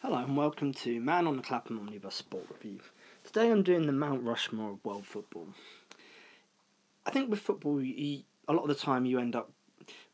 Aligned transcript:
Hello 0.00 0.18
and 0.18 0.36
welcome 0.36 0.72
to 0.74 1.00
Man 1.00 1.26
on 1.26 1.36
the 1.36 1.42
Clapham 1.42 1.80
Omnibus 1.80 2.14
Sport 2.14 2.44
Review. 2.52 2.78
Today 3.24 3.50
I'm 3.50 3.64
doing 3.64 3.88
the 3.88 3.92
Mount 3.92 4.22
Rushmore 4.22 4.70
of 4.70 4.84
world 4.84 5.04
football. 5.04 5.48
I 7.04 7.10
think 7.10 7.28
with 7.28 7.40
football, 7.40 7.82
you, 7.82 8.22
a 8.46 8.52
lot 8.52 8.62
of 8.62 8.68
the 8.68 8.76
time 8.76 9.06
you 9.06 9.18
end 9.18 9.34
up, 9.34 9.50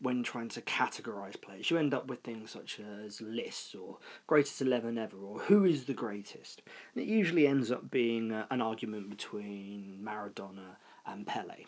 when 0.00 0.22
trying 0.22 0.48
to 0.48 0.62
categorise 0.62 1.38
players, 1.38 1.70
you 1.70 1.76
end 1.76 1.92
up 1.92 2.06
with 2.06 2.22
things 2.22 2.50
such 2.50 2.80
as 2.80 3.20
lists 3.20 3.74
or 3.74 3.98
greatest 4.26 4.62
11 4.62 4.96
ever 4.96 5.18
or 5.18 5.40
who 5.40 5.66
is 5.66 5.84
the 5.84 5.92
greatest. 5.92 6.62
And 6.94 7.04
it 7.04 7.06
usually 7.06 7.46
ends 7.46 7.70
up 7.70 7.90
being 7.90 8.32
uh, 8.32 8.46
an 8.50 8.62
argument 8.62 9.10
between 9.10 10.00
Maradona 10.02 10.76
and 11.04 11.26
Pele 11.26 11.66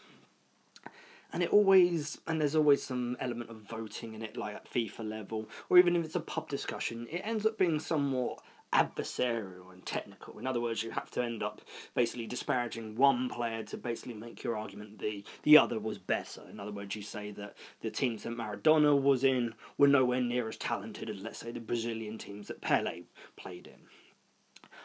and 1.33 1.43
it 1.43 1.51
always 1.51 2.19
and 2.27 2.41
there's 2.41 2.57
always 2.57 2.83
some 2.83 3.17
element 3.21 3.51
of 3.51 3.57
voting 3.57 4.15
in 4.15 4.23
it 4.23 4.37
like 4.37 4.55
at 4.55 4.71
FIFA 4.71 5.09
level 5.09 5.49
or 5.69 5.79
even 5.79 5.97
if 5.97 6.05
it's 6.05 6.17
a 6.17 6.21
pub 6.21 6.49
discussion 6.49 7.07
it 7.11 7.21
ends 7.25 7.47
up 7.47 7.59
being 7.59 7.81
somewhat 7.81 8.41
adversarial 8.73 9.73
and 9.73 9.87
technical. 9.87 10.39
In 10.39 10.47
other 10.47 10.61
words 10.61 10.83
you 10.83 10.91
have 10.91 11.11
to 11.13 11.23
end 11.23 11.43
up 11.43 11.61
basically 11.95 12.27
disparaging 12.27 12.97
one 12.97 13.29
player 13.29 13.63
to 13.65 13.77
basically 13.77 14.15
make 14.15 14.43
your 14.43 14.57
argument 14.57 14.99
the 14.99 15.25
the 15.43 15.57
other 15.57 15.79
was 15.79 15.99
better. 15.99 16.43
In 16.51 16.61
other 16.61 16.73
words 16.73 16.95
you 16.95 17.03
say 17.03 17.31
that 17.33 17.57
the 17.81 17.91
teams 17.91 18.25
that 18.25 18.37
Maradona 18.37 19.01
was 19.01 19.25
in 19.25 19.55
were 19.79 19.89
nowhere 19.89 20.21
near 20.21 20.49
as 20.49 20.57
talented 20.57 21.09
as 21.09 21.23
let's 21.23 21.39
say 21.39 21.53
the 21.53 21.61
Brazilian 21.61 22.19
teams 22.19 22.49
that 22.49 22.61
Pele 22.61 23.03
played 23.37 23.67
in. 23.67 23.87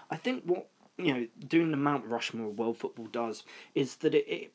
I 0.10 0.16
think 0.16 0.44
what 0.46 0.68
you 0.98 1.14
know 1.14 1.28
doing 1.48 1.72
the 1.72 1.78
Mount 1.78 2.06
Rushmore 2.06 2.50
of 2.50 2.60
world 2.60 2.78
football 2.78 3.08
does 3.08 3.44
is 3.76 3.98
that 3.98 4.14
it, 4.14 4.28
it 4.28 4.54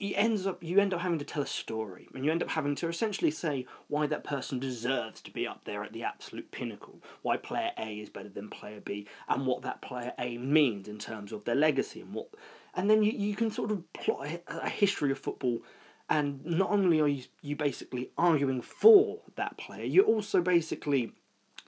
he 0.00 0.16
ends 0.16 0.46
up 0.46 0.64
you 0.64 0.78
end 0.80 0.94
up 0.94 1.00
having 1.00 1.18
to 1.18 1.24
tell 1.24 1.42
a 1.42 1.46
story 1.46 2.08
and 2.14 2.24
you 2.24 2.30
end 2.32 2.42
up 2.42 2.48
having 2.48 2.74
to 2.74 2.88
essentially 2.88 3.30
say 3.30 3.66
why 3.86 4.06
that 4.06 4.24
person 4.24 4.58
deserves 4.58 5.20
to 5.20 5.30
be 5.30 5.46
up 5.46 5.60
there 5.64 5.84
at 5.84 5.92
the 5.92 6.02
absolute 6.02 6.50
pinnacle 6.50 7.00
why 7.22 7.36
player 7.36 7.70
a 7.78 8.00
is 8.00 8.08
better 8.08 8.30
than 8.30 8.48
player 8.48 8.80
b 8.80 9.06
and 9.28 9.46
what 9.46 9.62
that 9.62 9.82
player 9.82 10.12
a 10.18 10.38
means 10.38 10.88
in 10.88 10.98
terms 10.98 11.32
of 11.32 11.44
their 11.44 11.54
legacy 11.54 12.00
and 12.00 12.14
what 12.14 12.28
and 12.74 12.88
then 12.88 13.02
you, 13.02 13.12
you 13.12 13.36
can 13.36 13.50
sort 13.50 13.70
of 13.70 13.92
plot 13.92 14.26
a, 14.26 14.40
a 14.48 14.68
history 14.70 15.12
of 15.12 15.18
football 15.18 15.60
and 16.08 16.44
not 16.44 16.70
only 16.70 16.98
are 17.00 17.06
you, 17.06 17.22
you 17.42 17.54
basically 17.54 18.10
arguing 18.16 18.62
for 18.62 19.20
that 19.36 19.56
player 19.58 19.84
you're 19.84 20.04
also 20.04 20.40
basically 20.40 21.12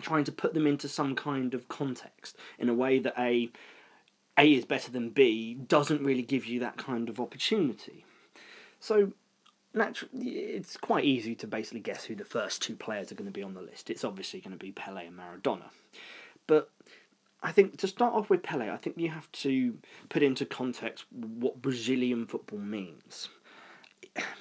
trying 0.01 0.25
to 0.25 0.33
put 0.33 0.55
them 0.55 0.67
into 0.67 0.89
some 0.89 1.15
kind 1.15 1.53
of 1.53 1.69
context 1.69 2.37
in 2.59 2.71
a 2.71 2.75
way 2.75 2.99
that 2.99 3.15
a 3.19 3.51
a 4.39 4.51
is 4.55 4.65
better 4.65 4.91
than 4.91 5.11
b 5.11 5.53
doesn't 5.53 6.03
really 6.03 6.23
give 6.23 6.47
you 6.47 6.59
that 6.59 6.79
kind 6.79 7.11
of 7.11 7.21
opportunity 7.21 8.07
so, 8.83 9.13
naturally, 9.75 10.29
it's 10.31 10.77
quite 10.77 11.05
easy 11.05 11.37
to 11.37 11.47
basically 11.47 11.79
guess 11.79 12.03
who 12.03 12.17
the 12.17 12.25
first 12.25 12.61
two 12.61 12.75
players 12.75 13.13
are 13.13 13.15
going 13.15 13.31
to 13.31 13.33
be 13.33 13.45
on 13.45 13.55
the 13.55 13.63
list. 13.63 13.91
It's 13.91 14.03
obviously 14.03 14.41
going 14.41 14.59
to 14.59 14.59
be 14.59 14.73
Pele 14.73 15.07
and 15.07 15.17
Maradona. 15.17 15.71
But 16.49 16.69
I 17.45 17.53
think 17.53 17.79
to 17.79 17.87
start 17.87 18.13
off 18.13 18.29
with 18.29 18.43
Pele, 18.43 18.69
I 18.69 18.77
think 18.77 18.99
you 18.99 19.09
have 19.11 19.31
to 19.33 19.79
put 20.09 20.25
into 20.25 20.45
context 20.45 21.05
what 21.13 21.63
Brazilian 21.63 22.27
football 22.27 22.59
means. 22.59 23.29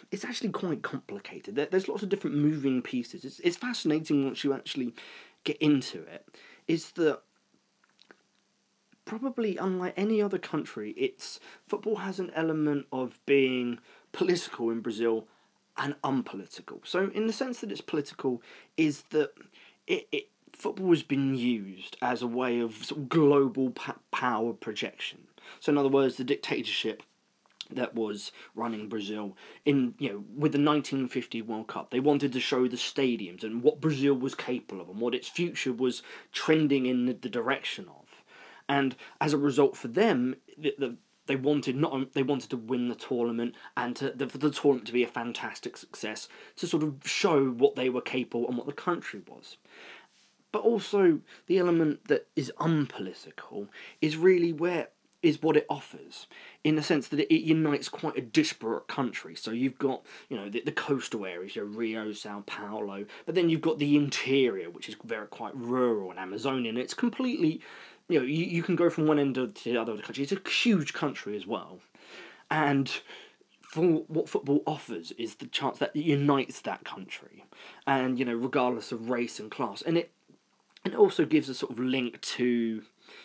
It's 0.09 0.25
actually 0.25 0.49
quite 0.49 0.81
complicated. 0.81 1.55
There's 1.55 1.87
lots 1.87 2.01
of 2.01 2.09
different 2.09 2.35
moving 2.35 2.81
pieces. 2.81 3.23
It's, 3.23 3.39
it's 3.41 3.57
fascinating 3.57 4.25
once 4.25 4.43
you 4.43 4.53
actually 4.53 4.95
get 5.43 5.57
into 5.57 6.01
it. 6.01 6.27
Is 6.67 6.89
that 6.93 7.21
probably 9.05 9.57
unlike 9.57 9.93
any 9.97 10.21
other 10.21 10.37
country, 10.37 10.91
it's 10.97 11.39
football 11.67 11.97
has 11.97 12.19
an 12.19 12.31
element 12.33 12.85
of 12.91 13.19
being 13.25 13.77
political 14.11 14.69
in 14.69 14.81
Brazil 14.81 15.27
and 15.77 15.95
unpolitical. 16.03 16.81
So, 16.83 17.09
in 17.13 17.27
the 17.27 17.33
sense 17.33 17.59
that 17.61 17.71
it's 17.71 17.81
political, 17.81 18.41
is 18.77 19.03
that 19.11 19.31
it, 19.87 20.07
it 20.11 20.29
football 20.51 20.89
has 20.89 21.03
been 21.03 21.35
used 21.35 21.97
as 22.01 22.21
a 22.21 22.27
way 22.27 22.59
of, 22.59 22.85
sort 22.85 23.01
of 23.01 23.09
global 23.09 23.73
power 24.11 24.53
projection. 24.53 25.19
So, 25.59 25.71
in 25.71 25.77
other 25.77 25.89
words, 25.89 26.17
the 26.17 26.23
dictatorship 26.23 27.03
that 27.75 27.95
was 27.95 28.31
running 28.55 28.89
Brazil 28.89 29.35
in 29.65 29.93
you 29.97 30.09
know 30.09 30.23
with 30.35 30.51
the 30.51 30.59
1950 30.59 31.41
World 31.43 31.67
Cup. 31.67 31.89
They 31.89 31.99
wanted 31.99 32.33
to 32.33 32.39
show 32.39 32.67
the 32.67 32.77
stadiums 32.77 33.43
and 33.43 33.63
what 33.63 33.81
Brazil 33.81 34.13
was 34.13 34.35
capable 34.35 34.81
of 34.81 34.89
and 34.89 34.99
what 34.99 35.15
its 35.15 35.27
future 35.27 35.73
was 35.73 36.03
trending 36.31 36.85
in 36.85 37.05
the, 37.05 37.13
direction 37.13 37.85
of. 37.87 38.05
And 38.67 38.95
as 39.21 39.31
a 39.33 39.37
result, 39.37 39.77
for 39.77 39.87
them, 39.87 40.35
the, 40.57 40.75
the 40.77 40.97
they 41.31 41.37
wanted 41.37 41.77
not 41.77 42.11
they 42.11 42.23
wanted 42.23 42.49
to 42.49 42.57
win 42.57 42.89
the 42.89 42.95
tournament 42.95 43.55
and 43.77 43.95
to, 43.95 44.11
the, 44.11 44.27
for 44.27 44.37
the 44.37 44.51
tournament 44.51 44.85
to 44.85 44.91
be 44.91 45.01
a 45.01 45.07
fantastic 45.07 45.77
success 45.77 46.27
to 46.57 46.67
sort 46.67 46.83
of 46.83 46.95
show 47.05 47.45
what 47.45 47.77
they 47.77 47.89
were 47.89 48.01
capable 48.01 48.45
and 48.49 48.57
what 48.57 48.67
the 48.67 48.73
country 48.73 49.21
was. 49.25 49.55
But 50.51 50.63
also 50.63 51.21
the 51.47 51.57
element 51.57 52.09
that 52.09 52.27
is 52.35 52.51
unpolitical 52.59 53.69
is 54.01 54.17
really 54.17 54.51
where 54.51 54.89
is 55.23 55.41
what 55.41 55.55
it 55.55 55.65
offers 55.69 56.27
in 56.63 56.75
the 56.75 56.83
sense 56.83 57.07
that 57.07 57.19
it, 57.19 57.41
unites 57.41 57.87
quite 57.87 58.17
a 58.17 58.21
disparate 58.21 58.87
country. 58.87 59.35
So 59.35 59.51
you've 59.51 59.77
got 59.77 60.05
you 60.27 60.35
know 60.35 60.49
the, 60.49 60.63
the 60.65 60.73
coastal 60.73 61.25
areas, 61.25 61.55
you 61.55 61.61
know, 61.61 61.69
Rio, 61.69 62.11
Sao 62.11 62.43
Paulo, 62.45 63.05
but 63.25 63.35
then 63.35 63.49
you've 63.49 63.61
got 63.61 63.79
the 63.79 63.95
interior, 63.95 64.69
which 64.69 64.89
is 64.89 64.97
very 65.05 65.27
quite 65.27 65.55
rural 65.55 66.09
and 66.11 66.19
Amazonian. 66.19 66.75
It's 66.75 66.93
completely 66.93 67.61
you 68.11 68.19
know, 68.19 68.25
you, 68.25 68.45
you 68.45 68.63
can 68.63 68.75
go 68.75 68.89
from 68.89 69.07
one 69.07 69.19
end 69.19 69.37
of 69.37 69.53
to 69.53 69.71
the 69.71 69.77
other 69.77 69.93
of 69.93 69.97
the 69.97 70.03
country. 70.03 70.23
It's 70.23 70.33
a 70.33 70.49
huge 70.49 70.93
country 70.93 71.35
as 71.35 71.47
well. 71.47 71.79
And 72.49 72.91
for 73.61 73.83
what 74.07 74.27
football 74.27 74.61
offers 74.67 75.13
is 75.13 75.35
the 75.35 75.45
chance 75.45 75.77
that 75.79 75.95
it 75.95 76.03
unites 76.03 76.61
that 76.61 76.83
country. 76.83 77.45
And, 77.87 78.19
you 78.19 78.25
know, 78.25 78.35
regardless 78.35 78.91
of 78.91 79.09
race 79.09 79.39
and 79.39 79.49
class. 79.49 79.81
And 79.81 79.97
it 79.97 80.11
and 80.83 80.93
it 80.93 80.97
also 80.97 81.25
gives 81.25 81.47
a 81.47 81.53
sort 81.53 81.71
of 81.71 81.79
link 81.79 82.19
to, 82.21 82.81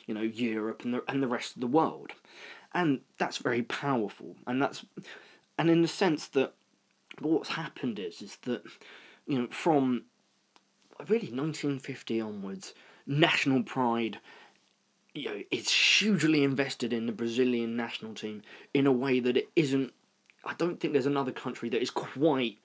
you 0.07 0.15
know, 0.15 0.23
Europe 0.23 0.85
and 0.85 0.95
the 0.95 1.03
and 1.09 1.23
the 1.23 1.29
rest 1.29 1.57
of 1.57 1.61
the 1.61 1.67
world. 1.67 2.13
And 2.73 3.01
that's 3.19 3.39
very 3.39 3.63
powerful. 3.63 4.37
And 4.47 4.63
that's 4.63 4.85
and 5.59 5.69
in 5.69 5.83
the 5.83 5.89
sense 5.89 6.29
that 6.29 6.55
what's 7.19 7.49
happened 7.49 7.99
is 7.99 8.23
is 8.23 8.37
that, 8.43 8.63
you 9.27 9.39
know, 9.39 9.49
from 9.51 10.05
really 11.09 11.33
1950 11.33 12.21
onwards, 12.21 12.73
national 13.07 13.63
pride 13.65 14.19
you 15.17 15.25
know, 15.31 15.43
it's 15.51 15.73
hugely 15.73 16.45
invested 16.45 16.93
in 16.93 17.07
the 17.07 17.13
Brazilian 17.13 17.75
national 17.75 18.15
team 18.15 18.43
in 18.75 18.87
a 18.87 18.93
way 18.93 19.19
that 19.21 19.37
it 19.37 19.49
isn't. 19.57 19.93
I 20.45 20.55
don't 20.55 20.79
think 20.79 20.93
there's 20.93 21.07
another 21.07 21.33
country 21.33 21.69
that 21.71 21.81
is 21.81 21.91
quite. 21.91 22.59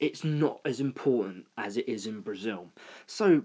It's 0.00 0.24
not 0.24 0.60
as 0.64 0.80
important 0.80 1.46
as 1.56 1.76
it 1.76 1.88
is 1.88 2.06
in 2.06 2.20
Brazil. 2.20 2.68
So 3.06 3.42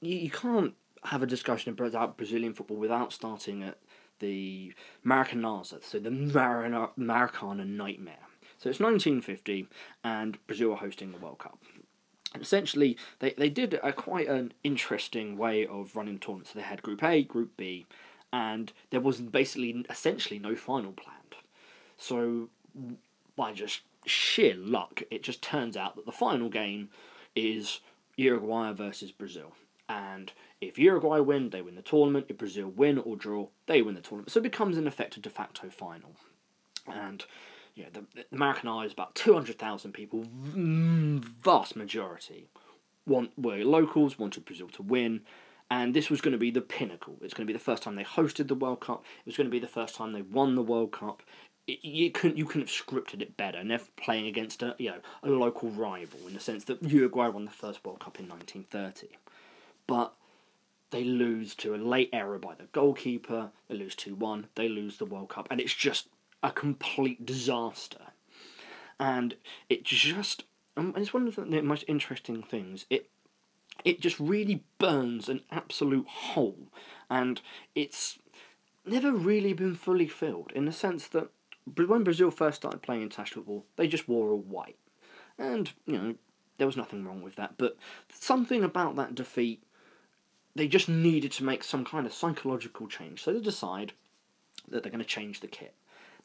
you, 0.00 0.16
you 0.16 0.30
can't 0.30 0.74
have 1.04 1.22
a 1.22 1.26
discussion 1.26 1.72
about 1.72 2.16
Brazilian 2.16 2.54
football 2.54 2.78
without 2.78 3.12
starting 3.12 3.62
at 3.62 3.78
the 4.18 4.72
Maracanazo, 5.04 5.84
so 5.84 5.98
the 5.98 6.10
Maracana 6.10 7.66
nightmare. 7.66 8.16
So 8.58 8.70
it's 8.70 8.80
1950, 8.80 9.68
and 10.02 10.38
Brazil 10.46 10.72
are 10.72 10.76
hosting 10.76 11.12
the 11.12 11.18
World 11.18 11.38
Cup 11.38 11.58
essentially 12.40 12.96
they, 13.18 13.32
they 13.32 13.50
did 13.50 13.78
a 13.82 13.92
quite 13.92 14.28
an 14.28 14.52
interesting 14.62 15.36
way 15.36 15.66
of 15.66 15.96
running 15.96 16.18
tournaments. 16.18 16.52
They 16.52 16.62
had 16.62 16.82
Group 16.82 17.02
A, 17.02 17.22
Group 17.22 17.56
B, 17.56 17.86
and 18.32 18.72
there 18.90 19.00
was 19.00 19.20
basically 19.20 19.84
essentially 19.88 20.38
no 20.38 20.54
final 20.54 20.92
planned. 20.92 21.36
So 21.96 22.48
by 23.36 23.52
just 23.52 23.80
sheer 24.04 24.54
luck, 24.54 25.02
it 25.10 25.22
just 25.22 25.42
turns 25.42 25.76
out 25.76 25.96
that 25.96 26.06
the 26.06 26.12
final 26.12 26.48
game 26.48 26.90
is 27.34 27.80
Uruguay 28.16 28.72
versus 28.72 29.12
Brazil. 29.12 29.52
And 29.88 30.32
if 30.60 30.78
Uruguay 30.78 31.20
win, 31.20 31.50
they 31.50 31.62
win 31.62 31.76
the 31.76 31.82
tournament. 31.82 32.26
If 32.28 32.38
Brazil 32.38 32.68
win 32.68 32.98
or 32.98 33.16
draw, 33.16 33.48
they 33.66 33.82
win 33.82 33.94
the 33.94 34.00
tournament. 34.00 34.30
So 34.30 34.40
it 34.40 34.44
becomes 34.44 34.76
in 34.76 34.86
effect 34.86 35.16
a 35.16 35.20
de 35.20 35.30
facto 35.30 35.68
final. 35.68 36.16
And 36.86 37.24
you 37.76 37.84
know, 37.84 37.90
the, 37.92 38.24
the 38.30 38.36
Maracana 38.36 38.84
is 38.84 38.92
about 38.92 39.14
200,000 39.14 39.92
people, 39.92 40.24
mm, 40.24 41.22
vast 41.22 41.76
majority 41.76 42.48
want 43.06 43.30
were 43.38 43.58
locals, 43.58 44.18
wanted 44.18 44.44
Brazil 44.44 44.68
to 44.68 44.82
win, 44.82 45.20
and 45.70 45.94
this 45.94 46.10
was 46.10 46.20
going 46.20 46.32
to 46.32 46.38
be 46.38 46.50
the 46.50 46.60
pinnacle. 46.60 47.16
It's 47.22 47.34
going 47.34 47.46
to 47.46 47.52
be 47.52 47.56
the 47.56 47.64
first 47.64 47.82
time 47.82 47.96
they 47.96 48.04
hosted 48.04 48.48
the 48.48 48.54
World 48.54 48.80
Cup. 48.80 49.04
It 49.20 49.26
was 49.26 49.36
going 49.36 49.46
to 49.46 49.52
be 49.52 49.58
the 49.58 49.66
first 49.66 49.94
time 49.94 50.12
they 50.12 50.22
won 50.22 50.54
the 50.54 50.62
World 50.62 50.92
Cup. 50.92 51.22
It, 51.66 51.84
you 51.84 52.10
couldn't 52.10 52.36
you 52.36 52.44
couldn't 52.44 52.68
have 52.68 52.86
scripted 52.86 53.22
it 53.22 53.36
better. 53.36 53.58
And 53.58 53.70
they're 53.70 53.80
playing 53.96 54.26
against 54.26 54.62
a 54.62 54.74
you 54.78 54.90
know 54.90 55.00
a 55.22 55.30
local 55.30 55.70
rival 55.70 56.20
in 56.26 56.34
the 56.34 56.40
sense 56.40 56.64
that 56.64 56.82
Uruguay 56.82 57.28
won 57.28 57.44
the 57.44 57.50
first 57.50 57.84
World 57.84 58.00
Cup 58.00 58.18
in 58.18 58.28
1930, 58.28 59.18
but 59.86 60.14
they 60.90 61.02
lose 61.02 61.54
to 61.56 61.74
a 61.74 61.76
late 61.76 62.10
error 62.12 62.38
by 62.38 62.54
the 62.54 62.68
goalkeeper. 62.72 63.50
They 63.68 63.76
lose 63.76 63.96
two 63.96 64.14
one. 64.14 64.46
They 64.54 64.68
lose 64.68 64.98
the 64.98 65.04
World 65.04 65.30
Cup, 65.30 65.48
and 65.50 65.60
it's 65.60 65.74
just 65.74 66.08
a 66.42 66.50
complete 66.50 67.24
disaster. 67.26 68.12
And 68.98 69.36
it 69.68 69.84
just, 69.84 70.44
um, 70.76 70.94
it's 70.96 71.12
one 71.12 71.28
of 71.28 71.36
the 71.36 71.62
most 71.62 71.84
interesting 71.88 72.42
things. 72.42 72.86
It 72.90 73.10
it 73.84 74.00
just 74.00 74.18
really 74.18 74.64
burns 74.78 75.28
an 75.28 75.42
absolute 75.50 76.06
hole, 76.08 76.68
and 77.10 77.40
it's 77.74 78.18
never 78.84 79.12
really 79.12 79.52
been 79.52 79.74
fully 79.74 80.08
filled 80.08 80.50
in 80.52 80.64
the 80.64 80.72
sense 80.72 81.06
that 81.08 81.28
when 81.74 82.04
Brazil 82.04 82.30
first 82.30 82.56
started 82.56 82.82
playing 82.82 83.02
international 83.02 83.44
football, 83.44 83.66
they 83.76 83.86
just 83.88 84.08
wore 84.08 84.30
all 84.30 84.38
white, 84.38 84.78
and 85.38 85.72
you 85.86 85.98
know 85.98 86.14
there 86.58 86.66
was 86.66 86.76
nothing 86.76 87.04
wrong 87.04 87.22
with 87.22 87.36
that. 87.36 87.54
But 87.58 87.76
something 88.10 88.64
about 88.64 88.96
that 88.96 89.14
defeat, 89.14 89.62
they 90.54 90.68
just 90.68 90.88
needed 90.88 91.32
to 91.32 91.44
make 91.44 91.62
some 91.62 91.84
kind 91.84 92.06
of 92.06 92.14
psychological 92.14 92.86
change. 92.86 93.22
So 93.22 93.32
they 93.32 93.40
decide 93.40 93.92
that 94.68 94.82
they're 94.82 94.92
going 94.92 95.04
to 95.04 95.04
change 95.04 95.40
the 95.40 95.48
kit. 95.48 95.74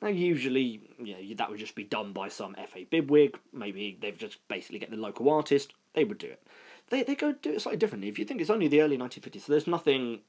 Now, 0.01 0.07
usually, 0.07 0.81
you 0.98 1.13
know, 1.13 1.36
that 1.36 1.50
would 1.50 1.59
just 1.59 1.75
be 1.75 1.83
done 1.83 2.12
by 2.12 2.30
some 2.30 2.56
FA 2.56 2.86
bibwig. 2.92 3.36
Maybe 3.53 3.98
they've 4.01 4.18
just 4.18 4.45
basically 4.48 4.80
get 4.80 4.89
the 4.89 4.98
local 4.98 5.30
artist. 5.30 5.74
They 5.94 6.03
would 6.03 6.18
do 6.18 6.27
it. 6.27 6.42
They 6.89 7.03
they 7.03 7.15
go 7.15 7.33
do 7.33 7.53
it 7.53 7.62
slightly 7.62 7.77
differently. 7.77 8.09
If 8.09 8.18
you 8.18 8.25
think 8.25 8.42
it's 8.42 8.50
only 8.50 8.68
the 8.68 8.81
early 8.81 8.98
1950s, 8.98 9.42
so 9.42 9.51
there's 9.51 9.68
nothing. 9.68 10.21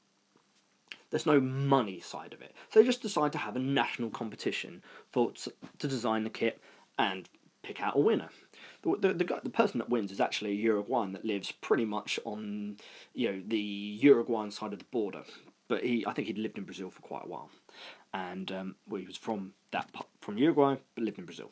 There's 1.09 1.25
no 1.25 1.39
money 1.39 1.99
side 1.99 2.33
of 2.33 2.41
it. 2.41 2.55
So 2.69 2.79
they 2.79 2.85
just 2.85 3.01
decide 3.01 3.31
to 3.33 3.37
have 3.37 3.55
a 3.55 3.59
national 3.59 4.09
competition 4.09 4.83
for 5.11 5.31
to 5.79 5.87
design 5.87 6.23
the 6.23 6.29
kit 6.29 6.61
and 6.97 7.27
pick 7.63 7.81
out 7.81 7.95
a 7.95 7.99
winner. 7.99 8.29
The, 8.83 8.97
the, 8.99 9.13
the, 9.13 9.23
guy, 9.23 9.39
the 9.43 9.49
person 9.49 9.79
that 9.79 9.89
wins 9.89 10.11
is 10.11 10.19
actually 10.19 10.51
a 10.51 10.55
Uruguayan 10.55 11.13
that 11.13 11.25
lives 11.25 11.51
pretty 11.51 11.85
much 11.85 12.19
on 12.25 12.77
you 13.13 13.31
know 13.31 13.41
the 13.47 13.57
Uruguayan 13.59 14.51
side 14.51 14.73
of 14.73 14.79
the 14.79 14.85
border, 14.85 15.23
but 15.67 15.83
he 15.83 16.05
I 16.05 16.13
think 16.13 16.27
he'd 16.27 16.37
lived 16.37 16.59
in 16.59 16.63
Brazil 16.63 16.91
for 16.91 17.01
quite 17.01 17.25
a 17.25 17.27
while, 17.27 17.49
and 18.13 18.51
um, 18.51 18.75
well 18.87 19.01
he 19.01 19.07
was 19.07 19.17
from 19.17 19.53
that 19.73 19.89
from 20.21 20.37
Uruguay 20.37 20.77
but 20.95 21.03
lived 21.03 21.19
in 21.19 21.25
Brazil, 21.25 21.51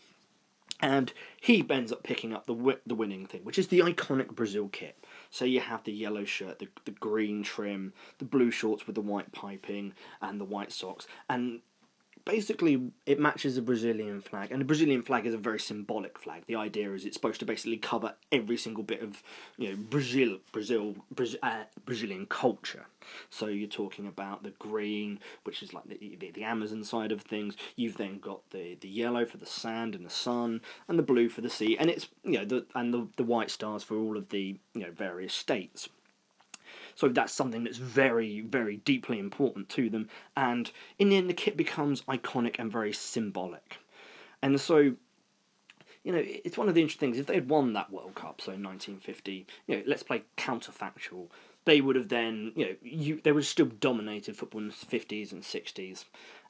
and 0.80 1.12
he 1.40 1.66
ends 1.70 1.92
up 1.92 2.04
picking 2.04 2.34
up 2.34 2.46
the 2.46 2.80
the 2.88 2.96
winning 2.96 3.26
thing, 3.26 3.44
which 3.44 3.60
is 3.60 3.68
the 3.68 3.80
iconic 3.80 4.30
Brazil 4.34 4.70
kit. 4.70 4.98
So 5.30 5.46
you 5.46 5.60
have 5.60 5.84
the 5.84 5.92
yellow 5.92 6.24
shirt, 6.24 6.60
the 6.60 6.70
the 6.86 6.92
green 6.92 7.44
trim, 7.44 7.94
the 8.18 8.26
blue 8.26 8.52
shorts 8.52 8.88
with 8.88 8.96
the 8.96 9.02
white 9.02 9.32
piping, 9.32 9.94
and 10.22 10.40
the 10.40 10.46
white 10.46 10.72
socks, 10.72 11.06
and 11.30 11.62
basically 12.26 12.92
it 13.06 13.20
matches 13.20 13.56
the 13.56 13.62
Brazilian 13.62 14.22
flag, 14.22 14.52
and 14.52 14.62
the 14.62 14.66
Brazilian 14.66 15.02
flag 15.02 15.26
is 15.26 15.34
a 15.34 15.38
very 15.38 15.60
symbolic 15.60 16.18
flag. 16.18 16.44
The 16.48 16.56
idea 16.56 16.92
is 16.94 17.06
it's 17.06 17.16
supposed 17.16 17.40
to 17.40 17.46
basically 17.46 17.78
cover 17.78 18.16
every 18.32 18.58
single 18.58 18.84
bit 18.84 19.02
of 19.02 19.24
you 19.58 19.70
know 19.70 19.76
Brazil, 19.76 20.38
Brazil, 20.52 20.96
Brazil 21.12 21.40
uh, 21.44 21.64
Brazilian 21.86 22.26
culture. 22.26 22.86
So 23.30 23.48
you're 23.48 23.68
talking 23.68 24.08
about 24.08 24.44
the 24.44 24.52
green, 24.52 25.20
which 25.44 25.64
is 25.64 25.74
like 25.74 25.86
the, 25.86 26.18
the, 26.20 26.32
the 26.32 26.44
Amazon 26.44 26.84
side 26.84 27.12
of 27.12 27.22
things. 27.22 27.56
You've 27.76 27.98
then 27.98 28.20
got 28.20 28.50
the 28.52 28.78
the 28.80 28.90
yellow 28.90 29.26
for 29.26 29.38
the 29.38 29.46
sand 29.46 29.96
and 29.96 30.06
the 30.06 30.10
sun, 30.10 30.62
and 30.88 30.98
the 30.98 31.04
blue 31.04 31.30
for 31.30 31.42
the 31.42 31.50
sea, 31.50 31.78
and 31.78 31.90
it's 31.90 32.08
you 32.24 32.40
know 32.40 32.46
the 32.46 32.66
and 32.76 32.94
the 32.94 33.08
the 33.18 33.24
white 33.24 33.52
stars 33.52 33.84
for 33.84 33.98
all 33.98 34.18
of 34.18 34.30
the 34.30 34.58
you 34.74 34.82
know 34.82 34.92
various 34.92 35.34
states. 35.34 35.90
So 36.96 37.08
that's 37.10 37.34
something 37.34 37.64
that's 37.64 37.78
very, 37.78 38.42
very 38.42 38.78
deeply 38.78 39.20
important 39.20 39.70
to 39.70 39.90
them. 39.90 40.10
And 40.36 40.72
in 41.00 41.10
the 41.10 41.18
end, 41.18 41.30
the 41.30 41.34
kit 41.34 41.58
becomes 41.58 42.02
iconic 42.04 42.58
and 42.60 42.72
very 42.72 42.94
symbolic. 42.94 43.78
And 44.42 44.60
so, 44.60 44.96
you 46.04 46.12
know, 46.12 46.22
it's 46.24 46.58
one 46.58 46.68
of 46.68 46.76
the 46.76 46.82
interesting 46.82 47.12
things. 47.12 47.20
If 47.20 47.28
they 47.28 47.36
had 47.36 47.50
won 47.50 47.74
that 47.74 47.92
World 47.92 48.16
Cup, 48.16 48.42
so 48.42 48.52
in 48.52 48.64
1950, 48.64 49.46
you 49.68 49.78
know, 49.78 49.84
let's 49.86 50.04
play 50.04 50.24
counterfactual. 50.38 51.28
They 51.66 51.80
would 51.80 51.96
have 51.96 52.10
then, 52.10 52.54
you 52.56 52.66
know, 52.66 52.76
you, 52.82 53.22
they 53.24 53.32
would 53.32 53.44
have 53.44 53.48
still 53.48 53.68
dominated 53.68 54.36
football 54.36 54.62
in 54.62 54.70
the 54.70 54.74
50s 54.74 55.32
and 55.32 55.44
60s. 55.44 56.06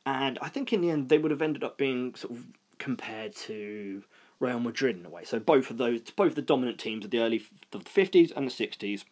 And 0.06 0.40
I 0.42 0.48
think 0.48 0.72
in 0.72 0.82
the 0.82 0.90
end, 0.90 1.10
they 1.10 1.18
would 1.18 1.32
have 1.32 1.42
ended 1.42 1.64
up 1.64 1.78
being 1.78 2.16
sort 2.16 2.34
of 2.34 2.46
compared 2.80 3.36
to 3.36 4.04
Real 4.40 4.60
Madrid 4.60 4.98
in 4.98 5.06
a 5.06 5.10
way. 5.10 5.24
So 5.24 5.40
both 5.40 5.70
of 5.70 5.78
those, 5.78 6.02
both 6.16 6.36
the 6.36 6.42
dominant 6.42 6.80
teams 6.80 7.06
of 7.06 7.12
the 7.12 7.20
early 7.20 7.44
the 7.70 7.80
50s 7.80 8.32
and 8.36 8.48
the 8.48 8.52
60s 8.52 9.04
would 9.04 9.06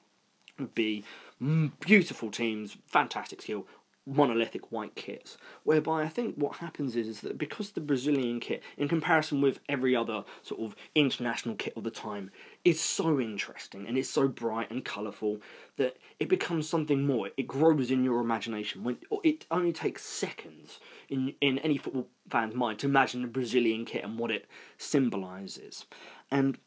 be 0.67 1.03
mm, 1.41 1.71
beautiful 1.79 2.31
teams, 2.31 2.77
fantastic 2.85 3.41
skill, 3.41 3.65
monolithic 4.09 4.71
white 4.71 4.95
kits. 4.95 5.37
Whereby 5.63 6.03
I 6.03 6.07
think 6.07 6.35
what 6.35 6.57
happens 6.57 6.95
is, 6.95 7.07
is 7.07 7.21
that 7.21 7.37
because 7.37 7.71
the 7.71 7.81
Brazilian 7.81 8.39
kit, 8.39 8.63
in 8.77 8.87
comparison 8.87 9.41
with 9.41 9.59
every 9.69 9.95
other 9.95 10.23
sort 10.41 10.61
of 10.61 10.75
international 10.95 11.55
kit 11.55 11.73
of 11.75 11.83
the 11.83 11.91
time, 11.91 12.31
is 12.65 12.81
so 12.81 13.19
interesting 13.19 13.87
and 13.87 13.97
it's 13.97 14.09
so 14.09 14.27
bright 14.27 14.71
and 14.71 14.83
colourful 14.83 15.41
that 15.77 15.97
it 16.19 16.29
becomes 16.29 16.67
something 16.67 17.05
more. 17.05 17.29
It 17.37 17.47
grows 17.47 17.91
in 17.91 18.03
your 18.03 18.19
imagination. 18.19 18.83
When 18.83 18.97
it 19.23 19.45
only 19.51 19.73
takes 19.73 20.03
seconds 20.03 20.79
in 21.09 21.33
in 21.41 21.59
any 21.59 21.77
football 21.77 22.07
fan's 22.29 22.55
mind 22.55 22.79
to 22.79 22.87
imagine 22.87 23.21
the 23.21 23.27
Brazilian 23.27 23.85
kit 23.85 24.03
and 24.03 24.17
what 24.17 24.31
it 24.31 24.47
symbolises. 24.77 25.85
And 26.31 26.57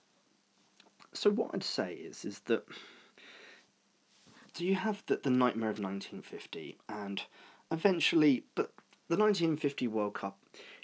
so 1.12 1.30
what 1.30 1.50
I'd 1.54 1.64
say 1.64 1.94
is 1.94 2.24
is 2.24 2.40
that 2.40 2.64
so 4.54 4.64
you 4.64 4.74
have 4.74 5.02
the, 5.06 5.16
the 5.16 5.30
nightmare 5.30 5.70
of 5.70 5.78
1950, 5.78 6.78
and 6.88 7.22
eventually, 7.70 8.44
but 8.54 8.72
the 9.08 9.16
1950 9.16 9.88
World 9.88 10.14
Cup 10.14 10.38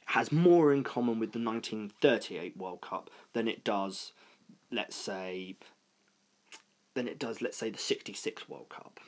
has 0.07 0.33
more 0.33 0.73
in 0.73 0.83
common 0.83 1.19
with 1.19 1.33
the 1.33 1.39
1938 1.39 2.57
World 2.57 2.81
Cup 2.81 3.11
than 3.35 3.47
it 3.47 3.65
does, 3.65 4.13
let's 4.71 4.97
say, 4.97 5.57
than 6.95 7.07
it 7.07 7.19
does, 7.19 7.43
let's 7.43 7.59
say, 7.59 7.69
the 7.69 7.79
66 7.79 8.49
World 8.49 8.71
Cup, 8.71 9.01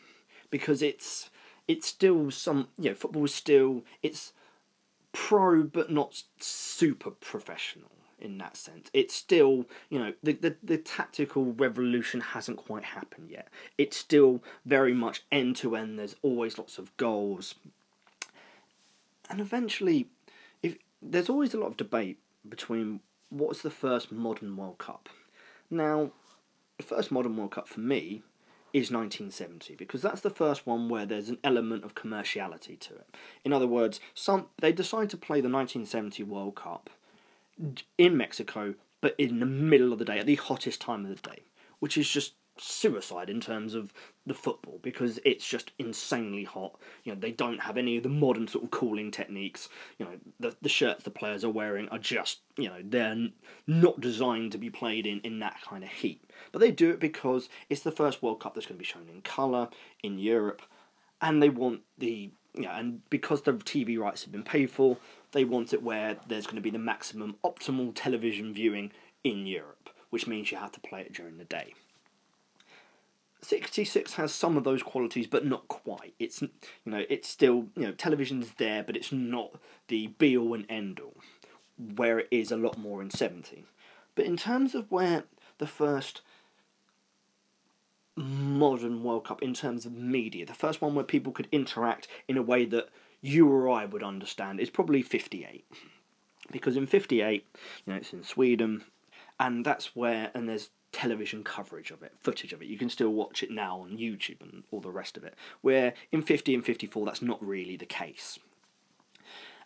because 0.50 0.82
it's 0.82 1.30
it's 1.66 1.86
still 1.86 2.30
some 2.30 2.68
you 2.78 2.90
know 2.90 2.94
football 2.94 3.24
is 3.24 3.34
still 3.34 3.84
it's 4.02 4.32
pro 5.12 5.62
but 5.62 5.90
not 5.90 6.22
super 6.40 7.10
professional 7.10 7.99
in 8.20 8.38
that 8.38 8.56
sense. 8.56 8.90
It's 8.92 9.14
still, 9.14 9.66
you 9.88 9.98
know, 9.98 10.12
the, 10.22 10.32
the, 10.32 10.56
the 10.62 10.78
tactical 10.78 11.52
revolution 11.52 12.20
hasn't 12.20 12.58
quite 12.58 12.84
happened 12.84 13.30
yet. 13.30 13.48
It's 13.78 13.96
still 13.96 14.42
very 14.64 14.94
much 14.94 15.22
end 15.30 15.56
to 15.56 15.76
end. 15.76 15.98
There's 15.98 16.16
always 16.22 16.58
lots 16.58 16.78
of 16.78 16.96
goals. 16.96 17.54
And 19.28 19.40
eventually, 19.40 20.08
if 20.62 20.76
there's 21.00 21.28
always 21.28 21.54
a 21.54 21.58
lot 21.58 21.68
of 21.68 21.76
debate 21.76 22.18
between 22.48 23.00
what's 23.30 23.62
the 23.62 23.70
first 23.70 24.10
modern 24.12 24.56
World 24.56 24.78
Cup. 24.78 25.08
Now, 25.70 26.10
the 26.76 26.82
first 26.82 27.10
modern 27.10 27.36
World 27.36 27.52
Cup 27.52 27.68
for 27.68 27.80
me 27.80 28.22
is 28.72 28.90
1970 28.90 29.74
because 29.74 30.02
that's 30.02 30.20
the 30.20 30.30
first 30.30 30.66
one 30.66 30.88
where 30.88 31.04
there's 31.04 31.28
an 31.28 31.38
element 31.42 31.84
of 31.84 31.94
commerciality 31.94 32.78
to 32.78 32.94
it. 32.94 33.16
In 33.44 33.52
other 33.52 33.66
words, 33.66 34.00
some 34.14 34.46
they 34.60 34.72
decide 34.72 35.10
to 35.10 35.16
play 35.16 35.40
the 35.40 35.48
1970 35.48 36.22
World 36.24 36.54
Cup 36.54 36.90
in 37.98 38.16
Mexico, 38.16 38.74
but 39.00 39.14
in 39.18 39.40
the 39.40 39.46
middle 39.46 39.92
of 39.92 39.98
the 39.98 40.04
day, 40.04 40.18
at 40.18 40.26
the 40.26 40.36
hottest 40.36 40.80
time 40.80 41.04
of 41.04 41.10
the 41.10 41.30
day, 41.30 41.42
which 41.78 41.96
is 41.96 42.08
just 42.08 42.34
suicide 42.58 43.30
in 43.30 43.40
terms 43.40 43.74
of 43.74 43.90
the 44.26 44.34
football 44.34 44.78
because 44.82 45.18
it's 45.24 45.46
just 45.46 45.70
insanely 45.78 46.44
hot. 46.44 46.78
You 47.04 47.14
know, 47.14 47.18
they 47.18 47.32
don't 47.32 47.60
have 47.60 47.78
any 47.78 47.96
of 47.96 48.02
the 48.02 48.10
modern 48.10 48.46
sort 48.48 48.64
of 48.64 48.70
cooling 48.70 49.10
techniques. 49.10 49.68
You 49.98 50.06
know, 50.06 50.12
the 50.38 50.56
the 50.60 50.68
shirts 50.68 51.04
the 51.04 51.10
players 51.10 51.44
are 51.44 51.50
wearing 51.50 51.88
are 51.88 51.98
just, 51.98 52.40
you 52.56 52.68
know, 52.68 52.82
they're 52.84 53.28
not 53.66 54.00
designed 54.00 54.52
to 54.52 54.58
be 54.58 54.70
played 54.70 55.06
in 55.06 55.20
in 55.20 55.38
that 55.40 55.60
kind 55.62 55.82
of 55.82 55.90
heat. 55.90 56.22
But 56.52 56.60
they 56.60 56.70
do 56.70 56.90
it 56.90 57.00
because 57.00 57.48
it's 57.70 57.82
the 57.82 57.92
first 57.92 58.22
World 58.22 58.40
Cup 58.40 58.54
that's 58.54 58.66
going 58.66 58.76
to 58.76 58.82
be 58.82 58.84
shown 58.84 59.08
in 59.08 59.22
color 59.22 59.68
in 60.02 60.18
Europe 60.18 60.62
and 61.20 61.42
they 61.42 61.48
want 61.48 61.82
the 61.98 62.30
yeah, 62.54 62.78
and 62.78 63.08
because 63.10 63.42
the 63.42 63.52
TV 63.52 63.98
rights 63.98 64.24
have 64.24 64.32
been 64.32 64.42
paid 64.42 64.70
for, 64.70 64.96
they 65.32 65.44
want 65.44 65.72
it 65.72 65.82
where 65.82 66.16
there's 66.28 66.46
going 66.46 66.56
to 66.56 66.62
be 66.62 66.70
the 66.70 66.78
maximum 66.78 67.36
optimal 67.44 67.92
television 67.94 68.52
viewing 68.52 68.92
in 69.24 69.46
Europe, 69.46 69.90
which 70.10 70.26
means 70.26 70.50
you 70.50 70.58
have 70.58 70.72
to 70.72 70.80
play 70.80 71.00
it 71.02 71.12
during 71.12 71.38
the 71.38 71.44
day. 71.44 71.74
66 73.42 74.14
has 74.14 74.32
some 74.32 74.56
of 74.56 74.64
those 74.64 74.82
qualities, 74.82 75.26
but 75.26 75.46
not 75.46 75.66
quite. 75.68 76.14
It's 76.18 76.42
you 76.42 76.50
know 76.84 77.04
it's 77.08 77.28
still 77.28 77.66
you 77.74 77.86
know 77.86 77.92
television's 77.92 78.52
there, 78.58 78.82
but 78.82 78.96
it's 78.96 79.12
not 79.12 79.52
the 79.88 80.08
be 80.08 80.36
all 80.36 80.54
and 80.54 80.66
end 80.68 81.00
all, 81.00 81.16
where 81.96 82.18
it 82.18 82.28
is 82.30 82.52
a 82.52 82.56
lot 82.56 82.76
more 82.76 83.00
in 83.00 83.10
70. 83.10 83.64
But 84.14 84.26
in 84.26 84.36
terms 84.36 84.74
of 84.74 84.90
where 84.90 85.24
the 85.58 85.66
first 85.66 86.20
modern 88.16 89.02
World 89.02 89.24
Cup 89.24 89.42
in 89.42 89.54
terms 89.54 89.86
of 89.86 89.92
media. 89.92 90.44
The 90.44 90.54
first 90.54 90.82
one 90.82 90.94
where 90.94 91.04
people 91.04 91.32
could 91.32 91.48
interact 91.50 92.08
in 92.28 92.36
a 92.36 92.42
way 92.42 92.64
that 92.66 92.88
you 93.20 93.48
or 93.48 93.68
I 93.68 93.84
would 93.84 94.02
understand 94.02 94.60
is 94.60 94.70
probably 94.70 95.02
58. 95.02 95.64
Because 96.50 96.76
in 96.76 96.86
58, 96.86 97.46
you 97.84 97.92
know, 97.92 97.98
it's 97.98 98.12
in 98.12 98.24
Sweden, 98.24 98.84
and 99.38 99.64
that's 99.64 99.94
where, 99.94 100.30
and 100.34 100.48
there's 100.48 100.70
television 100.92 101.44
coverage 101.44 101.90
of 101.90 102.02
it, 102.02 102.12
footage 102.18 102.52
of 102.52 102.60
it. 102.60 102.68
You 102.68 102.76
can 102.76 102.90
still 102.90 103.10
watch 103.10 103.42
it 103.42 103.50
now 103.50 103.80
on 103.80 103.96
YouTube 103.96 104.40
and 104.40 104.64
all 104.70 104.80
the 104.80 104.90
rest 104.90 105.16
of 105.16 105.24
it. 105.24 105.34
Where 105.60 105.94
in 106.10 106.22
50 106.22 106.54
and 106.54 106.64
54, 106.64 107.06
that's 107.06 107.22
not 107.22 107.44
really 107.44 107.76
the 107.76 107.86
case. 107.86 108.38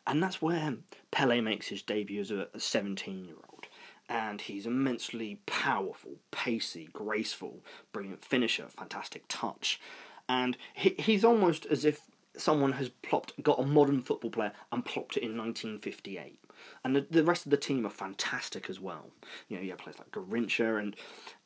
And 0.07 0.23
that's 0.23 0.43
where 0.43 0.75
Pele 1.11 1.41
makes 1.41 1.69
his 1.69 1.81
debut 1.81 2.21
as 2.21 2.31
a 2.31 2.49
17 2.59 3.25
year 3.25 3.37
old 3.51 3.67
and 4.09 4.41
he's 4.41 4.67
immensely 4.67 5.41
powerful, 5.47 6.17
pacey, 6.31 6.89
graceful, 6.93 7.65
brilliant 7.93 8.25
finisher, 8.25 8.67
fantastic 8.69 9.25
touch. 9.29 9.81
And 10.29 10.57
he, 10.75 10.95
he's 10.99 11.25
almost 11.25 11.67
as 11.67 11.85
if 11.85 12.03
someone 12.37 12.73
has 12.73 12.89
plopped, 12.89 13.41
got 13.43 13.61
a 13.61 13.65
modern 13.65 14.03
football 14.03 14.31
player 14.31 14.53
and 14.73 14.85
plopped 14.85 15.17
it 15.17 15.23
in 15.23 15.37
1958. 15.37 16.39
And 16.83 16.97
the, 16.97 17.07
the 17.11 17.25
rest 17.25 17.45
of 17.47 17.51
the 17.51 17.57
team 17.57 17.87
are 17.87 17.91
fantastic 17.91 18.69
as 18.69 18.81
well. 18.81 19.11
You 19.49 19.57
know, 19.57 19.63
you 19.63 19.71
have 19.71 19.79
players 19.79 19.99
like 19.99 20.11
Garrincha 20.11 20.81
and, 20.81 20.97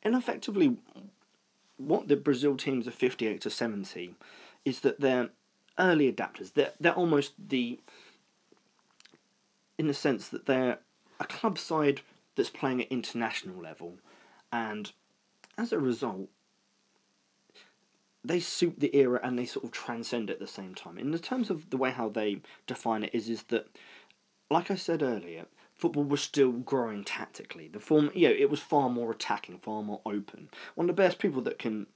and 0.03 0.15
effectively, 0.15 0.77
what 1.77 2.07
the 2.07 2.15
Brazil 2.15 2.55
teams 2.55 2.87
of 2.87 2.93
58 2.93 3.41
to 3.41 3.49
70 3.49 4.15
is 4.65 4.81
that 4.81 4.99
they're 4.99 5.29
early 5.77 6.11
adapters. 6.11 6.53
They're, 6.53 6.71
they're 6.79 6.93
almost 6.93 7.33
the, 7.49 7.79
in 9.77 9.87
the 9.87 9.93
sense 9.93 10.29
that 10.29 10.45
they're 10.45 10.79
a 11.19 11.25
club 11.25 11.57
side 11.57 12.01
that's 12.35 12.49
playing 12.49 12.81
at 12.81 12.87
international 12.87 13.61
level 13.61 13.97
and 14.51 14.91
as 15.57 15.73
a 15.73 15.79
result, 15.79 16.29
they 18.23 18.39
suit 18.39 18.79
the 18.79 18.95
era 18.95 19.19
and 19.23 19.37
they 19.37 19.45
sort 19.45 19.65
of 19.65 19.71
transcend 19.71 20.29
at 20.29 20.39
the 20.39 20.47
same 20.47 20.75
time. 20.75 20.97
In 20.97 21.11
the 21.11 21.19
terms 21.19 21.49
of 21.49 21.69
the 21.69 21.77
way 21.77 21.91
how 21.91 22.09
they 22.09 22.41
define 22.67 23.03
it 23.03 23.11
is 23.13 23.29
is 23.29 23.43
that, 23.43 23.67
like 24.49 24.69
I 24.69 24.75
said 24.75 25.01
earlier, 25.01 25.45
football 25.73 26.03
was 26.03 26.21
still 26.21 26.51
growing 26.51 27.03
tactically. 27.03 27.69
The 27.69 27.79
form, 27.79 28.11
you 28.13 28.27
know, 28.27 28.35
it 28.37 28.49
was 28.49 28.59
far 28.59 28.89
more 28.89 29.11
attacking, 29.11 29.59
far 29.59 29.81
more 29.81 30.01
open. 30.05 30.49
One 30.75 30.89
of 30.89 30.95
the 30.95 31.01
best 31.01 31.19
people 31.19 31.41
that 31.43 31.59
can, 31.59 31.87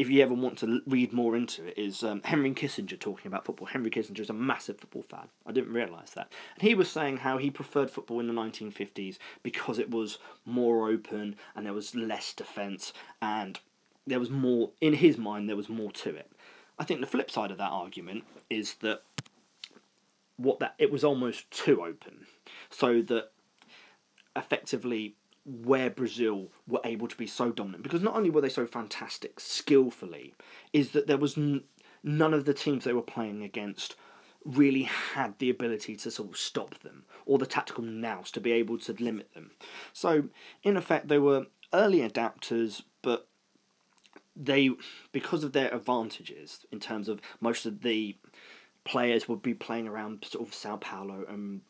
if 0.00 0.10
you 0.10 0.20
ever 0.22 0.34
want 0.34 0.58
to 0.58 0.80
read 0.86 1.12
more 1.12 1.36
into 1.36 1.64
it, 1.66 1.78
is 1.78 2.02
um, 2.02 2.22
Henry 2.24 2.50
Kissinger 2.50 2.98
talking 2.98 3.28
about 3.28 3.44
football. 3.44 3.68
Henry 3.68 3.90
Kissinger 3.90 4.18
is 4.20 4.30
a 4.30 4.34
massive 4.34 4.80
football 4.80 5.04
fan. 5.04 5.28
I 5.46 5.52
didn't 5.52 5.72
realise 5.72 6.10
that. 6.10 6.32
And 6.58 6.68
he 6.68 6.74
was 6.74 6.90
saying 6.90 7.18
how 7.18 7.38
he 7.38 7.50
preferred 7.50 7.92
football 7.92 8.18
in 8.18 8.26
the 8.26 8.32
1950s 8.32 9.18
because 9.44 9.78
it 9.78 9.90
was 9.90 10.18
more 10.44 10.88
open 10.88 11.36
and 11.54 11.64
there 11.64 11.72
was 11.72 11.94
less 11.94 12.32
defence 12.32 12.92
and 13.22 13.60
there 14.06 14.20
was 14.20 14.30
more, 14.30 14.70
in 14.80 14.94
his 14.94 15.18
mind, 15.18 15.48
there 15.48 15.56
was 15.56 15.68
more 15.68 15.92
to 15.92 16.14
it. 16.14 16.30
I 16.78 16.84
think 16.84 17.00
the 17.00 17.06
flip 17.06 17.30
side 17.30 17.50
of 17.50 17.58
that 17.58 17.70
argument 17.70 18.24
is 18.48 18.74
that 18.76 19.02
what 20.36 20.58
that 20.60 20.74
it 20.78 20.90
was 20.90 21.04
almost 21.04 21.50
too 21.50 21.82
open, 21.82 22.26
so 22.70 23.02
that 23.02 23.32
effectively 24.34 25.14
where 25.44 25.90
Brazil 25.90 26.48
were 26.66 26.80
able 26.84 27.08
to 27.08 27.16
be 27.16 27.26
so 27.26 27.50
dominant 27.50 27.82
because 27.82 28.02
not 28.02 28.14
only 28.14 28.30
were 28.30 28.40
they 28.40 28.48
so 28.48 28.66
fantastic 28.66 29.40
skillfully, 29.40 30.34
is 30.72 30.90
that 30.92 31.06
there 31.06 31.18
was 31.18 31.36
n- 31.36 31.64
none 32.02 32.32
of 32.32 32.44
the 32.44 32.54
teams 32.54 32.84
they 32.84 32.92
were 32.92 33.02
playing 33.02 33.42
against 33.42 33.96
really 34.44 34.84
had 34.84 35.38
the 35.38 35.50
ability 35.50 35.96
to 35.96 36.10
sort 36.10 36.30
of 36.30 36.36
stop 36.36 36.78
them 36.80 37.04
or 37.26 37.36
the 37.38 37.46
tactical 37.46 37.84
nous 37.84 38.30
to 38.30 38.40
be 38.40 38.52
able 38.52 38.78
to 38.78 38.92
limit 38.98 39.32
them. 39.34 39.50
So 39.92 40.24
in 40.62 40.76
effect, 40.76 41.08
they 41.08 41.18
were 41.18 41.46
early 41.72 41.98
adapters, 41.98 42.82
but 43.02 43.28
they 44.36 44.70
because 45.12 45.44
of 45.44 45.52
their 45.52 45.72
advantages 45.74 46.64
in 46.72 46.80
terms 46.80 47.08
of 47.08 47.20
most 47.40 47.66
of 47.66 47.82
the 47.82 48.16
players 48.84 49.28
would 49.28 49.42
be 49.42 49.54
playing 49.54 49.88
around 49.88 50.24
sort 50.24 50.46
of 50.46 50.54
Sao 50.54 50.76
Paulo 50.76 51.24
and 51.28 51.60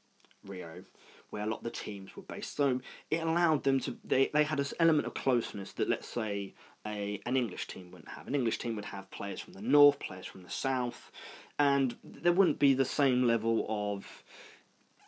Rio, 0.47 0.85
where 1.31 1.43
a 1.43 1.47
lot 1.47 1.59
of 1.59 1.65
the 1.65 1.71
teams 1.71 2.17
were 2.17 2.23
based. 2.23 2.57
So 2.57 2.81
it 3.11 3.23
allowed 3.23 3.65
them 3.65 3.81
to 3.81 3.97
they, 4.05 4.31
they 4.33 4.45
had 4.45 4.61
an 4.61 4.67
element 4.79 5.07
of 5.07 5.15
closeness 5.15 5.73
that 5.75 5.89
let's 5.89 6.09
say 6.09 6.55
a 6.87 7.21
an 7.27 7.37
English 7.37 7.67
team 7.67 7.91
wouldn't 7.91 8.11
have. 8.11 8.27
An 8.27 8.35
English 8.35 8.59
team 8.59 8.77
would 8.77 8.87
have 8.87 9.11
players 9.11 9.41
from 9.41 9.55
the 9.55 9.63
north, 9.63 9.99
players 9.99 10.27
from 10.27 10.43
the 10.43 10.51
south, 10.51 11.11
and 11.59 11.97
there 12.05 12.33
wouldn't 12.33 12.59
be 12.59 12.75
the 12.75 12.85
same 12.85 13.25
level 13.25 13.67
of 13.69 14.23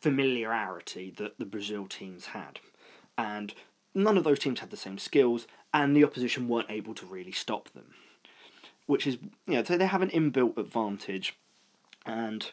familiarity 0.01 1.13
that 1.17 1.39
the 1.39 1.47
Brazil 1.47 1.87
teams 1.87 2.27
had. 2.27 2.59
And 3.17 3.55
none 3.95 4.19
of 4.19 4.25
those 4.25 4.39
teams 4.39 4.61
had 4.61 4.71
the 4.71 4.77
same 4.77 4.99
skills, 4.99 5.47
and 5.73 5.97
the 5.97 6.05
opposition 6.05 6.49
weren't 6.49 6.71
able 6.71 6.95
to 6.95 7.07
really 7.07 7.33
stop 7.33 7.69
them. 7.71 7.95
Which 8.87 9.07
is, 9.07 9.19
you 9.47 9.55
know, 9.55 9.65
so 9.65 9.79
they 9.79 9.87
have 9.87 10.03
an 10.03 10.11
inbuilt 10.11 10.59
advantage 10.59 11.37
and 12.05 12.51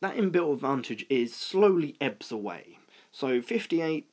that 0.00 0.16
inbuilt 0.16 0.54
advantage 0.54 1.06
is 1.08 1.34
slowly 1.34 1.96
ebbs 2.00 2.30
away. 2.30 2.78
So 3.10 3.40
58, 3.40 4.08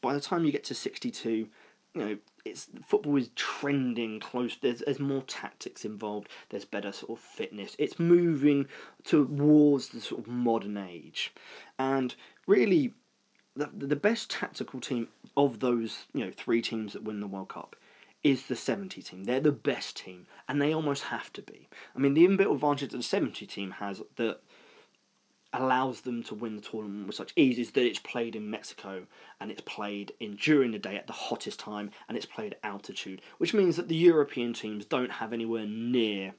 by 0.00 0.12
the 0.12 0.20
time 0.20 0.44
you 0.44 0.52
get 0.52 0.64
to 0.64 0.74
62, 0.74 1.30
you 1.30 1.48
know, 1.94 2.18
it's 2.44 2.68
football 2.86 3.16
is 3.16 3.30
trending 3.34 4.20
close. 4.20 4.56
There's 4.60 4.80
there's 4.80 4.98
more 4.98 5.22
tactics 5.22 5.84
involved. 5.84 6.28
There's 6.48 6.64
better 6.64 6.92
sort 6.92 7.18
of 7.18 7.24
fitness. 7.24 7.76
It's 7.78 7.98
moving 7.98 8.66
towards 9.04 9.88
the 9.88 10.00
sort 10.00 10.22
of 10.22 10.28
modern 10.28 10.76
age, 10.76 11.32
and 11.78 12.14
really, 12.46 12.94
the 13.56 13.70
the 13.72 13.96
best 13.96 14.30
tactical 14.30 14.80
team 14.80 15.08
of 15.36 15.60
those 15.60 16.06
you 16.14 16.24
know 16.24 16.32
three 16.34 16.62
teams 16.62 16.92
that 16.92 17.04
win 17.04 17.20
the 17.20 17.26
World 17.26 17.48
Cup 17.48 17.76
is 18.22 18.46
the 18.46 18.56
70 18.56 19.00
team. 19.02 19.24
They're 19.24 19.40
the 19.40 19.52
best 19.52 19.96
team, 19.96 20.26
and 20.48 20.60
they 20.60 20.74
almost 20.74 21.04
have 21.04 21.32
to 21.32 21.42
be. 21.42 21.68
I 21.96 21.98
mean, 21.98 22.14
the 22.14 22.26
inbuilt 22.26 22.54
advantage 22.54 22.90
that 22.90 22.98
the 22.98 23.02
70 23.02 23.46
team 23.46 23.70
has 23.72 24.02
that 24.16 24.40
allows 25.52 26.02
them 26.02 26.22
to 26.22 26.34
win 26.34 26.54
the 26.54 26.62
tournament 26.62 27.06
with 27.06 27.16
such 27.16 27.32
ease 27.34 27.58
is 27.58 27.72
that 27.72 27.84
it's 27.84 27.98
played 27.98 28.36
in 28.36 28.50
Mexico 28.50 29.06
and 29.40 29.50
it's 29.50 29.62
played 29.62 30.12
in 30.20 30.36
during 30.36 30.70
the 30.70 30.78
day 30.78 30.96
at 30.96 31.08
the 31.08 31.12
hottest 31.12 31.58
time 31.58 31.90
and 32.08 32.16
it's 32.16 32.26
played 32.26 32.52
at 32.52 32.60
altitude, 32.62 33.20
which 33.38 33.54
means 33.54 33.76
that 33.76 33.88
the 33.88 33.96
European 33.96 34.52
teams 34.52 34.84
don't 34.84 35.10
have 35.12 35.32
anywhere 35.32 35.66
near 35.66 36.34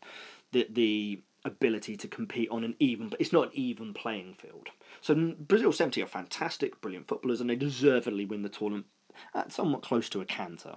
the 0.51 0.67
the 0.69 1.19
ability 1.43 1.97
to 1.97 2.07
compete 2.07 2.49
on 2.49 2.63
an 2.63 2.75
even 2.79 3.09
but 3.09 3.19
it's 3.19 3.33
not 3.33 3.47
an 3.47 3.51
even 3.53 3.93
playing 3.93 4.33
field. 4.35 4.69
So 5.01 5.33
Brazil 5.39 5.71
70 5.71 6.01
are 6.03 6.07
fantastic, 6.07 6.79
brilliant 6.81 7.07
footballers 7.07 7.41
and 7.41 7.49
they 7.49 7.55
deservedly 7.55 8.25
win 8.25 8.43
the 8.43 8.49
tournament 8.49 8.85
at 9.33 9.51
somewhat 9.51 9.81
close 9.81 10.09
to 10.09 10.21
a 10.21 10.25
canter. 10.25 10.75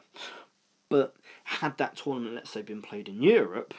But 0.88 1.16
had 1.44 1.78
that 1.78 1.97
tournament, 1.97 2.35
let's 2.35 2.50
say, 2.50 2.62
been 2.62 2.83
played 2.83 3.09
in 3.09 3.23
Europe, 3.23 3.75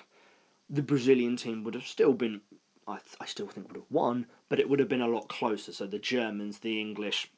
the 0.70 0.82
Brazilian 0.82 1.38
team 1.38 1.64
would 1.64 1.74
have 1.74 1.88
still 1.88 2.14
been, 2.14 2.42
I, 2.88 3.00
I 3.20 3.26
still 3.26 3.48
think 3.48 3.68
would 3.68 3.78
have 3.78 3.92
won, 3.92 4.28
but 4.50 4.60
it 4.60 4.70
would 4.70 4.80
have 4.80 4.90
been 4.90 5.02
a 5.02 5.08
lot 5.08 5.28
closer. 5.28 5.72
So 5.72 5.88
the 5.88 6.00
Germans, 6.00 6.60
the 6.60 6.80
English, 6.80 7.32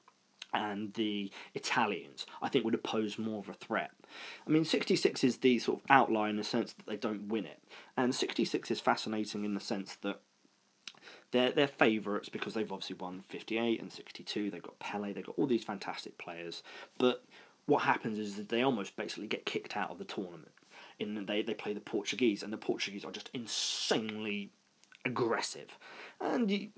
and 0.58 0.94
the 0.96 1.32
Italians, 1.54 2.26
I 2.42 2.50
think, 2.50 2.66
would 2.66 2.74
have 2.74 2.84
posed 2.84 3.20
more 3.20 3.40
of 3.40 3.48
a 3.48 3.54
threat. 3.54 3.92
I 4.46 4.50
mean, 4.50 4.66
66 4.66 5.24
is 5.24 5.38
the 5.38 5.60
sort 5.60 5.80
of 5.80 5.86
outlier 5.90 6.30
in 6.30 6.38
the 6.38 6.44
sense 6.44 6.74
that 6.74 6.88
they 6.88 6.98
don't 6.98 7.28
win 7.28 7.46
it. 7.46 7.62
And 7.96 8.14
66 8.14 8.72
is 8.72 8.80
fascinating 8.80 9.46
in 9.46 9.54
the 9.54 9.60
sense 9.60 9.96
that 10.02 10.20
they're, 11.32 11.52
they're 11.52 11.68
favourites 11.68 12.30
because 12.30 12.56
they've 12.56 12.72
obviously 12.72 12.96
won 12.96 13.24
58 13.28 13.80
and 13.80 13.92
62. 13.92 14.50
They've 14.50 14.62
got 14.62 14.80
Pele, 14.80 15.14
they've 15.14 15.26
got 15.26 15.38
all 15.38 15.46
these 15.48 15.64
fantastic 15.64 16.18
players. 16.18 16.64
But 16.98 17.24
what 17.68 17.84
happens 17.84 18.18
is 18.18 18.36
that 18.38 18.50
they 18.50 18.64
almost 18.64 18.96
basically 18.96 19.28
get 19.28 19.46
kicked 19.46 19.78
out 19.78 19.92
of 19.92 20.00
the 20.00 20.06
tournament. 20.06 20.52
In 21.00 21.26
they 21.28 21.44
they 21.44 21.54
play 21.54 21.74
the 21.74 21.80
Portuguese, 21.80 22.42
and 22.42 22.52
the 22.52 22.58
Portuguese 22.58 23.06
are 23.06 23.12
just 23.12 23.30
insanely 23.34 24.50
aggressive, 25.06 25.78
and 26.20 26.50
you. 26.50 26.70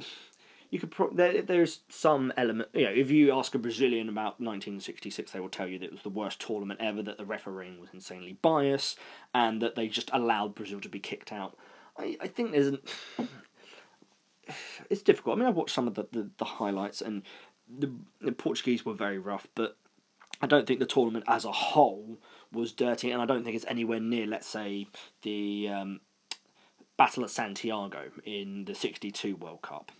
You 0.69 0.79
could 0.79 0.91
pro- 0.91 1.11
there, 1.11 1.41
there's 1.41 1.79
some 1.89 2.31
element 2.37 2.69
you 2.73 2.85
know 2.85 2.91
if 2.91 3.09
you 3.09 3.31
ask 3.37 3.55
a 3.55 3.59
Brazilian 3.59 4.09
about 4.09 4.39
1966 4.39 5.31
they 5.31 5.39
will 5.39 5.49
tell 5.49 5.67
you 5.67 5.79
that 5.79 5.85
it 5.85 5.91
was 5.91 6.03
the 6.03 6.09
worst 6.09 6.39
tournament 6.39 6.79
ever 6.79 7.01
that 7.03 7.17
the 7.17 7.25
refereeing 7.25 7.79
was 7.79 7.89
insanely 7.93 8.37
biased 8.41 8.99
and 9.33 9.61
that 9.61 9.75
they 9.75 9.87
just 9.87 10.09
allowed 10.13 10.55
Brazil 10.55 10.79
to 10.81 10.89
be 10.89 10.99
kicked 10.99 11.31
out. 11.31 11.57
I, 11.97 12.17
I 12.21 12.27
think 12.27 12.51
there's 12.51 12.67
an 12.67 12.79
it's 14.89 15.01
difficult. 15.01 15.37
I 15.37 15.39
mean 15.39 15.47
I've 15.47 15.55
watched 15.55 15.75
some 15.75 15.87
of 15.87 15.95
the, 15.95 16.07
the, 16.11 16.29
the 16.37 16.45
highlights 16.45 17.01
and 17.01 17.23
the, 17.67 17.91
the 18.21 18.31
Portuguese 18.31 18.85
were 18.85 18.93
very 18.93 19.17
rough 19.17 19.47
but 19.55 19.77
I 20.41 20.47
don't 20.47 20.65
think 20.65 20.79
the 20.79 20.85
tournament 20.85 21.25
as 21.27 21.45
a 21.45 21.51
whole 21.51 22.17
was 22.51 22.71
dirty, 22.71 23.11
and 23.11 23.21
I 23.21 23.25
don't 23.25 23.43
think 23.43 23.55
it's 23.55 23.65
anywhere 23.67 23.99
near, 23.99 24.25
let's 24.25 24.47
say, 24.47 24.87
the 25.21 25.69
um, 25.69 25.99
Battle 26.97 27.23
of 27.23 27.31
Santiago 27.31 28.09
in 28.25 28.65
the 28.65 28.73
'62 28.73 29.35
World 29.35 29.61
Cup. 29.61 29.91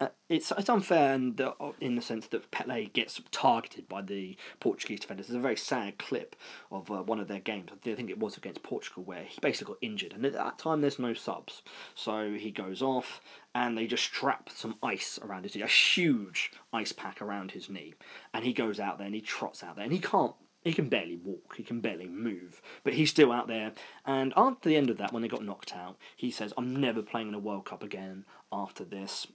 Uh, 0.00 0.08
it's 0.28 0.52
it's 0.56 0.68
unfair 0.68 1.14
in 1.14 1.34
the, 1.34 1.52
in 1.80 1.96
the 1.96 2.02
sense 2.02 2.28
that 2.28 2.50
Pele 2.50 2.86
gets 2.86 3.20
targeted 3.32 3.88
by 3.88 4.00
the 4.02 4.36
Portuguese 4.60 5.00
defenders. 5.00 5.26
There's 5.26 5.38
a 5.38 5.42
very 5.42 5.56
sad 5.56 5.98
clip 5.98 6.36
of 6.70 6.90
uh, 6.90 7.02
one 7.02 7.18
of 7.18 7.26
their 7.26 7.40
games. 7.40 7.70
I 7.72 7.94
think 7.94 8.10
it 8.10 8.18
was 8.18 8.36
against 8.36 8.62
Portugal 8.62 9.02
where 9.02 9.24
he 9.24 9.40
basically 9.40 9.74
got 9.74 9.82
injured, 9.82 10.12
and 10.12 10.24
at 10.24 10.34
that 10.34 10.58
time 10.58 10.80
there's 10.80 10.98
no 10.98 11.14
subs, 11.14 11.62
so 11.94 12.34
he 12.34 12.50
goes 12.50 12.80
off, 12.80 13.20
and 13.54 13.76
they 13.76 13.86
just 13.86 14.04
strap 14.04 14.50
some 14.54 14.76
ice 14.82 15.18
around 15.20 15.42
his 15.44 15.56
knee, 15.56 15.62
a 15.62 15.66
huge 15.66 16.52
ice 16.72 16.92
pack 16.92 17.20
around 17.20 17.52
his 17.52 17.68
knee, 17.68 17.94
and 18.32 18.44
he 18.44 18.52
goes 18.52 18.78
out 18.78 18.98
there 18.98 19.06
and 19.06 19.14
he 19.16 19.20
trots 19.20 19.64
out 19.64 19.76
there, 19.76 19.84
and 19.84 19.92
he 19.92 20.00
can't 20.00 20.34
he 20.62 20.72
can 20.74 20.88
barely 20.88 21.16
walk, 21.16 21.54
he 21.56 21.62
can 21.62 21.80
barely 21.80 22.08
move, 22.08 22.60
but 22.84 22.92
he's 22.92 23.10
still 23.10 23.32
out 23.32 23.46
there. 23.46 23.72
And 24.04 24.32
after 24.36 24.68
the 24.68 24.76
end 24.76 24.90
of 24.90 24.98
that, 24.98 25.12
when 25.12 25.22
they 25.22 25.28
got 25.28 25.44
knocked 25.44 25.74
out, 25.74 25.96
he 26.16 26.30
says, 26.30 26.52
I'm 26.58 26.76
never 26.76 27.00
playing 27.00 27.28
in 27.28 27.34
a 27.34 27.38
World 27.38 27.64
Cup 27.64 27.82
again 27.82 28.24
after 28.52 28.84
this 28.84 29.28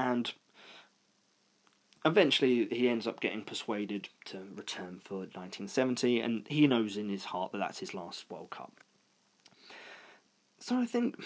and 0.00 0.32
eventually 2.04 2.66
he 2.70 2.88
ends 2.88 3.06
up 3.06 3.20
getting 3.20 3.42
persuaded 3.42 4.08
to 4.26 4.38
return 4.54 5.00
for 5.04 5.18
1970, 5.18 6.20
and 6.20 6.46
he 6.48 6.66
knows 6.66 6.96
in 6.96 7.08
his 7.08 7.26
heart 7.26 7.52
that 7.52 7.58
that's 7.58 7.80
his 7.80 7.94
last 7.94 8.30
World 8.30 8.50
Cup. 8.50 8.72
So 10.58 10.78
I 10.78 10.86
think. 10.86 11.16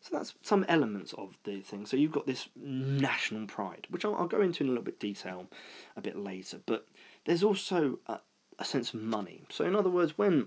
So 0.00 0.16
that's 0.16 0.34
some 0.42 0.64
elements 0.68 1.12
of 1.14 1.36
the 1.42 1.60
thing. 1.62 1.84
So 1.84 1.96
you've 1.96 2.12
got 2.12 2.28
this 2.28 2.48
national 2.54 3.48
pride, 3.48 3.88
which 3.90 4.04
I'll, 4.04 4.14
I'll 4.14 4.28
go 4.28 4.40
into 4.40 4.62
in 4.62 4.68
a 4.68 4.70
little 4.70 4.84
bit 4.84 5.00
detail 5.00 5.48
a 5.96 6.00
bit 6.00 6.16
later. 6.16 6.60
But 6.64 6.86
there's 7.24 7.42
also 7.42 7.98
a, 8.06 8.20
a 8.56 8.64
sense 8.64 8.94
of 8.94 9.00
money. 9.00 9.42
So 9.50 9.64
in 9.64 9.74
other 9.74 9.90
words, 9.90 10.16
when 10.16 10.46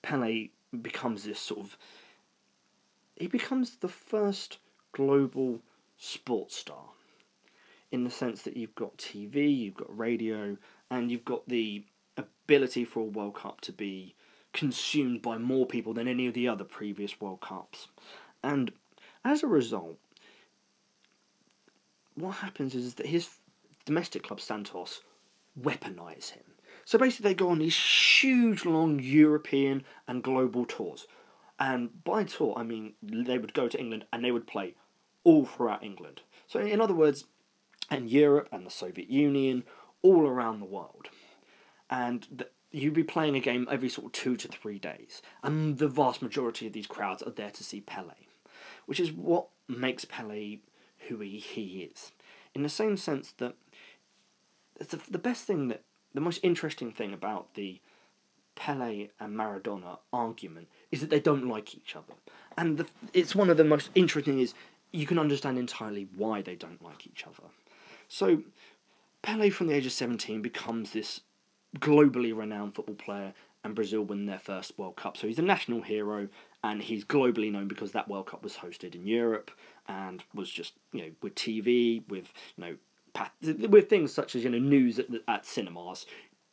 Pele 0.00 0.48
becomes 0.80 1.24
this 1.24 1.38
sort 1.38 1.60
of, 1.60 1.76
he 3.16 3.26
becomes 3.26 3.76
the 3.76 3.88
first 3.88 4.56
global 4.92 5.60
sports 5.98 6.56
star 6.56 6.84
in 7.90 8.04
the 8.04 8.10
sense 8.10 8.42
that 8.42 8.56
you've 8.56 8.74
got 8.74 8.96
TV, 8.96 9.56
you've 9.56 9.74
got 9.74 9.96
radio, 9.96 10.56
and 10.90 11.10
you've 11.10 11.24
got 11.24 11.48
the 11.48 11.84
ability 12.16 12.84
for 12.84 13.00
a 13.00 13.04
World 13.04 13.34
Cup 13.34 13.60
to 13.62 13.72
be 13.72 14.14
consumed 14.52 15.22
by 15.22 15.38
more 15.38 15.66
people 15.66 15.94
than 15.94 16.08
any 16.08 16.26
of 16.26 16.34
the 16.34 16.48
other 16.48 16.64
previous 16.64 17.20
World 17.20 17.40
Cups. 17.40 17.88
And 18.42 18.72
as 19.24 19.42
a 19.42 19.46
result, 19.46 19.98
what 22.14 22.32
happens 22.32 22.74
is 22.74 22.94
that 22.94 23.06
his 23.06 23.28
domestic 23.84 24.22
club 24.22 24.40
Santos 24.40 25.02
weaponize 25.60 26.30
him. 26.30 26.44
So 26.84 26.98
basically, 26.98 27.30
they 27.30 27.34
go 27.34 27.50
on 27.50 27.58
these 27.58 27.76
huge, 27.76 28.64
long 28.64 29.00
European 29.00 29.84
and 30.06 30.22
global 30.22 30.64
tours. 30.64 31.06
And 31.58 32.02
by 32.04 32.24
tour, 32.24 32.54
I 32.56 32.62
mean 32.62 32.94
they 33.02 33.38
would 33.38 33.52
go 33.52 33.68
to 33.68 33.78
England 33.78 34.06
and 34.12 34.24
they 34.24 34.30
would 34.30 34.46
play 34.46 34.74
all 35.28 35.44
throughout 35.44 35.84
England. 35.84 36.22
So, 36.46 36.58
in 36.58 36.80
other 36.80 36.94
words, 36.94 37.24
and 37.90 38.08
Europe 38.08 38.48
and 38.50 38.64
the 38.64 38.70
Soviet 38.70 39.10
Union, 39.10 39.64
all 40.00 40.26
around 40.26 40.60
the 40.60 40.72
world. 40.78 41.08
And 41.90 42.26
the, 42.34 42.48
you'd 42.70 42.94
be 42.94 43.04
playing 43.04 43.36
a 43.36 43.40
game 43.40 43.68
every 43.70 43.90
sort 43.90 44.06
of 44.06 44.12
two 44.12 44.36
to 44.38 44.48
three 44.48 44.78
days. 44.78 45.20
And 45.42 45.76
the 45.76 45.88
vast 45.88 46.22
majority 46.22 46.66
of 46.66 46.72
these 46.72 46.86
crowds 46.86 47.22
are 47.22 47.30
there 47.30 47.50
to 47.50 47.62
see 47.62 47.82
Pele, 47.82 48.14
which 48.86 49.00
is 49.00 49.12
what 49.12 49.48
makes 49.68 50.06
Pele 50.06 50.60
who 51.08 51.20
he, 51.20 51.38
he 51.38 51.90
is. 51.92 52.12
In 52.54 52.62
the 52.62 52.70
same 52.70 52.96
sense 52.96 53.32
that 53.32 53.54
the, 54.78 54.98
the 55.10 55.18
best 55.18 55.44
thing 55.44 55.68
that, 55.68 55.82
the 56.14 56.22
most 56.22 56.40
interesting 56.42 56.90
thing 56.90 57.12
about 57.12 57.52
the 57.52 57.80
Pele 58.54 59.08
and 59.20 59.36
Maradona 59.36 59.98
argument 60.10 60.68
is 60.90 61.02
that 61.02 61.10
they 61.10 61.20
don't 61.20 61.48
like 61.48 61.74
each 61.74 61.94
other. 61.94 62.14
And 62.56 62.78
the, 62.78 62.86
it's 63.12 63.34
one 63.34 63.50
of 63.50 63.58
the 63.58 63.64
most 63.64 63.90
interesting 63.94 64.40
is 64.40 64.54
you 64.92 65.06
can 65.06 65.18
understand 65.18 65.58
entirely 65.58 66.08
why 66.16 66.42
they 66.42 66.54
don't 66.54 66.82
like 66.82 67.06
each 67.06 67.24
other. 67.26 67.48
So 68.08 68.42
Pele 69.22 69.50
from 69.50 69.66
the 69.66 69.74
age 69.74 69.86
of 69.86 69.92
17 69.92 70.42
becomes 70.42 70.92
this 70.92 71.20
globally 71.78 72.36
renowned 72.36 72.74
football 72.74 72.94
player 72.94 73.34
and 73.64 73.74
Brazil 73.74 74.02
win 74.02 74.26
their 74.26 74.38
first 74.38 74.78
World 74.78 74.96
Cup. 74.96 75.16
So 75.16 75.26
he's 75.26 75.38
a 75.38 75.42
national 75.42 75.82
hero 75.82 76.28
and 76.64 76.82
he's 76.82 77.04
globally 77.04 77.50
known 77.50 77.68
because 77.68 77.92
that 77.92 78.08
World 78.08 78.26
Cup 78.26 78.42
was 78.42 78.56
hosted 78.56 78.94
in 78.94 79.06
Europe 79.06 79.50
and 79.86 80.22
was 80.34 80.50
just, 80.50 80.74
you 80.92 81.02
know, 81.02 81.10
with 81.22 81.34
TV, 81.34 82.08
with, 82.08 82.32
you 82.56 82.64
know, 82.64 82.76
with 83.68 83.88
things 83.88 84.12
such 84.12 84.36
as, 84.36 84.44
you 84.44 84.50
know, 84.50 84.58
news 84.58 84.98
at, 84.98 85.06
at 85.26 85.44
cinemas. 85.44 86.06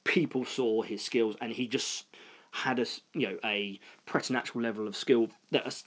People 0.04 0.46
saw 0.46 0.82
his 0.82 1.02
skills 1.02 1.36
and 1.42 1.52
he 1.52 1.68
just 1.68 2.06
had 2.52 2.80
a, 2.80 2.86
you 3.14 3.30
know, 3.30 3.38
a 3.44 3.80
preternatural 4.06 4.64
level 4.64 4.88
of 4.88 4.96
skill 4.96 5.30
that 5.52 5.84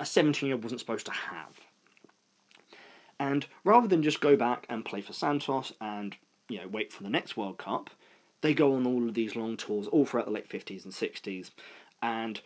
a 0.00 0.06
17 0.06 0.46
year 0.46 0.54
old 0.54 0.62
wasn't 0.62 0.80
supposed 0.80 1.06
to 1.06 1.12
have. 1.12 1.58
And 3.22 3.46
rather 3.62 3.86
than 3.86 4.02
just 4.02 4.20
go 4.20 4.34
back 4.34 4.66
and 4.68 4.84
play 4.84 5.00
for 5.00 5.12
Santos 5.12 5.72
and, 5.80 6.16
you 6.48 6.58
know, 6.58 6.66
wait 6.66 6.92
for 6.92 7.04
the 7.04 7.08
next 7.08 7.36
World 7.36 7.56
Cup, 7.56 7.88
they 8.40 8.52
go 8.52 8.74
on 8.74 8.84
all 8.84 9.06
of 9.06 9.14
these 9.14 9.36
long 9.36 9.56
tours 9.56 9.86
all 9.86 10.04
throughout 10.04 10.26
the 10.26 10.32
late 10.32 10.48
50s 10.48 10.84
and 10.84 10.92
60s. 10.92 11.52
And 12.02 12.40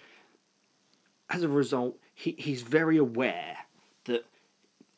as 1.30 1.42
a 1.42 1.48
result, 1.48 1.96
he, 2.12 2.36
he's 2.38 2.60
very 2.60 2.98
aware 2.98 3.56
that, 4.04 4.26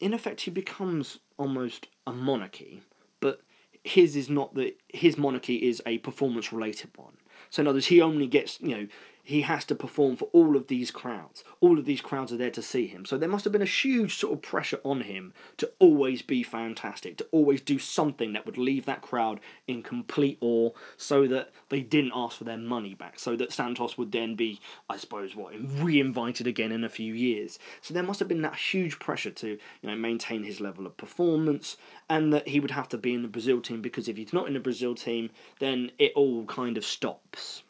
in 0.01 0.13
effect, 0.13 0.41
he 0.41 0.51
becomes 0.51 1.21
almost 1.37 1.87
a 2.09 2.13
monarchy, 2.13 2.83
but 3.21 3.41
his 3.85 4.17
is 4.17 4.29
not 4.29 4.57
the 4.57 4.75
his 4.89 5.17
monarchy 5.17 5.69
is 5.69 5.81
a 5.87 5.99
performance 5.99 6.53
related 6.53 6.91
one. 6.97 7.17
So 7.51 7.63
in 7.63 7.69
other 7.69 7.77
words, 7.77 7.87
he 7.87 8.03
only 8.03 8.27
gets 8.27 8.61
you 8.61 8.77
know 8.77 8.87
he 9.29 9.43
has 9.43 9.63
to 9.67 9.75
perform 9.75 10.17
for 10.17 10.31
all 10.33 10.57
of 10.57 10.69
these 10.69 10.91
crowds. 10.91 11.45
All 11.61 11.79
of 11.79 11.85
these 11.85 12.01
crowds 12.01 12.33
are 12.33 12.39
there 12.39 12.51
to 12.51 12.63
see 12.63 12.87
him. 12.87 13.05
So 13.05 13.19
there 13.19 13.29
must 13.29 13.45
have 13.45 13.53
been 13.53 13.61
a 13.61 13.67
huge 13.67 14.17
sort 14.17 14.33
of 14.33 14.41
pressure 14.41 14.81
on 14.85 15.03
him 15.03 15.35
to 15.59 15.71
always 15.79 16.23
be 16.23 16.43
fantastic, 16.43 17.19
to 17.19 17.27
always 17.31 17.61
do 17.61 17.79
something 17.79 18.33
that 18.33 18.47
would 18.47 18.57
leave 18.57 18.87
that 18.87 19.03
crowd 19.03 19.41
in 19.67 19.83
complete 19.83 20.39
awe 20.41 20.71
so 20.97 21.27
that 21.27 21.51
they 21.69 21.83
didn't 21.83 22.13
ask 22.15 22.39
for 22.39 22.45
their 22.45 22.57
money 22.57 22.95
back. 22.95 23.19
So 23.19 23.37
that 23.37 23.53
Santos 23.53 23.99
would 23.99 24.13
then 24.13 24.35
be, 24.35 24.61
I 24.89 24.97
suppose, 24.97 25.37
what, 25.37 25.53
re 25.59 26.01
invited 26.01 26.47
again 26.47 26.73
in 26.73 26.83
a 26.83 26.89
few 26.89 27.13
years. 27.13 27.59
So 27.83 27.93
there 27.93 28.03
must 28.03 28.21
have 28.21 28.29
been 28.29 28.41
that 28.41 28.57
huge 28.57 28.99
pressure 28.99 29.31
to, 29.31 29.49
you 29.49 29.59
know, 29.83 29.95
maintain 29.95 30.43
his 30.43 30.59
level 30.59 30.87
of 30.87 30.97
performance 30.97 31.77
and 32.09 32.33
that 32.33 32.49
he 32.49 32.61
would 32.61 32.71
have 32.71 32.89
to 32.89 32.97
be 32.97 33.13
in 33.13 33.21
the 33.21 33.29
Brazil 33.29 33.61
team 33.61 33.83
because 33.83 34.09
if 34.09 34.17
he's 34.17 34.33
not 34.33 34.47
in 34.47 34.55
the 34.55 34.59
Brazil 34.61 34.95
team, 34.95 35.29
then 35.59 35.91
it 35.99 36.13
all 36.17 36.47
kind 36.47 36.79
of 36.79 36.85
stops. 36.87 37.63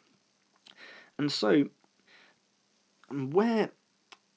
And 1.19 1.29
so, 1.29 1.65
where, 3.11 3.71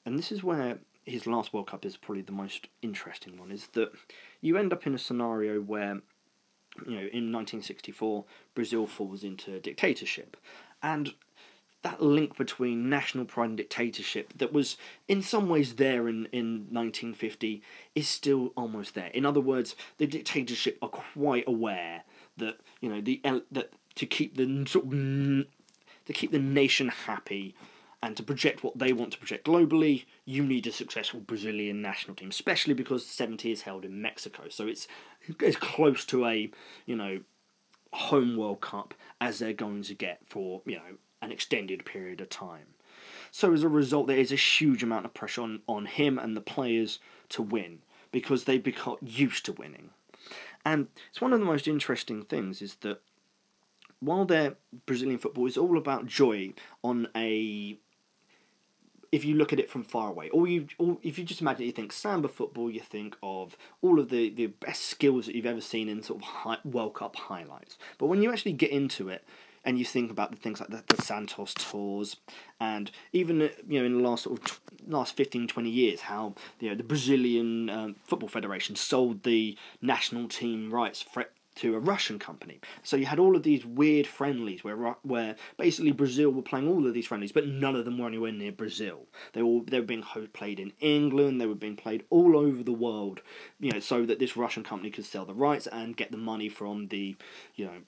and 0.05 0.19
this 0.19 0.33
is 0.33 0.43
where 0.43 0.79
his 1.05 1.25
last 1.25 1.53
World 1.53 1.67
Cup 1.67 1.85
is 1.85 1.95
probably 1.95 2.23
the 2.23 2.33
most 2.33 2.67
interesting 2.81 3.37
one, 3.37 3.51
is 3.51 3.67
that 3.67 3.93
you 4.41 4.57
end 4.57 4.73
up 4.73 4.85
in 4.85 4.93
a 4.93 4.97
scenario 4.97 5.61
where, 5.61 6.01
you 6.85 6.91
know, 6.91 7.07
in 7.13 7.31
1964, 7.31 8.25
Brazil 8.53 8.85
falls 8.85 9.23
into 9.23 9.61
dictatorship. 9.61 10.35
And 10.83 11.13
that 11.83 12.01
link 12.01 12.35
between 12.35 12.89
national 12.89 13.25
pride 13.25 13.49
and 13.49 13.57
dictatorship 13.57 14.33
that 14.37 14.51
was 14.51 14.75
in 15.07 15.21
some 15.21 15.47
ways 15.47 15.75
there 15.75 16.09
in, 16.09 16.25
in 16.33 16.67
1950 16.69 17.61
is 17.95 18.09
still 18.09 18.51
almost 18.57 18.93
there. 18.93 19.07
In 19.13 19.25
other 19.25 19.41
words, 19.41 19.75
the 19.99 20.07
dictatorship 20.07 20.77
are 20.81 20.89
quite 20.89 21.45
aware 21.47 22.03
that 22.37 22.57
you 22.81 22.89
know 22.89 22.99
the 23.01 23.21
that 23.51 23.71
to 23.95 24.05
keep 24.05 24.35
the 24.37 24.65
sort 24.67 24.85
of 24.85 25.45
to 26.05 26.13
keep 26.13 26.31
the 26.31 26.39
nation 26.39 26.89
happy 26.89 27.55
and 28.01 28.17
to 28.17 28.23
project 28.23 28.63
what 28.63 28.77
they 28.77 28.91
want 28.91 29.13
to 29.13 29.17
project 29.17 29.45
globally, 29.45 30.03
you 30.25 30.43
need 30.43 30.67
a 30.67 30.71
successful 30.73 31.21
Brazilian 31.21 31.81
national 31.81 32.15
team, 32.15 32.29
especially 32.29 32.73
because 32.73 33.05
70 33.05 33.49
is 33.49 33.61
held 33.61 33.85
in 33.85 34.01
Mexico. 34.01 34.43
So 34.49 34.67
it's 34.67 34.89
as 35.41 35.55
close 35.55 36.03
to 36.05 36.25
a, 36.25 36.51
you 36.85 36.97
know, 36.97 37.21
home 37.93 38.35
World 38.35 38.59
Cup 38.59 38.93
as 39.21 39.39
they're 39.39 39.53
going 39.53 39.83
to 39.83 39.93
get 39.93 40.19
for, 40.27 40.61
you 40.65 40.75
know, 40.75 40.97
an 41.21 41.31
extended 41.31 41.85
period 41.85 42.19
of 42.19 42.29
time. 42.29 42.73
So 43.31 43.53
as 43.53 43.63
a 43.63 43.69
result, 43.69 44.07
there 44.07 44.17
is 44.17 44.33
a 44.33 44.35
huge 44.35 44.83
amount 44.83 45.05
of 45.05 45.13
pressure 45.13 45.41
on, 45.41 45.61
on 45.67 45.85
him 45.85 46.19
and 46.19 46.35
the 46.35 46.41
players 46.41 46.99
to 47.29 47.41
win 47.41 47.79
because 48.11 48.43
they've 48.43 48.61
become 48.61 48.97
used 49.01 49.45
to 49.45 49.53
winning. 49.53 49.91
And 50.65 50.87
it's 51.09 51.21
one 51.21 51.33
of 51.33 51.39
the 51.39 51.45
most 51.45 51.67
interesting 51.67 52.23
things 52.23 52.61
is 52.61 52.75
that 52.81 53.01
while 54.05 54.25
their 54.25 54.55
Brazilian 54.85 55.19
football 55.19 55.45
is 55.45 55.57
all 55.57 55.77
about 55.77 56.05
joy 56.05 56.53
on 56.83 57.07
a 57.15 57.77
if 59.13 59.23
you 59.23 59.35
look 59.35 59.53
at 59.53 59.59
it 59.59 59.69
from 59.69 59.83
far 59.83 60.09
away, 60.09 60.27
or 60.29 60.47
you, 60.47 60.65
or 60.79 60.97
if 61.03 61.19
you 61.19 61.23
just 61.23 61.39
imagine, 61.39 61.67
you 61.67 61.71
think 61.71 61.91
samba 61.91 62.27
football, 62.27 62.71
you 62.71 62.79
think 62.79 63.15
of 63.21 63.55
all 63.83 63.99
of 63.99 64.09
the, 64.09 64.31
the 64.31 64.47
best 64.47 64.85
skills 64.85 65.27
that 65.27 65.35
you've 65.35 65.45
ever 65.45 65.61
seen 65.61 65.87
in 65.87 66.01
sort 66.01 66.19
of 66.19 66.27
high, 66.27 66.57
World 66.63 66.95
Cup 66.95 67.15
highlights. 67.15 67.77
But 67.99 68.07
when 68.07 68.23
you 68.23 68.31
actually 68.31 68.53
get 68.53 68.71
into 68.71 69.09
it, 69.09 69.23
and 69.65 69.79
you 69.79 69.85
think 69.85 70.11
about 70.11 70.31
the 70.31 70.37
things 70.37 70.59
like 70.59 70.69
the, 70.69 70.83
the 70.87 71.01
Santos 71.01 71.53
tours, 71.53 72.17
and 72.59 72.89
even 73.13 73.51
you 73.67 73.79
know 73.79 73.85
in 73.85 73.93
the 74.01 74.09
last 74.09 74.23
sort 74.23 74.39
of 74.39 74.59
last 74.87 75.15
15, 75.15 75.47
20 75.47 75.69
years, 75.69 76.01
how 76.01 76.33
you 76.59 76.69
know 76.69 76.75
the 76.75 76.83
Brazilian 76.83 77.69
um, 77.69 77.95
Football 78.03 78.29
Federation 78.29 78.75
sold 78.75 79.23
the 79.23 79.57
national 79.79 80.27
team 80.27 80.73
rights 80.73 81.01
for, 81.03 81.27
to 81.55 81.75
a 81.75 81.79
Russian 81.79 82.19
company. 82.19 82.59
So 82.81 82.97
you 82.97 83.05
had 83.05 83.19
all 83.19 83.35
of 83.35 83.43
these 83.43 83.65
weird 83.65 84.07
friendlies 84.07 84.63
where 84.63 84.95
where 85.03 85.35
basically 85.57 85.91
Brazil 85.91 86.31
were 86.31 86.41
playing 86.41 86.67
all 86.67 86.85
of 86.87 86.93
these 86.93 87.07
friendlies, 87.07 87.31
but 87.31 87.47
none 87.47 87.75
of 87.75 87.85
them 87.85 87.97
were 87.97 88.07
anywhere 88.07 88.31
near 88.31 88.51
Brazil. 88.51 89.07
They 89.33 89.43
were 89.43 89.61
they 89.65 89.79
were 89.79 89.85
being 89.85 90.03
played 90.33 90.59
in 90.59 90.73
England. 90.79 91.39
They 91.39 91.45
were 91.45 91.55
being 91.55 91.75
played 91.75 92.05
all 92.09 92.37
over 92.37 92.63
the 92.63 92.73
world, 92.73 93.21
you 93.59 93.71
know, 93.71 93.79
so 93.79 94.05
that 94.05 94.19
this 94.19 94.37
Russian 94.37 94.63
company 94.63 94.89
could 94.89 95.05
sell 95.05 95.25
the 95.25 95.33
rights 95.33 95.67
and 95.67 95.97
get 95.97 96.11
the 96.11 96.17
money 96.17 96.49
from 96.49 96.87
the, 96.87 97.15
you 97.55 97.65
know. 97.65 97.81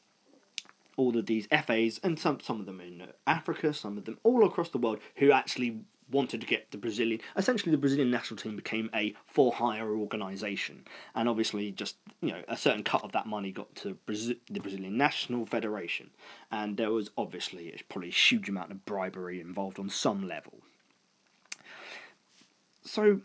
All 0.97 1.17
of 1.17 1.25
these 1.25 1.45
FAs 1.47 1.99
and 2.03 2.17
some 2.17 2.39
some 2.39 2.61
of 2.61 2.65
them 2.65 2.79
in 2.79 3.05
Africa, 3.27 3.73
some 3.73 3.97
of 3.97 4.05
them 4.05 4.17
all 4.23 4.45
across 4.45 4.69
the 4.69 4.77
world, 4.77 4.99
who 5.17 5.29
actually 5.29 5.81
wanted 6.11 6.41
to 6.41 6.47
get 6.47 6.71
the 6.71 6.77
Brazilian. 6.77 7.21
Essentially, 7.35 7.71
the 7.71 7.77
Brazilian 7.77 8.11
national 8.11 8.37
team 8.37 8.55
became 8.55 8.89
a 8.93 9.13
for 9.25 9.51
hire 9.53 9.95
organisation, 9.95 10.85
and 11.13 11.27
obviously, 11.27 11.71
just 11.71 11.97
you 12.21 12.31
know, 12.31 12.41
a 12.47 12.57
certain 12.57 12.83
cut 12.83 13.03
of 13.03 13.11
that 13.13 13.27
money 13.27 13.51
got 13.51 13.73
to 13.75 13.95
Brazil, 14.05 14.35
the 14.49 14.59
Brazilian 14.59 14.97
National 14.97 15.45
Federation, 15.45 16.11
and 16.51 16.77
there 16.77 16.91
was 16.91 17.09
obviously 17.17 17.73
probably 17.89 18.09
a 18.09 18.13
huge 18.13 18.49
amount 18.49 18.71
of 18.71 18.85
bribery 18.85 19.41
involved 19.41 19.79
on 19.79 19.89
some 19.89 20.27
level. 20.27 20.59
So, 22.83 23.21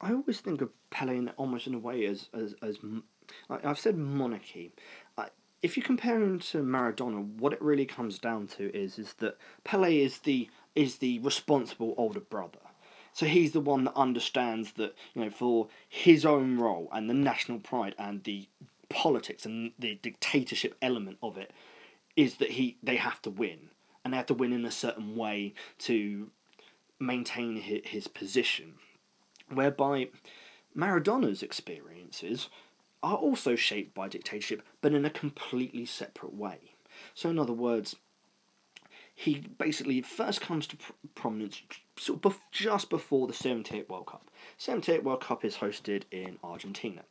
I 0.00 0.12
always 0.12 0.40
think 0.40 0.60
of 0.60 0.70
Pele 0.90 1.16
in, 1.16 1.28
almost 1.30 1.66
in 1.66 1.74
a 1.74 1.78
way 1.78 2.06
as 2.06 2.28
as 2.34 2.54
as 2.62 2.78
I've 3.48 3.78
said 3.78 3.96
monarchy 3.96 4.72
if 5.62 5.76
you 5.76 5.82
compare 5.82 6.20
him 6.20 6.40
to 6.40 6.62
Maradona, 6.62 7.24
what 7.38 7.52
it 7.52 7.62
really 7.62 7.86
comes 7.86 8.18
down 8.18 8.48
to 8.48 8.74
is 8.76 8.98
is 8.98 9.14
that 9.14 9.38
Pele 9.64 9.96
is 9.96 10.18
the 10.18 10.50
is 10.74 10.96
the 10.96 11.20
responsible 11.20 11.94
older 11.96 12.20
brother. 12.20 12.58
So 13.12 13.26
he's 13.26 13.52
the 13.52 13.60
one 13.60 13.84
that 13.84 13.94
understands 13.94 14.72
that 14.72 14.94
you 15.14 15.22
know 15.24 15.30
for 15.30 15.68
his 15.88 16.26
own 16.26 16.58
role 16.58 16.88
and 16.92 17.08
the 17.08 17.14
national 17.14 17.60
pride 17.60 17.94
and 17.98 18.24
the 18.24 18.48
politics 18.88 19.46
and 19.46 19.72
the 19.78 19.98
dictatorship 20.02 20.76
element 20.82 21.18
of 21.22 21.38
it 21.38 21.52
is 22.16 22.36
that 22.36 22.50
he 22.50 22.76
they 22.82 22.96
have 22.96 23.22
to 23.22 23.30
win 23.30 23.70
and 24.04 24.12
they 24.12 24.16
have 24.16 24.26
to 24.26 24.34
win 24.34 24.52
in 24.52 24.64
a 24.64 24.70
certain 24.70 25.14
way 25.16 25.54
to 25.78 26.30
maintain 26.98 27.56
his, 27.56 27.82
his 27.84 28.08
position. 28.08 28.74
Whereby 29.48 30.08
Maradona's 30.74 31.42
experiences 31.42 32.48
are 33.02 33.16
also 33.16 33.56
shaped 33.56 33.94
by 33.94 34.08
dictatorship, 34.08 34.62
but 34.80 34.94
in 34.94 35.04
a 35.04 35.10
completely 35.10 35.84
separate 35.84 36.34
way. 36.34 36.74
So, 37.14 37.30
in 37.30 37.38
other 37.38 37.52
words, 37.52 37.96
he 39.14 39.46
basically 39.58 40.00
first 40.02 40.40
comes 40.40 40.66
to 40.68 40.76
prominence 41.14 41.62
sort 41.98 42.24
of 42.24 42.38
just 42.50 42.90
before 42.90 43.26
the 43.26 43.32
78 43.32 43.88
World 43.88 44.06
Cup. 44.06 44.30
78 44.56 45.04
World 45.04 45.20
Cup 45.20 45.44
is 45.44 45.56
hosted 45.56 46.04
in 46.10 46.38
Argentina, 46.42 47.02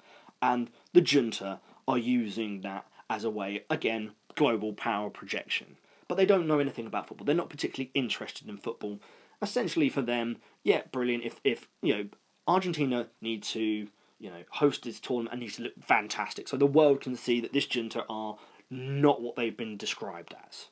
and 0.42 0.70
the 0.94 1.02
junta 1.02 1.60
are 1.88 1.98
using 1.98 2.62
that 2.62 2.86
as 3.10 3.24
a 3.24 3.30
way, 3.30 3.66
again, 3.70 4.12
global 4.36 4.74
power 4.74 5.10
projection. 5.10 5.78
But 6.08 6.16
they 6.16 6.26
don't 6.26 6.48
know 6.48 6.60
anything 6.60 6.88
about 6.88 7.08
football. 7.08 7.26
They're 7.26 7.36
not 7.36 7.50
particularly 7.50 7.92
interested 7.94 8.50
in 8.50 8.58
football. 8.58 9.00
Essentially, 9.42 9.90
for 9.90 10.02
them, 10.02 10.38
yeah, 10.64 10.82
brilliant. 10.92 11.24
If 11.24 11.40
if 11.44 11.68
you 11.82 11.96
know 11.96 12.10
Argentina 12.48 13.08
need 13.22 13.44
to 13.44 13.88
you 14.22 14.30
know 14.30 14.44
host 14.52 14.84
this 14.84 15.00
tournament 15.00 15.34
and 15.34 15.42
needs 15.42 15.58
to 15.58 15.64
look 15.64 15.74
fantastic, 15.84 16.48
so 16.48 16.58
the 16.58 16.66
world 16.66 17.02
can 17.02 17.16
see 17.16 17.42
that 17.42 17.54
this 17.54 17.66
junta 17.66 18.06
are 18.10 18.38
not 18.70 19.22
what 19.22 19.36
they've 19.36 19.58
been 19.58 19.76
described 19.78 20.34
as. 20.48 20.68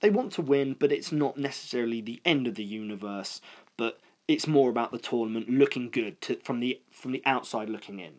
They 0.00 0.10
want 0.10 0.32
to 0.32 0.42
win, 0.42 0.76
but 0.78 0.92
it's 0.92 1.12
not 1.12 1.36
necessarily 1.36 2.00
the 2.00 2.22
end 2.24 2.46
of 2.46 2.54
the 2.54 2.64
universe. 2.64 3.40
But 3.76 4.00
it's 4.26 4.46
more 4.46 4.70
about 4.70 4.92
the 4.92 4.98
tournament 4.98 5.48
looking 5.48 5.90
good 5.90 6.20
to, 6.22 6.36
from 6.36 6.60
the 6.60 6.80
from 6.90 7.12
the 7.12 7.22
outside 7.26 7.68
looking 7.68 7.98
in. 7.98 8.14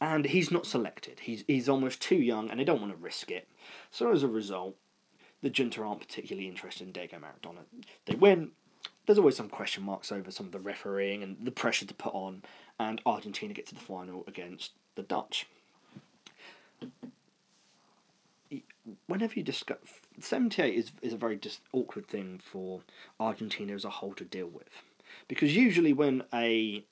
And 0.00 0.24
he's 0.24 0.50
not 0.50 0.66
selected. 0.66 1.20
He's 1.20 1.44
he's 1.46 1.68
almost 1.68 2.00
too 2.00 2.16
young, 2.16 2.50
and 2.50 2.58
they 2.58 2.64
don't 2.64 2.80
want 2.80 2.92
to 2.92 2.98
risk 2.98 3.30
it. 3.30 3.48
So 3.90 4.10
as 4.10 4.22
a 4.22 4.28
result, 4.28 4.76
the 5.42 5.50
junta 5.50 5.82
aren't 5.82 6.00
particularly 6.00 6.48
interested 6.48 6.86
in 6.86 6.92
Diego 6.92 7.18
Maradona. 7.18 7.60
They 8.06 8.14
win. 8.14 8.52
There's 9.10 9.18
always 9.18 9.36
some 9.36 9.48
question 9.48 9.82
marks 9.82 10.12
over 10.12 10.30
some 10.30 10.46
of 10.46 10.52
the 10.52 10.60
refereeing 10.60 11.24
and 11.24 11.36
the 11.42 11.50
pressure 11.50 11.84
to 11.84 11.94
put 11.94 12.14
on, 12.14 12.42
and 12.78 13.00
Argentina 13.04 13.52
get 13.52 13.66
to 13.66 13.74
the 13.74 13.80
final 13.80 14.22
against 14.28 14.70
the 14.94 15.02
Dutch. 15.02 15.48
Whenever 19.08 19.34
you 19.34 19.42
discuss 19.42 19.78
78 20.20 20.72
is, 20.72 20.92
is 21.02 21.12
a 21.12 21.16
very 21.16 21.36
just 21.36 21.58
awkward 21.72 22.06
thing 22.06 22.40
for 22.52 22.82
Argentina 23.18 23.72
as 23.72 23.84
a 23.84 23.90
whole 23.90 24.14
to 24.14 24.24
deal 24.24 24.46
with. 24.46 24.68
Because 25.26 25.56
usually 25.56 25.92
when 25.92 26.22
a 26.32 26.84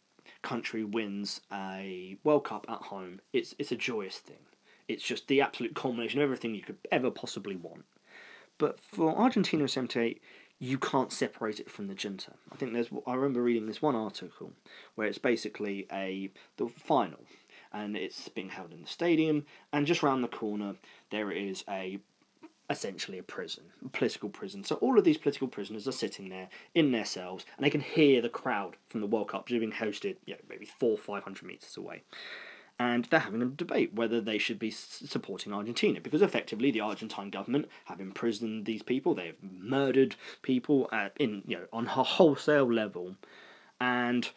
country 0.43 0.83
wins 0.83 1.41
a 1.53 2.17
World 2.25 2.43
Cup 2.43 2.67
at 2.69 2.83
home, 2.83 3.21
it's 3.33 3.55
it's 3.61 3.71
a 3.71 3.77
joyous 3.77 4.19
thing. 4.19 4.45
It's 4.89 5.05
just 5.05 5.29
the 5.29 5.41
absolute 5.41 5.77
culmination 5.77 6.19
of 6.19 6.25
everything 6.25 6.57
you 6.57 6.63
could 6.63 6.79
ever 6.91 7.13
possibly 7.13 7.55
want. 7.55 7.85
But 8.59 8.81
for 8.81 9.17
Argentina 9.17 9.69
78, 9.69 10.21
you 10.59 10.79
can't 10.79 11.13
separate 11.13 11.61
it 11.61 11.71
from 11.71 11.87
the 11.87 11.95
junta. 11.95 12.33
I 12.53 12.57
think 12.57 12.73
there's 12.73 12.89
I 13.07 13.15
remember 13.15 13.43
reading 13.43 13.67
this 13.67 13.83
one 13.83 13.95
article 13.95 14.53
where 14.95 15.07
it's 15.07 15.19
basically 15.19 15.87
a 15.93 16.31
the 16.57 16.69
final 16.69 17.21
and 17.73 17.97
it's 17.97 18.29
being 18.29 18.49
held 18.49 18.73
in 18.73 18.83
the 18.83 18.89
stadium 18.89 19.45
and 19.73 19.87
just 19.87 20.03
round 20.03 20.25
the 20.25 20.29
corner 20.29 20.75
there 21.11 21.31
is 21.31 21.65
a 21.69 22.01
essentially 22.71 23.19
a 23.19 23.23
prison, 23.23 23.65
a 23.85 23.89
political 23.89 24.29
prison. 24.29 24.63
So 24.63 24.77
all 24.77 24.99
of 24.99 25.05
these 25.05 25.17
political 25.17 25.49
prisoners 25.49 25.89
are 25.89 25.93
sitting 25.93 26.29
there 26.29 26.49
in 26.75 26.93
their 26.93 27.07
cells, 27.07 27.47
and 27.57 27.65
they 27.65 27.71
can 27.71 27.81
hear 27.81 28.21
the 28.21 28.29
crowd 28.29 28.77
from 28.89 29.01
the 29.01 29.07
World 29.07 29.29
Cup 29.29 29.47
being 29.47 29.73
hosted, 29.73 30.17
know, 30.35 30.41
maybe 30.49 30.67
four, 30.67 30.99
five 30.99 31.25
hundred 31.25 31.47
meters 31.47 31.77
away. 31.77 32.03
And 32.79 33.07
they're 33.07 33.21
having 33.21 33.43
a 33.43 33.47
debate 33.47 33.95
whether 33.95 34.21
they 34.21 34.39
should 34.39 34.59
be 34.59 34.71
supporting 34.71 35.53
Argentina 35.53 36.01
because 36.01 36.23
effectively 36.23 36.71
the 36.71 36.81
Argentine 36.81 37.31
government 37.31 37.69
have 37.87 38.01
imprisoned 38.01 38.67
these 38.67 38.83
people, 38.83 39.15
they 39.15 39.27
have 39.27 39.43
murdered 39.43 40.15
people 40.43 40.89
in 41.19 41.43
you 41.47 41.57
know 41.57 41.65
on 41.73 41.87
a 41.87 42.05
wholesale 42.05 42.73
level, 42.73 43.17
and 43.81 44.31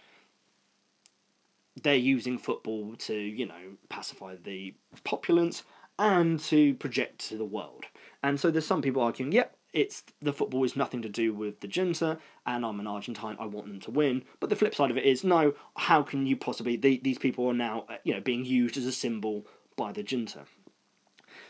they're 1.84 1.96
using 1.96 2.38
football 2.38 2.96
to 2.96 3.14
you 3.16 3.46
know 3.46 3.78
pacify 3.90 4.36
the 4.44 4.74
populace 5.04 5.64
and 6.00 6.40
to 6.40 6.74
project 6.76 7.20
to 7.30 7.38
the 7.38 7.46
world. 7.46 7.86
And 8.24 8.40
so 8.40 8.50
there's 8.50 8.66
some 8.66 8.82
people 8.82 9.04
arguing, 9.04 9.32
yep, 9.32 9.56
it's 9.74 10.04
the 10.22 10.34
football 10.34 10.64
is 10.64 10.76
nothing 10.76 11.02
to 11.02 11.10
do 11.10 11.34
with 11.34 11.62
the 11.62 11.68
junta, 11.68 12.18
and 12.46 12.66
I'm 12.66 12.80
an 12.80 12.88
Argentine. 12.88 13.38
I 13.40 13.46
want 13.46 13.68
them 13.68 13.80
to 13.82 13.92
win. 13.92 14.24
But 14.40 14.50
the 14.50 14.56
flip 14.56 14.76
side 14.76 14.92
of 14.92 14.98
it 14.98 15.06
is, 15.06 15.24
no. 15.24 15.54
How 15.78 16.04
can 16.04 16.26
you 16.26 16.36
possibly? 16.36 16.76
These 16.76 17.20
people 17.20 17.48
are 17.48 17.54
now, 17.54 17.86
uh, 17.90 17.96
you 18.04 18.14
know, 18.14 18.22
being 18.22 18.46
used 18.46 18.78
as 18.78 18.86
a 18.86 18.92
symbol 18.92 19.46
by 19.78 19.92
the 19.92 20.04
junta. 20.04 20.46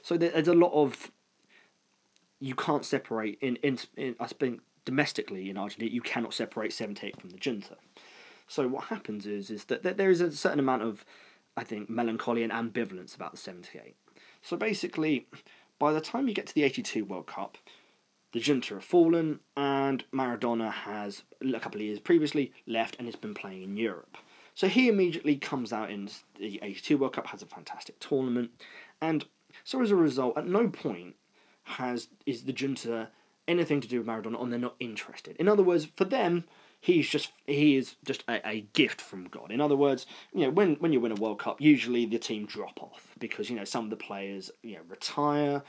So 0.02 0.18
there's 0.18 0.48
a 0.48 0.54
lot 0.54 0.74
of 0.74 1.12
you 2.40 2.56
can't 2.56 2.86
separate 2.86 3.38
in 3.42 3.56
in, 3.58 3.80
in 3.96 4.16
I 4.20 4.28
think 4.28 4.62
domestically 4.86 5.50
in 5.50 5.58
Argentina 5.58 5.92
you 5.92 6.02
cannot 6.02 6.34
separate 6.34 6.74
78 6.74 7.20
from 7.20 7.30
the 7.30 7.38
junta. 7.38 7.78
So 8.48 8.68
what 8.68 8.86
happens 8.86 9.26
is 9.26 9.50
is 9.50 9.66
that 9.66 9.84
there 9.84 10.10
is 10.10 10.22
a 10.22 10.32
certain 10.32 10.60
amount 10.60 10.84
of 10.84 11.06
I 11.56 11.64
think 11.64 11.90
melancholy 11.90 12.44
and 12.44 12.52
ambivalence 12.52 13.16
about 13.16 13.32
the 13.32 13.38
78. 13.38 13.96
So 14.42 14.58
basically 14.58 15.28
by 15.80 15.94
the 15.94 16.02
time 16.02 16.28
you 16.28 16.34
get 16.34 16.48
to 16.48 16.54
the 16.54 16.64
82 16.64 17.06
World 17.06 17.28
Cup, 17.28 17.58
the 18.34 18.40
junta 18.40 18.76
have 18.76 18.84
fallen, 18.84 19.40
and 19.58 20.04
Maradona 20.14 20.72
has, 20.72 21.24
a 21.42 21.60
couple 21.60 21.82
of 21.82 21.86
years 21.86 22.00
previously, 22.00 22.54
left 22.66 22.96
and 22.98 23.08
has 23.08 23.16
been 23.16 23.34
playing 23.34 23.64
in 23.64 23.78
Europe. 23.78 24.18
So 24.56 24.68
he 24.68 24.88
immediately 24.88 25.38
comes 25.38 25.74
out 25.74 25.92
in 25.92 26.10
the 26.40 26.60
82 26.62 26.98
World 26.98 27.14
Cup, 27.14 27.28
has 27.28 27.42
a 27.42 27.46
fantastic 27.46 28.00
tournament, 28.00 28.52
and 29.02 29.26
so 29.64 29.82
as 29.82 29.92
a 29.92 29.96
result, 29.96 30.38
at 30.38 30.48
no 30.48 30.68
point 30.68 31.16
has 31.64 32.08
is 32.26 32.44
the 32.44 32.54
junta 32.54 33.10
anything 33.48 33.82
to 33.82 33.88
do 33.88 34.00
with 34.00 34.08
Maradona, 34.08 34.42
and 34.42 34.52
they're 34.52 34.60
not 34.60 34.76
interested. 34.80 35.36
In 35.38 35.48
other 35.48 35.64
words, 35.64 35.88
for 35.96 36.06
them, 36.06 36.46
he's 36.82 37.08
just 37.08 37.32
he 37.46 37.78
is 37.78 37.96
just 38.04 38.24
a, 38.28 38.46
a 38.46 38.62
gift 38.74 39.00
from 39.00 39.26
God. 39.26 39.52
In 39.52 39.62
other 39.62 39.76
words, 39.78 40.06
you 40.34 40.42
know, 40.42 40.50
when 40.50 40.76
when 40.76 40.92
you 40.92 41.00
win 41.00 41.12
a 41.14 41.16
World 41.16 41.40
Cup, 41.40 41.62
usually 41.62 42.06
the 42.06 42.20
team 42.20 42.46
drop 42.46 42.82
off 42.82 43.08
because 43.20 43.50
you 43.50 43.56
know 43.56 43.64
some 43.64 43.86
of 43.86 43.90
the 43.92 43.96
players 43.96 44.52
you 44.64 44.76
know 44.76 44.82
retire, 44.90 45.64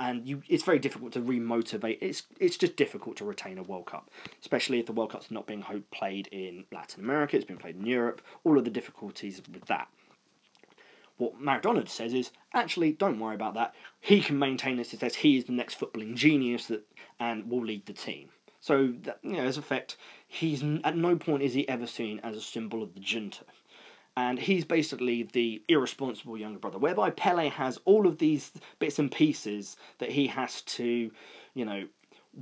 and 0.00 0.26
you 0.26 0.42
it's 0.48 0.62
very 0.62 0.78
difficult 0.78 1.12
to 1.12 1.20
remotivate. 1.20 1.98
It's 2.00 2.22
it's 2.40 2.56
just 2.56 2.76
difficult 2.76 3.16
to 3.16 3.24
retain 3.24 3.58
a 3.58 3.62
World 3.62 3.86
Cup, 3.86 4.10
especially 4.40 4.78
if 4.78 4.86
the 4.86 4.92
World 4.92 5.10
Cup's 5.10 5.30
not 5.30 5.46
being 5.46 5.64
played 5.90 6.28
in 6.28 6.64
Latin 6.72 7.04
America. 7.04 7.36
It's 7.36 7.44
been 7.44 7.58
played 7.58 7.76
in 7.76 7.84
Europe. 7.84 8.22
All 8.44 8.56
of 8.56 8.64
the 8.64 8.70
difficulties 8.70 9.42
with 9.52 9.66
that. 9.66 9.88
What 11.16 11.40
Maradona 11.40 11.88
says 11.88 12.12
is 12.12 12.30
actually 12.52 12.92
don't 12.92 13.20
worry 13.20 13.36
about 13.36 13.54
that. 13.54 13.74
He 14.00 14.20
can 14.20 14.38
maintain 14.38 14.76
this. 14.76 14.90
He 14.90 14.96
says 14.96 15.16
he 15.16 15.36
is 15.36 15.44
the 15.44 15.52
next 15.52 15.78
footballing 15.78 16.14
genius 16.14 16.66
that 16.66 16.86
and 17.20 17.48
will 17.48 17.64
lead 17.64 17.86
the 17.86 17.92
team. 17.92 18.30
So 18.64 18.94
that, 19.02 19.18
you 19.22 19.32
know, 19.32 19.42
as 19.42 19.58
effect, 19.58 19.98
he's 20.26 20.62
at 20.84 20.96
no 20.96 21.16
point 21.16 21.42
is 21.42 21.52
he 21.52 21.68
ever 21.68 21.86
seen 21.86 22.18
as 22.20 22.34
a 22.34 22.40
symbol 22.40 22.82
of 22.82 22.94
the 22.94 23.00
junta. 23.00 23.44
And 24.16 24.38
he's 24.38 24.64
basically 24.64 25.24
the 25.24 25.62
irresponsible 25.68 26.38
younger 26.38 26.58
brother, 26.58 26.78
whereby 26.78 27.10
Pele 27.10 27.50
has 27.50 27.78
all 27.84 28.06
of 28.06 28.16
these 28.16 28.52
bits 28.78 28.98
and 28.98 29.12
pieces 29.12 29.76
that 29.98 30.12
he 30.12 30.28
has 30.28 30.62
to, 30.62 31.10
you 31.52 31.64
know, 31.66 31.88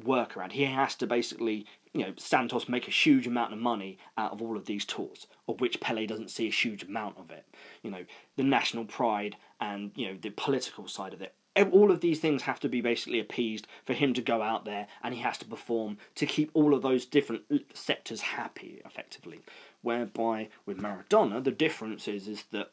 work 0.04 0.36
around. 0.36 0.52
He 0.52 0.62
has 0.62 0.94
to 0.96 1.08
basically, 1.08 1.66
you 1.92 2.02
know, 2.02 2.12
Santos 2.16 2.68
make 2.68 2.86
a 2.86 2.92
huge 2.92 3.26
amount 3.26 3.52
of 3.52 3.58
money 3.58 3.98
out 4.16 4.30
of 4.30 4.40
all 4.40 4.56
of 4.56 4.66
these 4.66 4.84
tours, 4.84 5.26
of 5.48 5.60
which 5.60 5.80
Pele 5.80 6.06
doesn't 6.06 6.30
see 6.30 6.46
a 6.46 6.52
huge 6.52 6.84
amount 6.84 7.18
of 7.18 7.32
it. 7.32 7.46
You 7.82 7.90
know, 7.90 8.04
the 8.36 8.44
national 8.44 8.84
pride 8.84 9.34
and, 9.60 9.90
you 9.96 10.06
know, 10.06 10.16
the 10.20 10.30
political 10.30 10.86
side 10.86 11.14
of 11.14 11.20
it 11.20 11.34
all 11.70 11.90
of 11.90 12.00
these 12.00 12.20
things 12.20 12.42
have 12.42 12.60
to 12.60 12.68
be 12.68 12.80
basically 12.80 13.20
appeased 13.20 13.66
for 13.84 13.92
him 13.92 14.14
to 14.14 14.22
go 14.22 14.42
out 14.42 14.64
there 14.64 14.86
and 15.02 15.14
he 15.14 15.20
has 15.20 15.38
to 15.38 15.44
perform 15.44 15.98
to 16.14 16.26
keep 16.26 16.50
all 16.54 16.74
of 16.74 16.82
those 16.82 17.04
different 17.04 17.42
sectors 17.74 18.20
happy 18.20 18.80
effectively. 18.84 19.40
Whereby 19.82 20.48
with 20.64 20.78
maradona 20.78 21.42
the 21.42 21.50
difference 21.50 22.08
is 22.08 22.28
is 22.28 22.44
that 22.52 22.70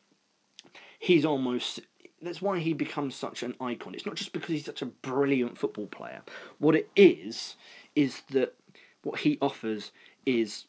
he's 0.98 1.26
almost 1.26 1.82
that's 2.22 2.42
why 2.42 2.60
he 2.60 2.74
becomes 2.74 3.16
such 3.16 3.44
an 3.44 3.56
icon. 3.62 3.96
It's 3.96 4.06
not 4.06 4.16
just 4.16 4.34
because 4.34 4.50
he's 4.50 4.66
such 4.66 4.82
a 4.82 4.88
brilliant 4.88 5.58
football 5.58 5.88
player. 5.88 6.22
What 6.58 6.76
it 6.76 6.90
is 6.96 7.56
is 7.96 8.22
that 8.32 8.56
what 9.04 9.22
he 9.22 9.38
offers 9.42 9.92
is 10.26 10.66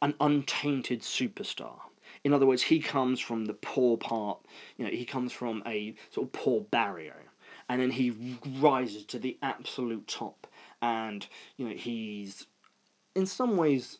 an 0.00 0.14
untainted 0.20 1.00
superstar. 1.00 1.78
In 2.22 2.32
other 2.32 2.46
words, 2.46 2.62
he 2.62 2.78
comes 2.78 3.20
from 3.20 3.46
the 3.46 3.54
poor 3.54 3.96
part. 3.96 4.38
You 4.76 4.84
know, 4.84 4.90
he 4.90 5.04
comes 5.04 5.32
from 5.32 5.62
a 5.66 5.94
sort 6.10 6.28
of 6.28 6.32
poor 6.32 6.60
barrio 6.60 7.14
and 7.74 7.82
then 7.82 7.90
he 7.90 8.38
rises 8.60 9.04
to 9.04 9.18
the 9.18 9.36
absolute 9.42 10.06
top. 10.06 10.46
And 10.80 11.26
you 11.56 11.68
know 11.68 11.74
he's 11.74 12.46
in 13.16 13.26
some 13.26 13.56
ways 13.56 13.98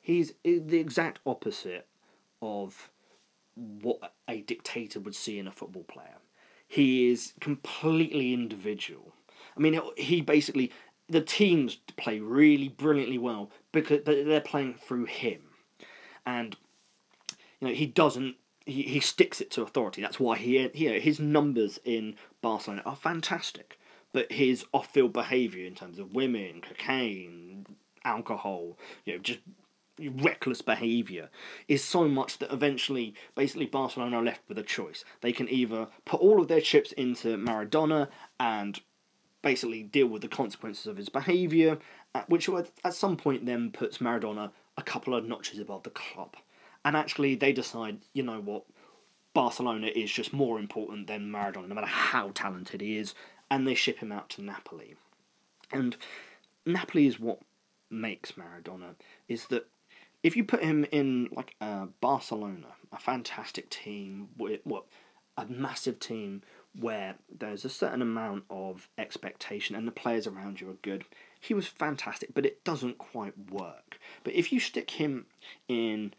he's 0.00 0.32
the 0.42 0.78
exact 0.78 1.18
opposite 1.26 1.86
of 2.40 2.90
what 3.54 4.14
a 4.26 4.40
dictator 4.40 4.98
would 4.98 5.14
see 5.14 5.38
in 5.38 5.46
a 5.46 5.52
football 5.52 5.82
player. 5.82 6.16
He 6.66 7.10
is 7.10 7.34
completely 7.38 8.32
individual. 8.32 9.12
I 9.54 9.60
mean 9.60 9.78
he 9.98 10.22
basically 10.22 10.72
the 11.06 11.20
teams 11.20 11.76
play 11.98 12.18
really 12.18 12.68
brilliantly 12.70 13.18
well 13.18 13.50
because 13.72 14.04
they're 14.06 14.40
playing 14.40 14.72
through 14.74 15.04
him. 15.04 15.42
And 16.24 16.56
you 17.60 17.68
know 17.68 17.74
he 17.74 17.84
doesn't 17.84 18.36
he, 18.68 18.82
he 18.82 19.00
sticks 19.00 19.40
it 19.40 19.50
to 19.52 19.62
authority. 19.62 20.02
That's 20.02 20.20
why 20.20 20.36
he 20.36 20.68
you 20.74 20.92
know 20.92 20.98
his 21.00 21.18
numbers 21.18 21.80
in 21.84 22.16
Barcelona 22.42 22.82
are 22.84 22.96
fantastic, 22.96 23.78
but 24.12 24.30
his 24.30 24.64
off-field 24.72 25.12
behaviour 25.12 25.66
in 25.66 25.74
terms 25.74 25.98
of 25.98 26.14
women, 26.14 26.60
cocaine, 26.60 27.66
alcohol, 28.04 28.78
you 29.04 29.14
know, 29.14 29.18
just 29.18 29.40
reckless 29.98 30.62
behaviour 30.62 31.28
is 31.66 31.82
so 31.82 32.06
much 32.06 32.38
that 32.38 32.52
eventually, 32.52 33.14
basically, 33.34 33.66
Barcelona 33.66 34.18
are 34.18 34.24
left 34.24 34.42
with 34.48 34.58
a 34.58 34.62
choice. 34.62 35.04
They 35.22 35.32
can 35.32 35.48
either 35.48 35.88
put 36.04 36.20
all 36.20 36.40
of 36.40 36.48
their 36.48 36.60
chips 36.60 36.92
into 36.92 37.36
Maradona 37.36 38.08
and 38.38 38.80
basically 39.42 39.82
deal 39.82 40.06
with 40.06 40.22
the 40.22 40.28
consequences 40.28 40.86
of 40.86 40.96
his 40.96 41.08
behaviour, 41.08 41.78
which 42.28 42.48
at 42.84 42.94
some 42.94 43.16
point 43.16 43.46
then 43.46 43.70
puts 43.70 43.98
Maradona 43.98 44.50
a 44.76 44.82
couple 44.82 45.14
of 45.14 45.24
notches 45.24 45.58
above 45.58 45.82
the 45.82 45.90
club 45.90 46.36
and 46.84 46.96
actually 46.96 47.34
they 47.34 47.52
decide, 47.52 47.98
you 48.12 48.22
know 48.22 48.40
what, 48.40 48.64
Barcelona 49.34 49.88
is 49.88 50.10
just 50.10 50.32
more 50.32 50.58
important 50.58 51.06
than 51.06 51.30
Maradona, 51.30 51.68
no 51.68 51.74
matter 51.74 51.86
how 51.86 52.30
talented 52.34 52.80
he 52.80 52.96
is, 52.96 53.14
and 53.50 53.66
they 53.66 53.74
ship 53.74 53.98
him 53.98 54.12
out 54.12 54.28
to 54.30 54.42
Napoli. 54.42 54.96
And 55.70 55.96
Napoli 56.66 57.06
is 57.06 57.20
what 57.20 57.40
makes 57.90 58.32
Maradona, 58.32 58.94
is 59.28 59.46
that 59.46 59.68
if 60.22 60.36
you 60.36 60.44
put 60.44 60.62
him 60.62 60.84
in 60.90 61.28
like 61.32 61.54
uh, 61.60 61.86
Barcelona, 62.00 62.66
a 62.92 62.98
fantastic 62.98 63.70
team 63.70 64.28
with 64.36 64.60
what 64.64 64.84
a 65.36 65.46
massive 65.46 66.00
team 66.00 66.42
where 66.78 67.14
there's 67.30 67.64
a 67.64 67.70
certain 67.70 68.02
amount 68.02 68.44
of 68.50 68.88
expectation 68.98 69.76
and 69.76 69.86
the 69.86 69.92
players 69.92 70.26
around 70.26 70.60
you 70.60 70.68
are 70.68 70.78
good. 70.82 71.04
He 71.40 71.54
was 71.54 71.66
fantastic, 71.66 72.34
but 72.34 72.44
it 72.44 72.64
doesn't 72.64 72.98
quite 72.98 73.50
work. 73.50 73.98
But 74.24 74.34
if 74.34 74.52
you 74.52 74.58
stick 74.58 74.90
him 74.90 75.26
in 75.68 76.12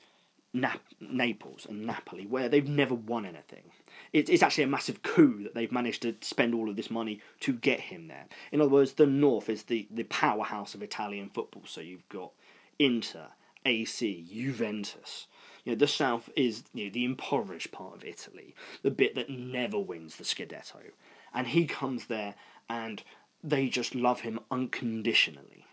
Nap- 0.54 0.82
Naples 1.00 1.68
and 1.70 1.86
Napoli, 1.86 2.26
where 2.26 2.50
they've 2.50 2.68
never 2.68 2.96
won 2.96 3.26
anything. 3.26 3.72
It, 4.14 4.30
it's 4.30 4.42
actually 4.42 4.64
a 4.64 4.68
massive 4.68 5.04
coup 5.04 5.44
that 5.44 5.54
they've 5.54 5.72
managed 5.72 6.02
to 6.02 6.16
spend 6.22 6.56
all 6.56 6.70
of 6.70 6.76
this 6.76 6.90
money 6.90 7.22
to 7.42 7.54
get 7.54 7.80
him 7.80 8.08
there. 8.08 8.26
In 8.52 8.62
other 8.62 8.72
words, 8.72 8.94
the 8.94 9.06
North 9.06 9.50
is 9.50 9.64
the, 9.64 9.88
the 9.92 10.04
powerhouse 10.04 10.74
of 10.74 10.82
Italian 10.82 11.30
football. 11.30 11.64
So 11.66 11.82
you've 11.82 12.08
got 12.10 12.32
Inter, 12.80 13.28
AC, 13.66 14.26
Juventus. 14.32 15.28
You 15.64 15.74
know, 15.74 15.78
the 15.78 15.88
South 15.88 16.30
is 16.36 16.64
you 16.74 16.86
know, 16.86 16.92
the 16.92 17.06
impoverished 17.06 17.72
part 17.72 17.96
of 17.96 18.04
Italy, 18.04 18.56
the 18.82 18.92
bit 18.92 19.16
that 19.16 19.30
never 19.30 19.78
wins 19.78 20.16
the 20.16 20.24
Scudetto. 20.24 20.92
And 21.34 21.48
he 21.48 21.66
comes 21.66 22.06
there 22.06 22.36
and 22.70 23.04
they 23.44 23.70
just 23.70 23.94
love 23.94 24.22
him 24.22 24.40
unconditionally. 24.50 25.66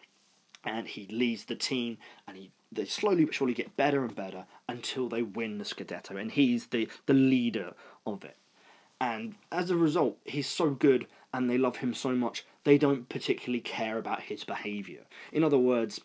And 0.65 0.89
he 0.89 1.07
leads 1.07 1.45
the 1.45 1.55
team 1.55 1.99
and 2.27 2.37
he 2.37 2.51
they 2.73 2.85
slowly 2.85 3.25
but 3.25 3.35
surely 3.35 3.55
get 3.55 3.77
better 3.77 4.05
and 4.05 4.15
better 4.15 4.47
until 4.69 5.09
they 5.09 5.23
win 5.23 5.59
the 5.59 5.65
Scudetto, 5.65 6.21
and 6.21 6.33
he's 6.33 6.67
the, 6.67 6.89
the 7.07 7.15
leader 7.15 7.75
of 8.07 8.25
it. 8.25 8.37
And 9.01 9.35
as 9.53 9.71
a 9.71 9.77
result, 9.77 10.19
he's 10.25 10.49
so 10.49 10.71
good 10.71 11.07
and 11.33 11.51
they 11.51 11.59
love 11.59 11.77
him 11.77 11.93
so 11.93 12.13
much, 12.13 12.47
they 12.65 12.79
don't 12.79 13.11
particularly 13.11 13.61
care 13.61 13.99
about 13.99 14.23
his 14.23 14.43
behaviour. 14.43 15.03
In 15.33 15.45
other 15.45 15.59
words, 15.59 16.01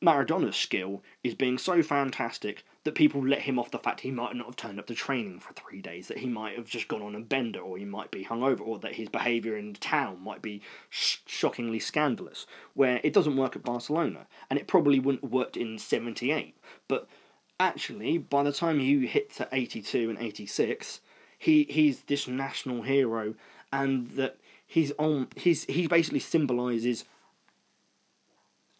Maradona's 0.00 0.56
skill 0.56 1.02
is 1.24 1.34
being 1.34 1.58
so 1.58 1.82
fantastic 1.82 2.64
that 2.84 2.94
people 2.94 3.24
let 3.26 3.42
him 3.42 3.58
off 3.58 3.70
the 3.70 3.78
fact 3.78 4.00
he 4.00 4.10
might 4.10 4.34
not 4.34 4.46
have 4.46 4.56
turned 4.56 4.78
up 4.78 4.86
to 4.86 4.94
training 4.94 5.38
for 5.38 5.52
three 5.52 5.80
days, 5.80 6.08
that 6.08 6.18
he 6.18 6.26
might 6.26 6.56
have 6.56 6.66
just 6.66 6.88
gone 6.88 7.02
on 7.02 7.14
a 7.14 7.20
bender, 7.20 7.60
or 7.60 7.78
he 7.78 7.84
might 7.84 8.10
be 8.10 8.24
hungover, 8.24 8.60
or 8.60 8.78
that 8.80 8.96
his 8.96 9.08
behaviour 9.08 9.56
in 9.56 9.72
the 9.72 9.78
town 9.78 10.22
might 10.22 10.42
be 10.42 10.60
sh- 10.90 11.18
shockingly 11.26 11.78
scandalous. 11.78 12.46
Where 12.74 13.00
it 13.04 13.12
doesn't 13.12 13.36
work 13.36 13.54
at 13.54 13.62
Barcelona, 13.62 14.26
and 14.50 14.58
it 14.58 14.66
probably 14.66 14.98
wouldn't 14.98 15.22
have 15.22 15.32
worked 15.32 15.56
in 15.56 15.78
'78. 15.78 16.56
But 16.88 17.08
actually, 17.60 18.18
by 18.18 18.42
the 18.42 18.52
time 18.52 18.80
you 18.80 19.06
hit 19.06 19.32
to 19.34 19.48
'82 19.52 20.10
and 20.10 20.18
'86, 20.18 21.00
he 21.38 21.64
he's 21.70 22.02
this 22.02 22.26
national 22.26 22.82
hero, 22.82 23.34
and 23.72 24.08
that 24.12 24.38
he's 24.66 24.90
on 24.98 25.28
he's 25.36 25.64
he 25.64 25.86
basically 25.86 26.20
symbolises 26.20 27.04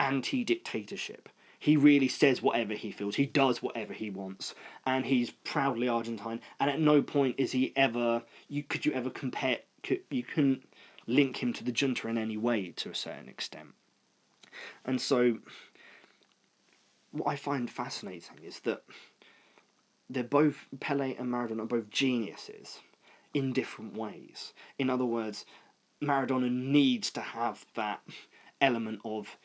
anti 0.01 0.43
dictatorship. 0.43 1.29
He 1.63 1.77
really 1.77 2.09
says 2.09 2.43
whatever 2.43 2.75
he 2.75 2.91
feels. 2.91 3.15
He 3.15 3.25
does 3.25 3.63
whatever 3.63 3.93
he 3.93 4.11
wants, 4.11 4.53
and 4.85 5.07
he's 5.07 5.31
proudly 5.31 5.87
Argentine. 5.87 6.41
And 6.59 6.69
at 6.69 6.81
no 6.81 7.03
point 7.03 7.37
is 7.39 7.53
he 7.53 7.73
ever. 7.77 8.25
You 8.49 8.65
could 8.65 8.85
you 8.85 8.91
ever 8.91 9.11
compare? 9.11 9.59
Could, 9.85 10.01
you 10.11 10.25
couldn't 10.25 10.65
link 11.07 11.41
him 11.41 11.53
to 11.53 11.63
the 11.63 11.71
junta 11.71 12.09
in 12.09 12.19
any 12.19 12.37
way 12.37 12.73
to 12.79 12.91
a 12.91 12.97
certain 12.97 13.29
extent. 13.29 13.69
And 14.85 15.01
so, 15.01 15.39
what 17.13 17.29
I 17.29 17.37
find 17.37 17.71
fascinating 17.71 18.41
is 18.43 18.59
that 18.65 18.83
they're 20.11 20.25
both 20.25 20.67
Pele 20.81 21.15
and 21.15 21.29
Maradona 21.29 21.61
are 21.61 21.67
both 21.67 21.91
geniuses 21.91 22.81
in 23.35 23.53
different 23.53 23.97
ways. 23.97 24.53
In 24.81 24.91
other 24.91 25.05
words, 25.05 25.45
Maradona 26.03 26.51
needs 26.51 27.13
to 27.13 27.21
have 27.21 27.67
that 27.77 28.01
element 28.61 28.99
of 29.05 29.37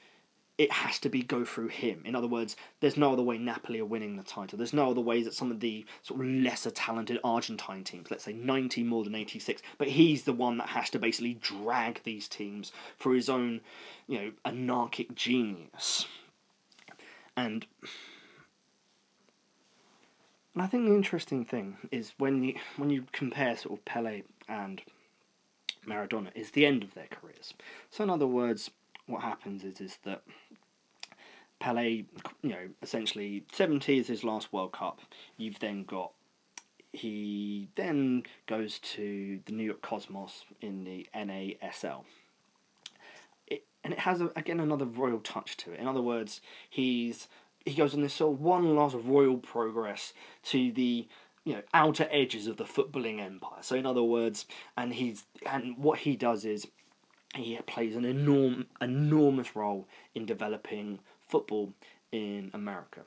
it 0.57 0.71
has 0.71 0.97
to 0.99 1.09
be 1.09 1.21
go 1.21 1.45
through 1.45 1.67
him. 1.67 2.01
In 2.03 2.15
other 2.15 2.27
words, 2.27 2.55
there's 2.79 2.97
no 2.97 3.13
other 3.13 3.21
way 3.21 3.37
Napoli 3.37 3.79
are 3.79 3.85
winning 3.85 4.17
the 4.17 4.23
title. 4.23 4.57
There's 4.57 4.73
no 4.73 4.89
other 4.89 5.01
ways 5.01 5.25
that 5.25 5.35
some 5.35 5.51
of 5.51 5.59
the 5.59 5.85
sort 6.01 6.19
of 6.19 6.25
lesser 6.25 6.71
talented 6.71 7.19
Argentine 7.23 7.83
teams, 7.83 8.09
let's 8.09 8.23
say 8.23 8.33
90 8.33 8.83
more 8.83 9.03
than 9.03 9.13
86, 9.13 9.61
but 9.77 9.89
he's 9.89 10.23
the 10.23 10.33
one 10.33 10.57
that 10.57 10.69
has 10.69 10.89
to 10.91 10.99
basically 10.99 11.35
drag 11.35 12.01
these 12.03 12.27
teams 12.27 12.71
for 12.97 13.13
his 13.13 13.29
own, 13.29 13.61
you 14.07 14.19
know, 14.19 14.31
anarchic 14.45 15.13
genius. 15.13 16.07
And 17.35 17.67
and 20.55 20.63
I 20.63 20.65
think 20.65 20.87
the 20.87 20.95
interesting 20.95 21.45
thing 21.45 21.77
is 21.91 22.13
when 22.17 22.43
you 22.43 22.55
when 22.77 22.89
you 22.89 23.05
compare 23.11 23.55
sort 23.55 23.77
of 23.77 23.85
Pele 23.85 24.23
and 24.49 24.81
Maradona 25.87 26.29
is 26.33 26.49
the 26.49 26.65
end 26.65 26.81
of 26.81 26.95
their 26.95 27.05
careers. 27.11 27.53
So 27.91 28.03
in 28.03 28.09
other 28.09 28.25
words, 28.25 28.71
what 29.07 29.21
happens 29.23 29.63
is 29.63 29.81
is 29.81 29.97
that 30.03 30.21
Pele, 31.59 32.05
you 32.43 32.49
know, 32.49 32.69
essentially 32.81 33.43
seventy 33.51 33.97
is 33.97 34.07
his 34.07 34.23
last 34.23 34.53
World 34.53 34.73
Cup. 34.73 35.01
You've 35.37 35.59
then 35.59 35.83
got 35.83 36.11
he 36.91 37.69
then 37.75 38.23
goes 38.47 38.79
to 38.79 39.39
the 39.45 39.51
New 39.51 39.63
York 39.63 39.81
Cosmos 39.81 40.45
in 40.61 40.83
the 40.83 41.07
NASL. 41.15 42.03
It, 43.45 43.65
and 43.83 43.93
it 43.93 43.99
has 43.99 44.21
a, 44.21 44.31
again 44.35 44.59
another 44.59 44.85
royal 44.85 45.19
touch 45.19 45.57
to 45.57 45.73
it. 45.73 45.79
In 45.79 45.87
other 45.87 46.01
words, 46.01 46.41
he's 46.69 47.27
he 47.65 47.73
goes 47.73 47.93
on 47.93 48.01
this 48.01 48.13
sort 48.13 48.33
of 48.33 48.41
one 48.41 48.75
last 48.75 48.95
royal 48.95 49.37
progress 49.37 50.13
to 50.43 50.71
the 50.71 51.07
you 51.43 51.53
know 51.53 51.61
outer 51.73 52.07
edges 52.11 52.47
of 52.47 52.57
the 52.57 52.65
footballing 52.65 53.19
empire. 53.19 53.61
So 53.61 53.75
in 53.75 53.85
other 53.85 54.03
words, 54.03 54.45
and 54.75 54.93
he's 54.93 55.25
and 55.45 55.77
what 55.77 55.99
he 55.99 56.15
does 56.15 56.45
is 56.45 56.67
he 57.35 57.57
plays 57.67 57.95
an 57.95 58.03
enorm, 58.03 58.65
enormous 58.81 59.55
role 59.55 59.87
in 60.15 60.25
developing 60.25 60.99
football 61.27 61.73
in 62.11 62.51
America. 62.53 63.01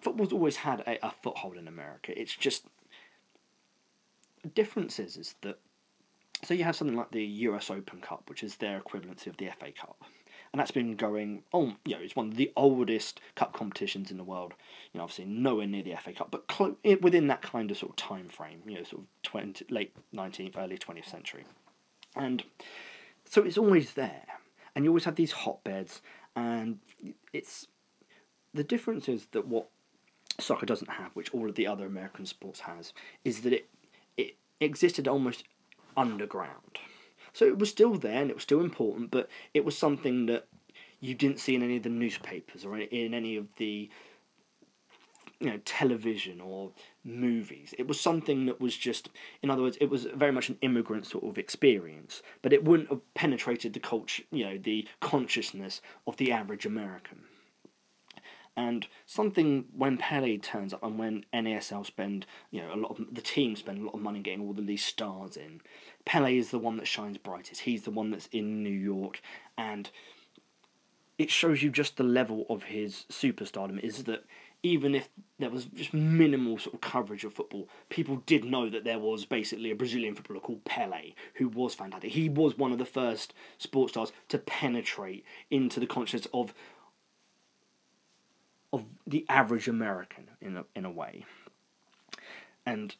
Football's 0.00 0.32
always 0.32 0.56
had 0.56 0.80
a, 0.80 1.04
a 1.06 1.12
foothold 1.22 1.56
in 1.56 1.66
America. 1.66 2.18
It's 2.18 2.34
just 2.34 2.64
the 4.42 4.48
difference 4.48 4.98
is, 4.98 5.34
that 5.42 5.58
so 6.44 6.54
you 6.54 6.64
have 6.64 6.76
something 6.76 6.96
like 6.96 7.10
the 7.10 7.24
US 7.24 7.70
Open 7.70 8.00
Cup, 8.00 8.28
which 8.28 8.42
is 8.42 8.56
their 8.56 8.80
equivalency 8.80 9.26
of 9.26 9.36
the 9.36 9.48
FA 9.58 9.72
Cup, 9.72 10.04
and 10.52 10.60
that's 10.60 10.70
been 10.70 10.94
going 10.94 11.42
on. 11.52 11.76
You 11.84 11.96
know, 11.96 12.02
it's 12.02 12.14
one 12.14 12.28
of 12.28 12.36
the 12.36 12.52
oldest 12.56 13.20
cup 13.34 13.52
competitions 13.52 14.10
in 14.10 14.16
the 14.16 14.24
world. 14.24 14.54
You 14.92 14.98
know, 14.98 15.04
obviously 15.04 15.24
nowhere 15.24 15.66
near 15.66 15.82
the 15.82 15.96
FA 15.96 16.12
Cup, 16.12 16.30
but 16.30 16.46
clo- 16.46 16.76
eh, 16.84 16.96
within 17.00 17.26
that 17.26 17.42
kind 17.42 17.70
of 17.70 17.76
sort 17.76 17.90
of 17.90 17.96
time 17.96 18.28
frame. 18.28 18.62
You 18.66 18.76
know, 18.76 18.84
sort 18.84 19.02
of 19.02 19.08
twenty 19.22 19.64
late 19.68 19.94
nineteenth, 20.12 20.56
early 20.56 20.78
twentieth 20.78 21.08
century, 21.08 21.44
and 22.14 22.44
so 23.28 23.42
it's 23.42 23.58
always 23.58 23.92
there, 23.92 24.26
and 24.74 24.84
you 24.84 24.90
always 24.90 25.04
have 25.04 25.16
these 25.16 25.32
hotbeds, 25.32 26.00
and 26.36 26.78
it's 27.32 27.66
the 28.54 28.64
difference 28.64 29.08
is 29.08 29.26
that 29.32 29.46
what 29.46 29.68
soccer 30.40 30.66
doesn't 30.66 30.90
have, 30.90 31.10
which 31.14 31.32
all 31.34 31.48
of 31.48 31.54
the 31.54 31.66
other 31.66 31.86
American 31.86 32.26
sports 32.26 32.60
has, 32.60 32.92
is 33.24 33.42
that 33.42 33.52
it 33.52 33.68
it 34.16 34.36
existed 34.60 35.06
almost 35.06 35.44
underground. 35.96 36.78
So 37.32 37.44
it 37.44 37.58
was 37.58 37.70
still 37.70 37.94
there 37.94 38.20
and 38.20 38.30
it 38.30 38.34
was 38.34 38.42
still 38.42 38.60
important, 38.60 39.10
but 39.10 39.28
it 39.54 39.64
was 39.64 39.76
something 39.76 40.26
that 40.26 40.46
you 41.00 41.14
didn't 41.14 41.38
see 41.38 41.54
in 41.54 41.62
any 41.62 41.76
of 41.76 41.82
the 41.82 41.88
newspapers 41.88 42.64
or 42.64 42.76
in 42.78 43.14
any 43.14 43.36
of 43.36 43.46
the 43.56 43.88
you 45.40 45.50
know 45.50 45.58
television 45.64 46.40
or 46.40 46.72
movies. 47.04 47.74
It 47.78 47.86
was 47.86 48.00
something 48.00 48.46
that 48.46 48.60
was 48.60 48.76
just, 48.76 49.08
in 49.42 49.50
other 49.50 49.62
words, 49.62 49.78
it 49.80 49.90
was 49.90 50.04
very 50.04 50.32
much 50.32 50.48
an 50.48 50.58
immigrant 50.62 51.06
sort 51.06 51.24
of 51.24 51.38
experience, 51.38 52.22
but 52.42 52.52
it 52.52 52.64
wouldn't 52.64 52.90
have 52.90 53.14
penetrated 53.14 53.72
the 53.72 53.80
culture, 53.80 54.24
you 54.30 54.44
know, 54.44 54.58
the 54.58 54.86
consciousness 55.00 55.80
of 56.06 56.16
the 56.16 56.32
average 56.32 56.66
American. 56.66 57.24
And 58.56 58.88
something 59.06 59.66
when 59.72 59.98
Pele 59.98 60.36
turns 60.38 60.74
up 60.74 60.82
and 60.82 60.98
when 60.98 61.24
NASL 61.32 61.86
spend, 61.86 62.26
you 62.50 62.60
know, 62.60 62.74
a 62.74 62.76
lot 62.76 62.98
of 62.98 63.14
the 63.14 63.22
team 63.22 63.54
spend 63.54 63.78
a 63.78 63.84
lot 63.84 63.94
of 63.94 64.00
money 64.00 64.18
getting 64.18 64.40
all 64.40 64.58
of 64.58 64.66
these 64.66 64.84
stars 64.84 65.36
in, 65.36 65.60
Pele 66.04 66.36
is 66.36 66.50
the 66.50 66.58
one 66.58 66.76
that 66.78 66.88
shines 66.88 67.18
brightest. 67.18 67.60
He's 67.60 67.82
the 67.82 67.92
one 67.92 68.10
that's 68.10 68.26
in 68.32 68.64
New 68.64 68.70
York, 68.70 69.20
and 69.56 69.88
it 71.18 71.30
shows 71.30 71.62
you 71.62 71.70
just 71.70 71.96
the 71.96 72.02
level 72.02 72.46
of 72.50 72.64
his 72.64 73.04
superstardom. 73.08 73.78
Is 73.78 74.02
that 74.04 74.24
even 74.62 74.94
if 74.94 75.08
there 75.38 75.50
was 75.50 75.66
just 75.66 75.94
minimal 75.94 76.58
sort 76.58 76.74
of 76.74 76.80
coverage 76.80 77.24
of 77.24 77.32
football, 77.32 77.68
people 77.88 78.22
did 78.26 78.44
know 78.44 78.68
that 78.68 78.84
there 78.84 78.98
was 78.98 79.24
basically 79.24 79.70
a 79.70 79.76
Brazilian 79.76 80.14
footballer 80.14 80.40
called 80.40 80.64
Pele 80.64 81.12
who 81.34 81.48
was 81.48 81.74
fantastic. 81.74 82.10
He 82.10 82.28
was 82.28 82.58
one 82.58 82.72
of 82.72 82.78
the 82.78 82.84
first 82.84 83.34
sports 83.58 83.92
stars 83.92 84.12
to 84.28 84.38
penetrate 84.38 85.24
into 85.50 85.78
the 85.80 85.86
consciousness 85.86 86.28
of 86.34 86.54
of 88.72 88.84
the 89.06 89.24
average 89.30 89.66
American 89.66 90.28
in 90.42 90.58
a, 90.58 90.64
in 90.74 90.84
a 90.84 90.90
way. 90.90 91.24
And 92.66 92.94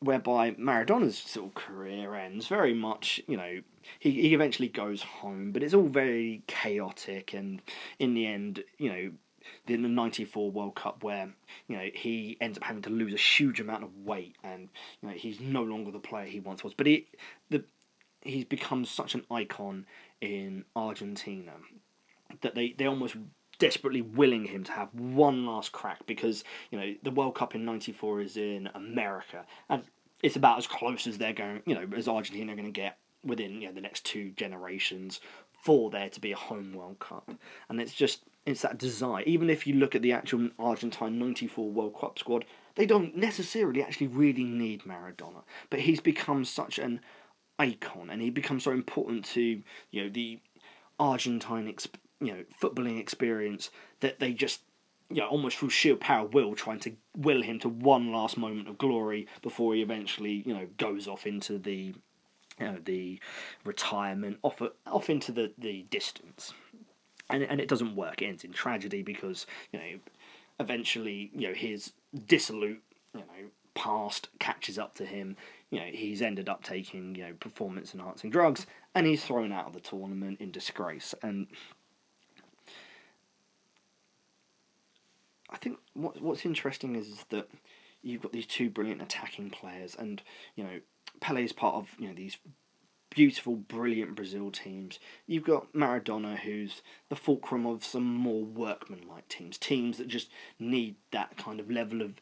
whereby 0.00 0.56
Maradona's 0.58 1.16
sort 1.16 1.46
of 1.46 1.54
career 1.54 2.16
ends 2.16 2.48
very 2.48 2.74
much, 2.74 3.20
you 3.28 3.36
know, 3.36 3.60
he, 4.00 4.10
he 4.10 4.34
eventually 4.34 4.68
goes 4.68 5.02
home, 5.02 5.52
but 5.52 5.62
it's 5.62 5.74
all 5.74 5.86
very 5.86 6.42
chaotic 6.48 7.34
and 7.34 7.62
in 8.00 8.14
the 8.14 8.26
end, 8.26 8.64
you 8.78 8.88
know, 8.88 9.10
the 9.66 9.76
'94 9.76 10.50
World 10.50 10.74
Cup 10.74 11.02
where 11.02 11.32
you 11.68 11.76
know 11.76 11.88
he 11.94 12.36
ends 12.40 12.58
up 12.58 12.64
having 12.64 12.82
to 12.82 12.90
lose 12.90 13.14
a 13.14 13.18
huge 13.18 13.60
amount 13.60 13.84
of 13.84 13.96
weight 14.04 14.36
and 14.42 14.68
you 15.00 15.08
know 15.08 15.14
he's 15.14 15.40
no 15.40 15.62
longer 15.62 15.90
the 15.90 15.98
player 15.98 16.26
he 16.26 16.40
once 16.40 16.62
was. 16.62 16.74
But 16.74 16.86
he 16.86 17.06
the 17.50 17.64
he's 18.22 18.44
become 18.44 18.84
such 18.84 19.14
an 19.14 19.24
icon 19.30 19.86
in 20.20 20.64
Argentina 20.74 21.52
that 22.40 22.54
they 22.54 22.74
they 22.76 22.86
almost 22.86 23.16
desperately 23.58 24.02
willing 24.02 24.44
him 24.44 24.64
to 24.64 24.72
have 24.72 24.92
one 24.92 25.46
last 25.46 25.72
crack 25.72 26.06
because 26.06 26.44
you 26.70 26.78
know 26.78 26.94
the 27.02 27.10
World 27.10 27.34
Cup 27.34 27.54
in 27.54 27.64
'94 27.64 28.20
is 28.20 28.36
in 28.36 28.68
America 28.74 29.44
and 29.68 29.82
it's 30.22 30.36
about 30.36 30.58
as 30.58 30.66
close 30.66 31.06
as 31.06 31.18
they're 31.18 31.32
going, 31.32 31.62
you 31.66 31.74
know, 31.74 31.86
as 31.96 32.08
Argentina 32.08 32.52
are 32.52 32.56
going 32.56 32.66
to 32.66 32.72
get 32.72 32.98
within 33.24 33.60
you 33.60 33.68
know 33.68 33.74
the 33.74 33.80
next 33.80 34.04
two 34.04 34.30
generations 34.30 35.20
for 35.62 35.90
there 35.90 36.08
to 36.08 36.20
be 36.20 36.32
a 36.32 36.36
home 36.36 36.72
World 36.72 36.98
Cup, 36.98 37.30
and 37.68 37.80
it's 37.80 37.94
just 37.94 38.22
it's 38.46 38.62
that 38.62 38.78
desire. 38.78 39.22
Even 39.26 39.50
if 39.50 39.66
you 39.66 39.74
look 39.74 39.94
at 39.94 40.02
the 40.02 40.12
actual 40.12 40.48
Argentine 40.58 41.18
'94 41.18 41.70
World 41.70 41.96
Cup 42.00 42.18
squad, 42.18 42.44
they 42.76 42.86
don't 42.86 43.16
necessarily 43.16 43.82
actually 43.82 44.06
really 44.06 44.44
need 44.44 44.84
Maradona, 44.84 45.42
but 45.68 45.80
he's 45.80 46.00
become 46.00 46.44
such 46.44 46.78
an 46.78 47.00
icon, 47.58 48.08
and 48.08 48.22
he 48.22 48.30
becomes 48.30 48.64
so 48.64 48.70
important 48.70 49.24
to 49.26 49.62
you 49.90 50.02
know 50.02 50.08
the 50.08 50.38
Argentine 50.98 51.74
you 52.20 52.32
know 52.32 52.44
footballing 52.60 53.00
experience 53.00 53.70
that 54.00 54.20
they 54.20 54.32
just 54.32 54.62
you 55.10 55.20
know, 55.20 55.28
almost 55.28 55.58
through 55.58 55.70
sheer 55.70 55.96
power 55.96 56.26
will 56.26 56.54
trying 56.54 56.80
to 56.80 56.92
will 57.16 57.42
him 57.42 57.58
to 57.60 57.68
one 57.68 58.12
last 58.12 58.36
moment 58.36 58.68
of 58.68 58.78
glory 58.78 59.26
before 59.42 59.74
he 59.74 59.82
eventually 59.82 60.42
you 60.46 60.54
know 60.54 60.66
goes 60.78 61.06
off 61.06 61.26
into 61.26 61.58
the 61.58 61.94
you 62.58 62.66
know 62.66 62.78
the 62.84 63.20
retirement 63.64 64.38
off 64.42 64.60
off 64.86 65.10
into 65.10 65.32
the, 65.32 65.52
the 65.58 65.84
distance 65.90 66.52
and 67.30 67.42
and 67.42 67.60
it 67.60 67.68
doesn't 67.68 67.96
work. 67.96 68.22
It 68.22 68.26
ends 68.26 68.44
in 68.44 68.52
tragedy 68.52 69.02
because 69.02 69.46
you 69.72 69.78
know 69.78 69.98
eventually 70.60 71.30
you 71.34 71.48
know 71.48 71.54
his 71.54 71.92
dissolute 72.26 72.82
you 73.14 73.20
know 73.20 73.50
past 73.74 74.28
catches 74.38 74.78
up 74.78 74.94
to 74.96 75.04
him. 75.04 75.36
You 75.70 75.80
know 75.80 75.86
he's 75.86 76.22
ended 76.22 76.48
up 76.48 76.62
taking 76.62 77.14
you 77.14 77.24
know 77.24 77.32
performance 77.38 77.94
enhancing 77.94 78.30
drugs 78.30 78.66
and 78.94 79.06
he's 79.06 79.22
thrown 79.22 79.52
out 79.52 79.66
of 79.66 79.74
the 79.74 79.80
tournament 79.80 80.40
in 80.40 80.50
disgrace. 80.50 81.14
And 81.22 81.48
I 85.50 85.56
think 85.58 85.78
what 85.92 86.20
what's 86.20 86.46
interesting 86.46 86.96
is 86.96 87.24
that 87.28 87.48
you've 88.02 88.22
got 88.22 88.32
these 88.32 88.46
two 88.46 88.70
brilliant 88.70 89.02
attacking 89.02 89.50
players, 89.50 89.94
and 89.94 90.22
you 90.54 90.64
know 90.64 90.80
Pele 91.20 91.44
is 91.44 91.52
part 91.52 91.74
of 91.74 91.90
you 91.98 92.08
know 92.08 92.14
these 92.14 92.38
beautiful, 93.16 93.56
brilliant 93.56 94.14
Brazil 94.14 94.50
teams. 94.50 95.00
You've 95.26 95.42
got 95.42 95.72
Maradona, 95.72 96.38
who's 96.38 96.82
the 97.08 97.16
fulcrum 97.16 97.66
of 97.66 97.82
some 97.82 98.04
more 98.04 98.44
workmanlike 98.44 99.26
teams, 99.28 99.56
teams 99.56 99.96
that 99.96 100.06
just 100.06 100.28
need 100.60 100.96
that 101.12 101.38
kind 101.38 101.58
of 101.58 101.70
level 101.70 102.02
of. 102.02 102.12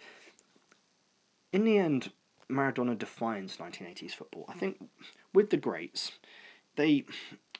In 1.52 1.64
the 1.64 1.78
end, 1.78 2.12
Maradona 2.48 2.96
defines 2.96 3.56
1980s 3.56 4.12
football. 4.12 4.46
I 4.48 4.54
think 4.54 4.88
with 5.34 5.50
the 5.50 5.56
greats, 5.56 6.12
they 6.76 7.04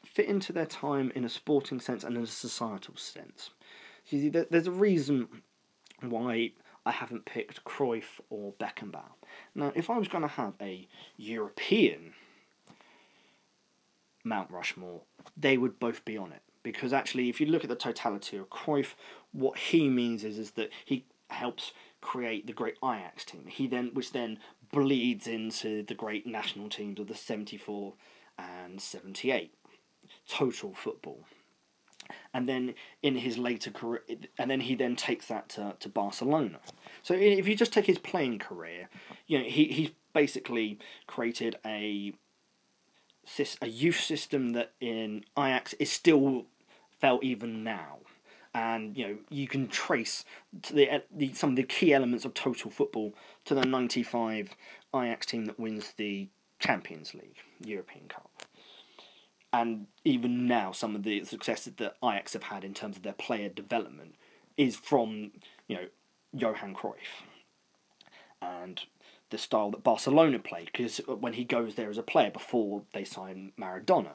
fit 0.05 0.27
into 0.27 0.53
their 0.53 0.67
time 0.67 1.11
in 1.17 1.25
a 1.25 1.29
sporting 1.29 1.81
sense 1.81 2.05
and 2.05 2.17
in 2.17 2.23
a 2.23 2.29
societal 2.29 2.97
sense. 2.97 3.51
You 4.07 4.21
see, 4.21 4.29
there's 4.29 4.69
a 4.69 4.73
reason 4.73 5.27
why 6.01 6.53
I 6.87 6.93
haven't 6.93 7.25
picked 7.25 7.65
Cruyff 7.65 8.21
or 8.31 8.53
Beckenbauer. 8.53 9.15
Now, 9.57 9.73
if 9.75 9.91
I 9.91 9.99
was 9.99 10.07
going 10.07 10.23
to 10.23 10.29
have 10.29 10.53
a 10.61 10.87
European 11.17 12.13
Mount 14.25 14.51
Rushmore, 14.51 15.03
they 15.37 15.57
would 15.57 15.79
both 15.79 16.05
be 16.05 16.17
on 16.17 16.33
it. 16.33 16.43
Because 16.63 16.93
actually, 16.93 17.29
if 17.29 17.41
you 17.41 17.47
look 17.47 17.63
at 17.63 17.69
the 17.69 17.77
totality 17.77 18.39
of 18.39 18.49
Cruyff, 18.49 18.95
what 19.33 19.59
he 19.59 19.89
means 19.89 20.25
is, 20.25 20.39
is 20.39 20.53
that 20.53 20.71
he 20.85 21.05
helps 21.29 21.73
create 22.01 22.47
the 22.47 22.53
great 22.53 22.77
Ajax 22.83 23.25
team. 23.25 23.47
He 23.47 23.67
then, 23.67 23.91
which 23.93 24.13
then 24.13 24.39
bleeds 24.73 25.27
into 25.27 25.83
the 25.83 25.95
great 25.95 26.27
national 26.27 26.71
teams 26.71 26.99
of 26.99 27.07
the 27.07 27.15
74 27.15 27.95
and 28.39 28.81
78 28.81 29.55
total 30.27 30.75
football 30.75 31.25
and 32.33 32.49
then 32.49 32.75
in 33.03 33.17
his 33.17 33.39
later 33.39 33.71
career, 33.71 34.03
and 34.39 34.51
then 34.51 34.61
he 34.61 34.75
then 34.75 34.97
takes 34.97 35.27
that 35.27 35.49
to, 35.51 35.75
to 35.81 35.89
Barcelona. 35.89 36.59
So 37.03 37.15
if 37.15 37.47
you 37.49 37.55
just 37.55 37.73
take 37.73 37.87
his 37.87 37.99
playing 37.99 38.39
career, 38.39 38.89
you 39.27 39.39
know 39.39 39.45
he 39.45 39.65
he's 39.67 39.91
basically 40.13 40.79
created 41.07 41.57
a 41.65 42.13
a 43.61 43.69
youth 43.69 44.01
system 44.01 44.53
that 44.53 44.73
in 44.81 45.25
Ajax 45.39 45.73
is 45.75 45.91
still 45.91 46.47
felt 47.01 47.25
even 47.25 47.65
now. 47.65 47.99
And 48.55 48.97
you 48.97 49.09
know 49.09 49.17
you 49.31 49.49
can 49.49 49.67
trace 49.67 50.25
the, 50.71 50.89
uh, 50.89 51.01
the 51.13 51.35
some 51.35 51.51
of 51.51 51.57
the 51.57 51.65
key 51.65 51.93
elements 51.93 52.25
of 52.25 52.35
total 52.35 52.71
football 52.71 53.15
to 53.47 53.55
the 53.55 53.65
'95 53.65 54.51
Ajax 54.95 55.27
team 55.27 55.47
that 55.47 55.59
wins 55.59 55.93
the 55.97 56.29
Champions 56.61 57.15
League, 57.15 57.39
European 57.65 58.07
Cup 58.07 58.31
and 59.55 59.87
even 60.05 60.49
now 60.49 60.73
some 60.73 60.97
of 60.97 61.05
the 61.05 61.25
successes 61.25 61.75
that 61.77 61.97
Ajax 62.03 62.33
have 62.33 62.43
had 62.43 62.65
in 62.65 62.75
terms 62.75 62.97
of 62.97 63.05
their 63.05 63.13
player 63.13 63.49
development 63.49 64.17
is 64.57 64.75
from 64.75 65.31
you 65.69 65.77
know 65.77 65.87
Johan 66.33 66.75
Cruyff 66.75 67.23
and 68.43 68.83
the 69.35 69.39
style 69.39 69.71
that 69.73 69.83
Barcelona 69.83 70.39
played 70.39 70.67
because 70.67 70.99
when 71.09 71.33
he 71.33 71.45
goes 71.45 71.75
there 71.75 71.91
as 71.91 71.99
a 71.99 72.03
player 72.03 72.31
before 72.31 72.83
they 72.93 73.05
sign 73.05 73.53
Maradona 73.59 74.13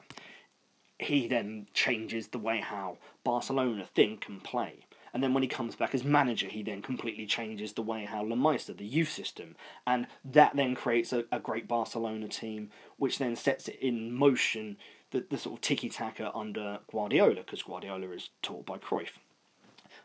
he 0.98 1.26
then 1.26 1.66
changes 1.74 2.28
the 2.28 2.38
way 2.38 2.60
how 2.60 2.96
Barcelona 3.22 3.84
think 3.94 4.26
and 4.28 4.42
play 4.42 4.86
and 5.12 5.22
then 5.22 5.34
when 5.34 5.42
he 5.42 5.48
comes 5.48 5.74
back 5.74 5.94
as 5.94 6.04
manager, 6.04 6.46
he 6.46 6.62
then 6.62 6.82
completely 6.82 7.26
changes 7.26 7.72
the 7.72 7.82
way 7.82 8.04
how 8.04 8.22
La 8.22 8.36
Masia, 8.36 8.76
the 8.76 8.84
youth 8.84 9.10
system, 9.10 9.56
and 9.86 10.06
that 10.24 10.54
then 10.54 10.74
creates 10.74 11.12
a, 11.12 11.24
a 11.32 11.40
great 11.40 11.66
Barcelona 11.66 12.28
team, 12.28 12.70
which 12.96 13.18
then 13.18 13.34
sets 13.34 13.68
it 13.68 13.78
in 13.80 14.12
motion 14.12 14.76
the, 15.10 15.24
the 15.28 15.38
sort 15.38 15.56
of 15.56 15.60
tiki 15.60 15.88
taka 15.88 16.30
under 16.34 16.78
Guardiola, 16.90 17.36
because 17.36 17.62
Guardiola 17.62 18.10
is 18.10 18.30
taught 18.42 18.64
by 18.64 18.78
Cruyff. 18.78 19.18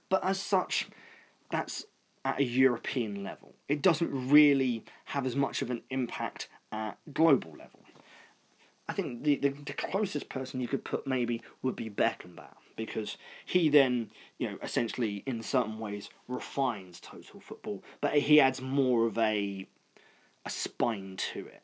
But 0.09 0.23
as 0.23 0.39
such, 0.39 0.87
that's 1.51 1.85
at 2.25 2.39
a 2.39 2.43
European 2.43 3.23
level. 3.23 3.53
It 3.69 3.81
doesn't 3.81 4.29
really 4.29 4.83
have 5.05 5.25
as 5.25 5.35
much 5.35 5.61
of 5.61 5.69
an 5.69 5.83
impact 5.89 6.49
at 6.71 6.97
global 7.13 7.51
level. 7.51 7.79
I 8.89 8.93
think 8.93 9.23
the, 9.23 9.35
the, 9.37 9.49
the 9.49 9.73
closest 9.73 10.27
person 10.27 10.59
you 10.59 10.67
could 10.67 10.83
put 10.83 11.07
maybe 11.07 11.41
would 11.61 11.75
be 11.75 11.89
Beckenbauer 11.89 12.55
because 12.75 13.17
he 13.45 13.69
then, 13.69 14.11
you 14.37 14.49
know, 14.49 14.57
essentially 14.61 15.23
in 15.25 15.41
certain 15.41 15.79
ways 15.79 16.09
refines 16.27 16.99
total 16.99 17.39
football, 17.39 17.83
but 18.01 18.13
he 18.13 18.39
adds 18.39 18.61
more 18.61 19.05
of 19.07 19.17
a 19.17 19.67
a 20.45 20.49
spine 20.49 21.17
to 21.17 21.47
it. 21.47 21.63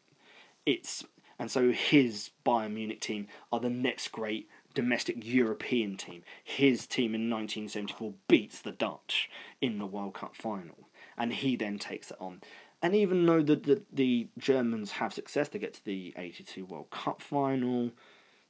It's 0.65 1.03
and 1.37 1.51
so 1.51 1.71
his 1.71 2.31
Bayern 2.45 2.73
Munich 2.73 3.01
team 3.01 3.27
are 3.51 3.59
the 3.59 3.69
next 3.69 4.11
great 4.11 4.47
domestic 4.73 5.17
European 5.25 5.97
team. 5.97 6.23
His 6.43 6.87
team 6.87 7.15
in 7.15 7.29
1974 7.29 8.13
beats 8.27 8.61
the 8.61 8.71
Dutch 8.71 9.29
in 9.61 9.77
the 9.77 9.85
World 9.85 10.13
Cup 10.13 10.35
final, 10.35 10.89
and 11.17 11.33
he 11.33 11.55
then 11.55 11.77
takes 11.77 12.11
it 12.11 12.17
on. 12.19 12.41
And 12.81 12.95
even 12.95 13.25
though 13.25 13.43
the, 13.43 13.55
the, 13.55 13.81
the 13.91 14.27
Germans 14.37 14.91
have 14.91 15.13
success, 15.13 15.49
they 15.49 15.59
get 15.59 15.75
to 15.75 15.85
the 15.85 16.13
82 16.17 16.65
World 16.65 16.89
Cup 16.89 17.21
final, 17.21 17.91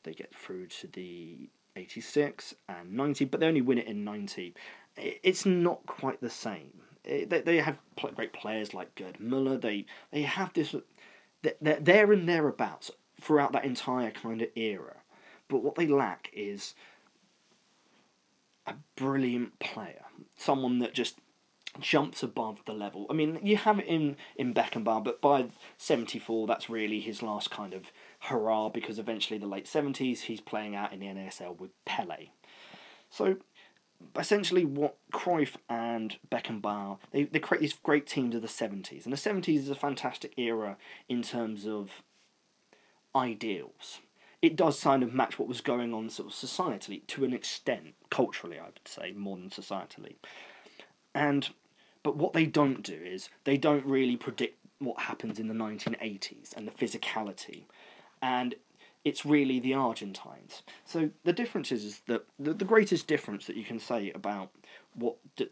they 0.04 0.14
get 0.14 0.34
through 0.34 0.68
to 0.68 0.88
the 0.88 1.50
86 1.76 2.56
and 2.70 2.94
90, 2.94 3.26
but 3.26 3.40
they 3.40 3.48
only 3.48 3.62
win 3.62 3.78
it 3.78 3.88
in 3.88 4.04
90. 4.04 4.54
It's 4.98 5.46
not 5.46 5.86
quite 5.86 6.22
the 6.22 6.30
same. 6.30 6.72
They, 7.04 7.26
they 7.26 7.58
have 7.58 7.80
great 8.16 8.32
players 8.32 8.74
like 8.74 8.94
Gerd 8.96 9.18
Müller. 9.18 9.60
They 9.60 9.86
they 10.12 10.22
have 10.22 10.54
this 10.54 10.76
they're 11.42 11.80
there 11.80 12.12
and 12.12 12.30
thereabouts 12.30 12.92
throughout 13.20 13.54
that 13.54 13.66
entire 13.66 14.12
kind 14.12 14.42
of 14.42 14.50
era. 14.56 14.98
But 15.52 15.64
what 15.64 15.76
they 15.76 15.86
lack 15.86 16.30
is 16.32 16.76
a 18.66 18.76
brilliant 18.96 19.60
player, 19.60 20.06
someone 20.38 20.80
that 20.80 20.94
just 20.94 21.20
jumps 21.82 22.24
above 22.24 22.62
the 22.66 22.74
level. 22.74 23.06
I 23.10 23.14
mean, 23.14 23.38
you 23.44 23.58
have 23.58 23.80
it 23.80 23.86
in 23.86 24.16
in 24.38 24.54
Beckenbauer, 24.54 25.04
but 25.04 25.20
by 25.20 25.48
seventy 25.78 26.20
four, 26.20 26.48
that's 26.48 26.70
really 26.70 27.02
his 27.02 27.22
last 27.22 27.52
kind 27.52 27.74
of 27.74 27.92
hurrah 28.22 28.70
because 28.70 28.98
eventually 28.98 29.38
the 29.38 29.46
late 29.46 29.68
seventies 29.68 30.22
he's 30.24 30.40
playing 30.40 30.74
out 30.74 30.94
in 30.94 31.02
the 31.02 31.08
NASL 31.08 31.60
with 31.60 31.72
Pele. 31.84 32.30
So 33.10 33.36
essentially 34.18 34.64
what 34.64 34.96
Cruyff 35.12 35.58
and 35.70 36.16
Beckenbauer 36.32 36.98
they, 37.12 37.24
they 37.24 37.40
create 37.40 37.60
these 37.60 37.74
great 37.74 38.08
teams 38.08 38.34
of 38.34 38.42
the 38.42 38.48
70s 38.48 39.04
and 39.04 39.14
the 39.14 39.18
70s 39.18 39.58
is 39.58 39.70
a 39.70 39.76
fantastic 39.76 40.34
era 40.38 40.76
in 41.08 41.22
terms 41.22 41.68
of 41.68 42.02
ideals 43.16 44.00
it 44.42 44.56
does 44.56 44.82
kind 44.82 45.04
of 45.04 45.14
match 45.14 45.38
what 45.38 45.48
was 45.48 45.62
going 45.62 45.94
on 45.94 46.10
sort 46.10 46.30
of 46.30 46.34
societally 46.34 47.06
to 47.08 47.24
an 47.24 47.34
extent 47.34 47.94
culturally 48.10 48.60
I 48.60 48.66
would 48.66 48.80
say 48.86 49.12
more 49.12 49.38
than 49.38 49.50
societally 49.50 50.16
and 51.14 51.50
but 52.04 52.18
what 52.18 52.34
they 52.34 52.46
don't 52.46 52.82
do 52.82 52.94
is 52.96 53.30
they 53.44 53.58
don't 53.58 53.86
really 53.86 54.18
predict 54.18 54.58
what 54.80 55.02
happens 55.02 55.40
in 55.40 55.48
the 55.48 55.54
1980s 55.54 56.56
and 56.56 56.68
the 56.68 56.72
physicality 56.72 57.64
and 58.22 58.56
it's 59.04 59.26
really 59.26 59.60
the 59.60 59.74
Argentines. 59.74 60.62
So 60.86 61.10
the 61.24 61.34
difference 61.34 61.72
is, 61.72 61.84
is 61.84 62.02
that 62.08 62.26
the, 62.38 62.54
the 62.54 62.66
greatest 62.66 63.08
difference 63.08 63.48
that 63.48 63.56
you 63.56 63.64
can 63.64 63.80
say 63.80 64.12
about 64.12 64.52
what 64.94 65.16
d- 65.36 65.50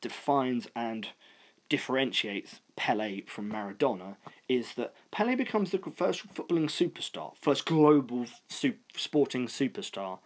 defines 0.00 0.68
and 0.76 1.08
differentiates 1.68 2.60
Pele 2.76 3.22
from 3.22 3.50
Maradona 3.50 4.16
is 4.48 4.74
that 4.74 4.94
Pele 5.10 5.34
becomes 5.34 5.70
the 5.70 5.78
first 5.78 6.26
footballing 6.34 6.70
superstar, 6.70 7.36
first 7.40 7.66
global 7.66 8.26
su- 8.48 8.74
sporting 8.96 9.46
superstar, 9.46 10.18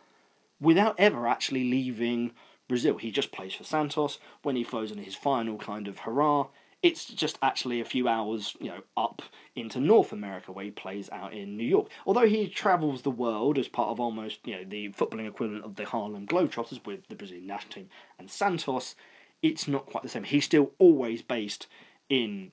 without 0.61 0.95
ever 0.99 1.27
actually 1.27 1.65
leaving 1.65 2.33
Brazil. 2.69 2.99
He 2.99 3.11
just 3.11 3.33
plays 3.33 3.55
for 3.55 3.65
Santos. 3.65 4.19
When 4.43 4.57
he 4.57 4.65
throws 4.65 4.93
in 4.93 4.99
his 4.99 5.15
final 5.15 5.57
kind 5.57 5.89
of 5.89 6.01
hurrah, 6.01 6.49
it's 6.83 7.05
just 7.05 7.39
actually 7.43 7.81
a 7.81 7.85
few 7.85 8.09
hours, 8.09 8.57
you 8.61 8.69
know, 8.69 8.83
up 8.97 9.23
into 9.55 9.81
North 9.81 10.13
America 10.13 10.51
where 10.51 10.65
he 10.65 10.71
plays 10.71 11.11
out 11.11 11.35
in 11.35 11.57
New 11.57 11.65
York. 11.65 11.89
Although 12.07 12.27
he 12.27 12.49
travels 12.49 13.03
the 13.03 13.11
world 13.11 13.59
as 13.59 13.69
part 13.69 13.91
of 13.91 14.01
almost, 14.01 14.47
you 14.47 14.57
know, 14.57 14.65
the 14.65 14.89
footballing 14.91 15.29
equivalent 15.29 15.65
of 15.65 15.77
the 15.77 15.85
Harlem 15.85 16.27
Globetrotters 16.27 16.85
with 16.87 17.07
the 17.09 17.17
Brazilian 17.17 17.47
national 17.47 17.73
team 17.73 17.89
and 18.19 18.31
Santos, 18.31 18.95
it's 19.43 19.69
not 19.69 19.87
quite 19.87 20.03
the 20.03 20.09
same. 20.09 20.25
He's 20.25 20.45
still 20.45 20.73
always 20.79 21.23
based 21.23 21.67
in, 22.09 22.53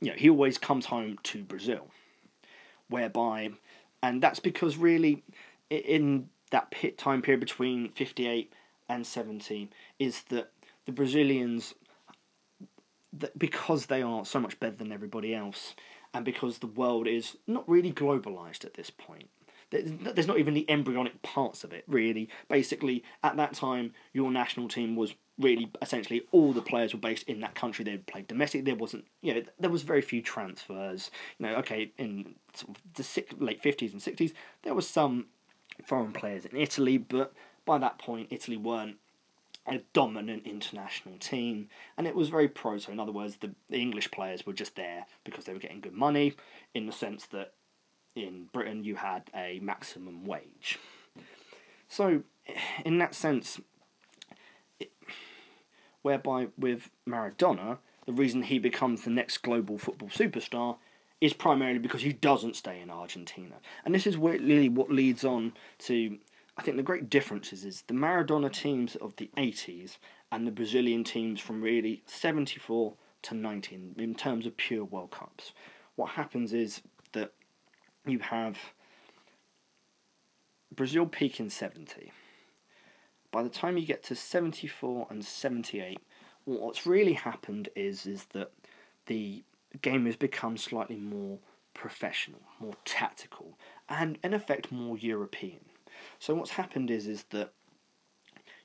you 0.00 0.10
know, 0.10 0.16
he 0.16 0.28
always 0.30 0.58
comes 0.58 0.86
home 0.86 1.18
to 1.24 1.42
Brazil, 1.42 1.88
whereby, 2.88 3.50
and 4.02 4.22
that's 4.22 4.40
because 4.40 4.76
really, 4.76 5.22
in 5.70 6.28
that 6.50 6.70
pit 6.70 6.98
time 6.98 7.22
period 7.22 7.40
between 7.40 7.90
58 7.90 8.52
and 8.88 9.06
70, 9.06 9.70
is 9.98 10.22
that 10.30 10.50
the 10.86 10.92
Brazilians 10.92 11.74
because 13.36 13.86
they 13.86 14.02
are 14.02 14.24
so 14.24 14.38
much 14.38 14.60
better 14.60 14.76
than 14.76 14.92
everybody 14.92 15.34
else, 15.34 15.74
and 16.12 16.24
because 16.24 16.58
the 16.58 16.66
world 16.66 17.06
is 17.06 17.36
not 17.46 17.68
really 17.68 17.92
globalized 17.92 18.64
at 18.64 18.74
this 18.74 18.90
point. 18.90 19.28
There's 19.70 20.26
not 20.26 20.38
even 20.38 20.54
the 20.54 20.68
embryonic 20.70 21.20
parts 21.22 21.62
of 21.62 21.72
it, 21.72 21.84
really. 21.86 22.28
Basically, 22.48 23.04
at 23.22 23.36
that 23.36 23.52
time, 23.54 23.92
your 24.12 24.30
national 24.30 24.68
team 24.68 24.96
was 24.96 25.14
really 25.38 25.70
essentially 25.82 26.22
all 26.32 26.52
the 26.52 26.62
players 26.62 26.92
were 26.92 27.00
based 27.00 27.28
in 27.28 27.40
that 27.40 27.54
country. 27.54 27.84
They 27.84 27.98
played 27.98 28.26
domestic. 28.26 28.64
There 28.64 28.74
wasn't, 28.74 29.04
you 29.20 29.34
know, 29.34 29.42
there 29.60 29.70
was 29.70 29.82
very 29.82 30.00
few 30.00 30.22
transfers. 30.22 31.10
You 31.38 31.46
know, 31.46 31.56
okay, 31.56 31.92
in 31.98 32.34
the 32.94 33.24
late 33.38 33.62
fifties 33.62 33.92
and 33.92 34.02
sixties, 34.02 34.32
there 34.62 34.74
was 34.74 34.88
some 34.88 35.26
foreign 35.84 36.12
players 36.12 36.44
in 36.44 36.56
Italy, 36.56 36.98
but 36.98 37.32
by 37.64 37.78
that 37.78 37.98
point, 37.98 38.28
Italy 38.30 38.56
weren't 38.56 38.96
a 39.66 39.82
dominant 39.92 40.46
international 40.46 41.18
team, 41.18 41.68
and 41.98 42.06
it 42.06 42.14
was 42.14 42.30
very 42.30 42.48
proto 42.48 42.90
in 42.90 42.98
other 42.98 43.12
words, 43.12 43.36
the, 43.36 43.50
the 43.68 43.76
English 43.76 44.10
players 44.10 44.46
were 44.46 44.54
just 44.54 44.76
there 44.76 45.04
because 45.24 45.44
they 45.44 45.52
were 45.52 45.58
getting 45.58 45.80
good 45.80 45.92
money, 45.92 46.34
in 46.74 46.86
the 46.86 46.92
sense 46.92 47.26
that 47.26 47.52
in 48.26 48.48
Britain 48.52 48.84
you 48.84 48.96
had 48.96 49.30
a 49.34 49.60
maximum 49.60 50.24
wage. 50.24 50.78
So, 51.88 52.22
in 52.84 52.98
that 52.98 53.14
sense, 53.14 53.60
it, 54.78 54.90
whereby 56.02 56.48
with 56.58 56.90
Maradona, 57.08 57.78
the 58.06 58.12
reason 58.12 58.42
he 58.42 58.58
becomes 58.58 59.02
the 59.02 59.10
next 59.10 59.38
global 59.38 59.78
football 59.78 60.08
superstar 60.08 60.76
is 61.20 61.32
primarily 61.32 61.78
because 61.78 62.02
he 62.02 62.12
doesn't 62.12 62.56
stay 62.56 62.80
in 62.80 62.90
Argentina. 62.90 63.56
And 63.84 63.94
this 63.94 64.06
is 64.06 64.16
really 64.16 64.68
what 64.68 64.90
leads 64.90 65.24
on 65.24 65.54
to 65.80 66.18
I 66.58 66.62
think 66.62 66.76
the 66.76 66.82
great 66.82 67.08
differences 67.08 67.64
is, 67.64 67.82
the 67.82 67.94
Maradona 67.94 68.52
teams 68.52 68.96
of 68.96 69.14
the 69.14 69.30
80s 69.36 69.98
and 70.32 70.44
the 70.44 70.50
Brazilian 70.50 71.04
teams 71.04 71.40
from 71.40 71.62
really 71.62 72.02
74 72.06 72.94
to 73.22 73.34
19 73.34 73.94
in 73.96 74.14
terms 74.16 74.44
of 74.44 74.56
pure 74.56 74.84
World 74.84 75.12
Cups. 75.12 75.52
What 75.94 76.10
happens 76.10 76.52
is 76.52 76.82
you 78.08 78.18
have 78.20 78.58
Brazil 80.74 81.06
peak 81.06 81.40
in 81.40 81.50
70. 81.50 82.12
By 83.30 83.42
the 83.42 83.48
time 83.48 83.76
you 83.76 83.86
get 83.86 84.02
to 84.04 84.14
74 84.14 85.06
and 85.10 85.24
78, 85.24 85.98
what's 86.44 86.86
really 86.86 87.12
happened 87.12 87.68
is 87.76 88.06
is 88.06 88.24
that 88.32 88.52
the 89.06 89.42
game 89.82 90.06
has 90.06 90.16
become 90.16 90.56
slightly 90.56 90.96
more 90.96 91.38
professional, 91.74 92.40
more 92.58 92.76
tactical, 92.84 93.58
and 93.88 94.18
in 94.24 94.34
effect 94.34 94.72
more 94.72 94.96
European. 94.96 95.60
So 96.18 96.34
what's 96.34 96.52
happened 96.52 96.90
is 96.90 97.06
is 97.06 97.24
that 97.30 97.52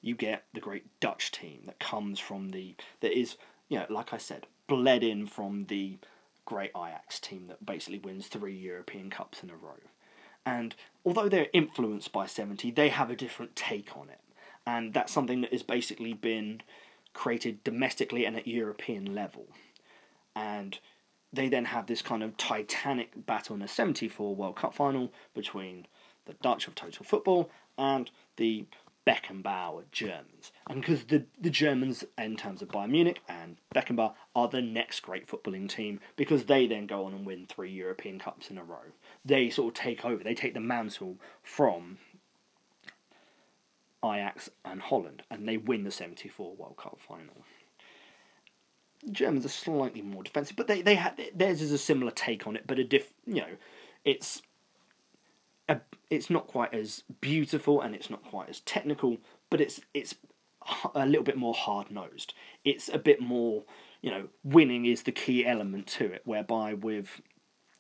you 0.02 0.16
get 0.16 0.44
the 0.54 0.60
great 0.60 0.86
Dutch 1.00 1.32
team 1.32 1.62
that 1.66 1.80
comes 1.80 2.20
from 2.20 2.50
the 2.50 2.76
that 3.02 3.18
is 3.18 3.38
you 3.70 3.80
know 3.80 3.86
like 3.90 4.14
I 4.14 4.18
said 4.18 4.48
bled 4.68 5.04
in 5.04 5.28
from 5.28 5.66
the 5.66 5.98
great 6.46 6.72
Ajax 6.76 7.20
team 7.20 7.48
that 7.48 7.66
basically 7.66 8.00
wins 8.00 8.28
three 8.28 8.56
European 8.56 9.10
Cups 9.10 9.44
in 9.44 9.50
a 9.50 9.56
row. 9.56 9.80
And 10.46 10.76
although 11.06 11.30
they're 11.30 11.48
influenced 11.54 12.12
by 12.12 12.26
70, 12.26 12.72
they 12.72 12.90
have 12.90 13.10
a 13.10 13.16
different 13.16 13.56
take 13.56 13.96
on 13.96 14.10
it. 14.10 14.20
And 14.66 14.94
that's 14.94 15.14
something 15.14 15.42
that 15.42 15.52
has 15.52 15.64
basically 15.64 16.14
been 16.14 16.62
created 17.14 17.64
domestically 17.64 18.26
and 18.26 18.36
at 18.36 18.48
European 18.48 19.14
level. 19.14 19.48
And 20.36 20.80
they 21.32 21.50
then 21.50 21.66
have 21.66 21.88
this 21.88 22.02
kind 22.02 22.24
of 22.24 22.38
titanic 22.38 23.26
battle 23.26 23.56
in 23.56 23.62
a 23.62 23.68
74 23.68 24.36
World 24.36 24.56
Cup 24.56 24.74
final 24.74 25.12
between 25.34 25.88
the 26.26 26.34
Dutch 26.34 26.68
of 26.68 26.76
total 26.76 27.06
football, 27.06 27.50
and 27.78 28.10
the 28.38 28.66
Beckenbauer 29.08 29.84
Germans. 29.92 30.52
And 30.68 30.82
because 30.82 31.04
the, 31.06 31.26
the 31.40 31.50
Germans, 31.50 32.06
in 32.18 32.38
terms 32.38 32.62
of 32.62 32.70
Bayern 32.70 32.90
Munich 32.90 33.22
and 33.28 33.58
Beckenbauer, 33.76 34.14
are 34.36 34.48
the 34.48 34.62
next 34.62 35.02
great 35.02 35.28
footballing 35.28 35.68
team 35.68 36.00
because 36.16 36.46
they 36.46 36.68
then 36.68 36.88
go 36.88 37.06
on 37.06 37.14
and 37.14 37.26
win 37.26 37.46
three 37.46 37.72
European 37.72 38.20
Cups 38.20 38.50
in 38.50 38.58
a 38.58 38.64
row. 38.64 38.94
They 39.26 39.50
sort 39.50 39.78
of 39.78 39.82
take 39.82 40.06
over, 40.06 40.24
they 40.24 40.36
take 40.36 40.54
the 40.54 40.60
mantle 40.60 41.18
from 41.42 41.98
Ajax 44.04 44.50
and 44.66 44.82
Holland, 44.82 45.24
and 45.30 45.48
they 45.48 45.58
win 45.58 45.84
the 45.84 45.92
74 45.92 46.56
World 46.56 46.78
Cup 46.78 46.98
final. 47.06 47.46
Germans 49.12 49.46
are 49.46 49.50
slightly 49.50 50.02
more 50.02 50.24
defensive, 50.24 50.56
but 50.56 50.68
they, 50.68 50.82
they 50.82 50.96
had 50.96 51.20
theirs 51.36 51.62
is 51.62 51.72
a 51.72 51.78
similar 51.78 52.12
take 52.12 52.48
on 52.48 52.56
it, 52.56 52.66
but 52.66 52.80
a 52.80 52.84
diff 52.86 53.12
you 53.26 53.42
know, 53.42 53.58
it's 54.06 54.42
a, 55.68 55.80
it's 56.10 56.30
not 56.30 56.48
quite 56.48 56.74
as 56.74 57.04
beautiful 57.22 57.82
and 57.82 57.96
it's 57.96 58.10
not 58.10 58.24
quite 58.24 58.50
as 58.50 58.60
technical, 58.62 59.18
but 59.50 59.62
it's 59.62 59.82
it's 59.94 60.16
a 60.96 61.06
little 61.06 61.24
bit 61.24 61.38
more 61.38 61.54
hard 61.54 61.92
nosed. 61.92 62.34
It's 62.64 62.90
a 62.90 62.98
bit 62.98 63.22
more, 63.22 63.64
you 64.02 64.12
know, 64.12 64.30
winning 64.44 64.86
is 64.86 65.04
the 65.04 65.12
key 65.12 65.46
element 65.46 65.88
to 65.88 66.06
it. 66.06 66.22
Whereby 66.26 66.74
with, 66.74 67.22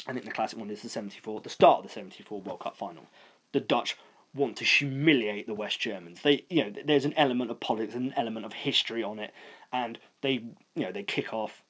I 0.07 0.13
think 0.13 0.25
the 0.25 0.31
classic 0.31 0.59
one 0.59 0.69
is 0.69 0.81
the 0.81 0.89
'74, 0.89 1.41
the 1.41 1.49
start 1.49 1.79
of 1.79 1.83
the 1.83 1.93
'74 1.93 2.41
World 2.41 2.59
Cup 2.61 2.77
final. 2.77 3.05
The 3.51 3.59
Dutch 3.59 3.97
want 4.33 4.57
to 4.57 4.65
humiliate 4.65 5.45
the 5.45 5.53
West 5.53 5.79
Germans. 5.79 6.21
They, 6.23 6.45
you 6.49 6.63
know, 6.63 6.73
there's 6.85 7.05
an 7.05 7.13
element 7.15 7.51
of 7.51 7.59
politics, 7.59 7.93
an 7.93 8.13
element 8.17 8.45
of 8.47 8.53
history 8.53 9.03
on 9.03 9.19
it, 9.19 9.31
and 9.71 9.99
they, 10.21 10.33
you 10.75 10.83
know, 10.83 10.91
they 10.91 11.03
kick 11.03 11.33
off, 11.33 11.61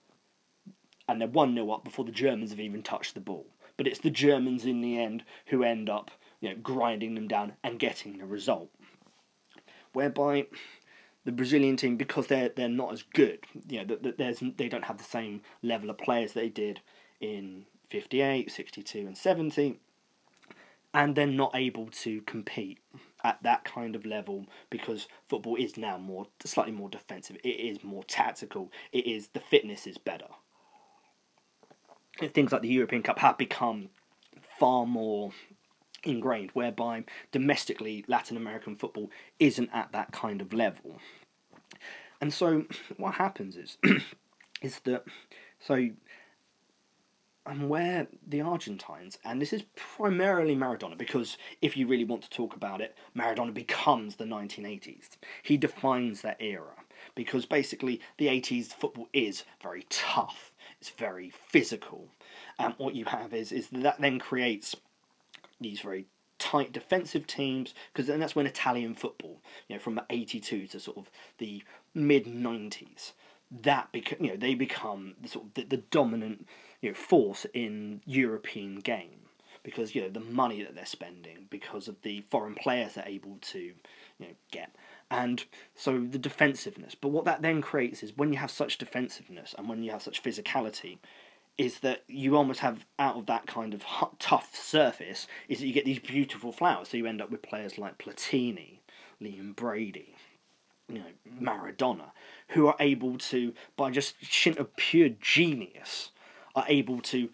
and 1.09 1.19
they're 1.19 1.27
one 1.27 1.53
0 1.55 1.69
up 1.71 1.83
before 1.83 2.05
the 2.05 2.11
Germans 2.11 2.51
have 2.51 2.61
even 2.61 2.81
touched 2.81 3.15
the 3.15 3.19
ball 3.19 3.45
but 3.77 3.87
it's 3.87 3.99
the 3.99 4.09
Germans 4.09 4.65
in 4.65 4.81
the 4.81 4.99
end 4.99 5.23
who 5.47 5.63
end 5.63 5.89
up 5.89 6.11
you 6.39 6.49
know, 6.49 6.55
grinding 6.61 7.15
them 7.15 7.27
down 7.27 7.53
and 7.63 7.79
getting 7.79 8.17
the 8.17 8.25
result. 8.25 8.69
Whereby 9.93 10.47
the 11.25 11.31
Brazilian 11.31 11.77
team, 11.77 11.95
because 11.95 12.27
they're 12.27 12.49
they're 12.49 12.67
not 12.67 12.93
as 12.93 13.03
good, 13.03 13.39
you 13.67 13.83
know, 13.83 13.95
that 13.95 14.17
there's 14.17 14.43
they 14.57 14.67
don't 14.67 14.85
have 14.85 14.97
the 14.97 15.03
same 15.03 15.41
level 15.61 15.89
of 15.89 15.97
players 15.97 16.33
they 16.33 16.49
did 16.49 16.81
in 17.21 17.65
58, 17.89 18.51
62 18.51 18.99
and 18.99 19.17
70 19.17 19.79
and 20.93 21.15
they're 21.15 21.25
not 21.25 21.55
able 21.55 21.87
to 21.87 22.21
compete 22.21 22.79
at 23.23 23.41
that 23.41 23.63
kind 23.63 23.95
of 23.95 24.05
level 24.05 24.45
because 24.69 25.07
football 25.27 25.55
is 25.55 25.77
now 25.77 25.97
more 25.97 26.27
slightly 26.43 26.71
more 26.71 26.89
defensive. 26.89 27.37
It 27.43 27.59
is 27.59 27.83
more 27.83 28.03
tactical. 28.03 28.71
It 28.91 29.07
is 29.07 29.29
the 29.29 29.39
fitness 29.39 29.87
is 29.87 29.97
better 29.97 30.27
things 32.19 32.51
like 32.51 32.61
the 32.61 32.69
European 32.69 33.03
Cup 33.03 33.19
have 33.19 33.37
become 33.37 33.89
far 34.59 34.85
more 34.85 35.31
ingrained, 36.03 36.51
whereby 36.51 37.03
domestically 37.31 38.03
Latin 38.07 38.37
American 38.37 38.75
football 38.75 39.09
isn't 39.39 39.69
at 39.73 39.91
that 39.91 40.11
kind 40.11 40.41
of 40.41 40.53
level. 40.53 40.99
And 42.21 42.33
so 42.33 42.65
what 42.97 43.15
happens 43.15 43.57
is 43.57 43.77
is 44.61 44.79
that 44.85 45.05
so 45.59 45.89
and 47.45 47.67
where 47.67 48.07
the 48.25 48.39
Argentines, 48.39 49.17
and 49.25 49.41
this 49.41 49.51
is 49.51 49.63
primarily 49.75 50.55
Maradona, 50.55 50.97
because 50.97 51.37
if 51.61 51.75
you 51.75 51.87
really 51.87 52.05
want 52.05 52.23
to 52.23 52.29
talk 52.29 52.55
about 52.55 52.79
it, 52.79 52.95
Maradona 53.17 53.53
becomes 53.53 54.15
the 54.15 54.23
1980s. 54.23 55.17
He 55.41 55.57
defines 55.57 56.21
that 56.21 56.37
era 56.39 56.71
because 57.15 57.45
basically 57.45 57.99
the 58.17 58.27
80s 58.27 58.67
football 58.67 59.09
is 59.11 59.43
very 59.61 59.85
tough 59.89 60.52
it's 60.83 60.89
very 60.89 61.29
physical. 61.29 62.09
And 62.59 62.73
what 62.77 62.93
you 62.93 63.05
have 63.05 63.33
is 63.33 63.53
is 63.53 63.69
that 63.69 64.01
then 64.01 64.19
creates 64.19 64.75
these 65.61 65.79
very 65.79 66.07
tight 66.39 66.73
defensive 66.73 67.25
teams 67.25 67.73
because 67.93 68.07
then 68.07 68.19
that's 68.19 68.35
when 68.35 68.45
Italian 68.45 68.93
football, 68.93 69.39
you 69.69 69.77
know, 69.77 69.79
from 69.79 70.01
'82 70.09 70.67
to 70.67 70.79
sort 70.81 70.97
of 70.97 71.09
the 71.37 71.63
mid 71.93 72.25
'90s, 72.25 73.13
that 73.49 73.93
beca- 73.93 74.19
you 74.19 74.31
know 74.31 74.35
they 74.35 74.55
become 74.55 75.15
the 75.21 75.29
sort 75.29 75.45
of 75.45 75.53
the, 75.53 75.63
the 75.63 75.77
dominant 75.77 76.49
you 76.81 76.89
know 76.89 76.95
force 76.95 77.45
in 77.53 78.01
European 78.05 78.79
game 78.79 79.21
because 79.63 79.95
you 79.95 80.01
know 80.01 80.09
the 80.09 80.19
money 80.19 80.61
that 80.63 80.75
they're 80.75 80.85
spending, 80.85 81.47
because 81.49 81.87
of 81.87 82.01
the 82.01 82.25
foreign 82.29 82.55
players 82.55 82.95
they're 82.95 83.07
able 83.07 83.37
to 83.39 83.59
you 83.59 83.73
know 84.19 84.33
get, 84.51 84.75
and 85.13 85.45
so 85.75 85.99
the 85.99 86.17
defensiveness. 86.17 86.95
But 86.95 87.09
what 87.09 87.25
that 87.25 87.43
then 87.43 87.61
creates 87.61 88.01
is 88.01 88.17
when 88.17 88.33
you 88.33 88.39
have 88.39 88.49
such 88.49 88.79
defensiveness 88.79 89.53
and 89.57 89.69
when 89.69 89.83
you 89.83 89.91
have 89.91 90.01
such 90.01 90.23
physicality, 90.23 90.97
is 91.55 91.81
that 91.81 92.03
you 92.07 92.35
almost 92.35 92.61
have 92.61 92.83
out 92.97 93.15
of 93.15 93.27
that 93.27 93.45
kind 93.45 93.75
of 93.75 93.85
tough 94.17 94.55
surface 94.55 95.27
is 95.47 95.59
that 95.59 95.67
you 95.67 95.73
get 95.73 95.85
these 95.85 95.99
beautiful 95.99 96.51
flowers. 96.51 96.89
So 96.89 96.97
you 96.97 97.05
end 97.05 97.21
up 97.21 97.29
with 97.29 97.43
players 97.43 97.77
like 97.77 97.99
Platini, 97.99 98.79
Liam 99.21 99.55
Brady, 99.55 100.15
you 100.89 100.95
know 100.95 101.05
Maradona, 101.39 102.11
who 102.49 102.65
are 102.65 102.75
able 102.79 103.19
to 103.19 103.53
by 103.77 103.91
just 103.91 104.15
shint 104.23 104.57
of 104.57 104.75
pure 104.75 105.09
genius, 105.09 106.09
are 106.55 106.65
able 106.67 107.01
to 107.01 107.29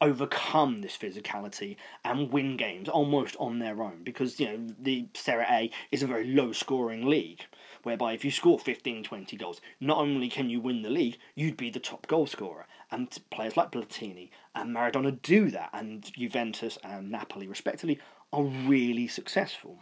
overcome 0.00 0.82
this 0.82 0.96
physicality 0.96 1.76
and 2.04 2.30
win 2.30 2.56
games 2.56 2.88
almost 2.88 3.34
on 3.38 3.58
their 3.58 3.82
own 3.82 4.02
because 4.04 4.38
you 4.38 4.46
know 4.46 4.66
the 4.78 5.06
Serie 5.14 5.46
A 5.48 5.70
is 5.90 6.02
a 6.02 6.06
very 6.06 6.26
low 6.26 6.52
scoring 6.52 7.06
league 7.06 7.40
whereby 7.82 8.12
if 8.12 8.24
you 8.24 8.30
score 8.30 8.58
15 8.58 9.02
20 9.02 9.36
goals 9.38 9.60
not 9.80 9.98
only 9.98 10.28
can 10.28 10.50
you 10.50 10.60
win 10.60 10.82
the 10.82 10.90
league 10.90 11.16
you'd 11.34 11.56
be 11.56 11.70
the 11.70 11.80
top 11.80 12.06
goal 12.08 12.26
scorer 12.26 12.66
and 12.90 13.16
players 13.30 13.56
like 13.56 13.72
Platini 13.72 14.30
and 14.54 14.74
Maradona 14.74 15.20
do 15.22 15.50
that, 15.50 15.70
and 15.72 16.04
Juventus 16.14 16.78
and 16.84 17.10
Napoli, 17.10 17.46
respectively, 17.46 17.98
are 18.32 18.44
really 18.44 19.08
successful. 19.08 19.78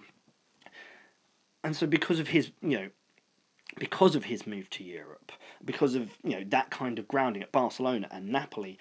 And 1.62 1.76
so, 1.76 1.86
because 1.86 2.18
of 2.18 2.28
his, 2.28 2.50
you 2.60 2.78
know, 2.78 2.88
because 3.78 4.14
of 4.14 4.24
his 4.24 4.46
move 4.46 4.68
to 4.70 4.84
Europe, 4.84 5.32
because 5.64 5.94
of 5.94 6.10
you 6.22 6.32
know 6.32 6.44
that 6.48 6.70
kind 6.70 6.98
of 6.98 7.08
grounding 7.08 7.42
at 7.42 7.52
Barcelona 7.52 8.08
and 8.10 8.28
Napoli, 8.28 8.78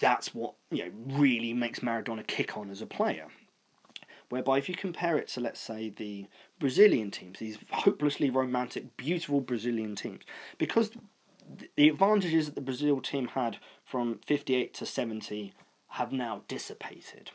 that's 0.00 0.34
what 0.34 0.54
you 0.70 0.84
know 0.84 1.16
really 1.16 1.52
makes 1.52 1.80
Maradona 1.80 2.26
kick 2.26 2.56
on 2.56 2.70
as 2.70 2.82
a 2.82 2.86
player. 2.86 3.26
Whereby, 4.28 4.56
if 4.56 4.66
you 4.66 4.74
compare 4.74 5.18
it 5.18 5.28
to, 5.28 5.40
let's 5.40 5.60
say, 5.60 5.90
the 5.90 6.26
Brazilian 6.58 7.10
teams, 7.10 7.38
these 7.38 7.58
hopelessly 7.70 8.30
romantic, 8.30 8.96
beautiful 8.96 9.42
Brazilian 9.42 9.94
teams, 9.94 10.22
because 10.56 10.90
the 11.76 11.90
advantages 11.90 12.46
that 12.46 12.54
the 12.54 12.62
Brazil 12.62 13.02
team 13.02 13.28
had 13.28 13.58
from 13.84 14.20
58 14.26 14.72
to 14.74 14.86
70 14.86 15.52
have 15.88 16.12
now 16.12 16.42
dissipated. 16.48 17.30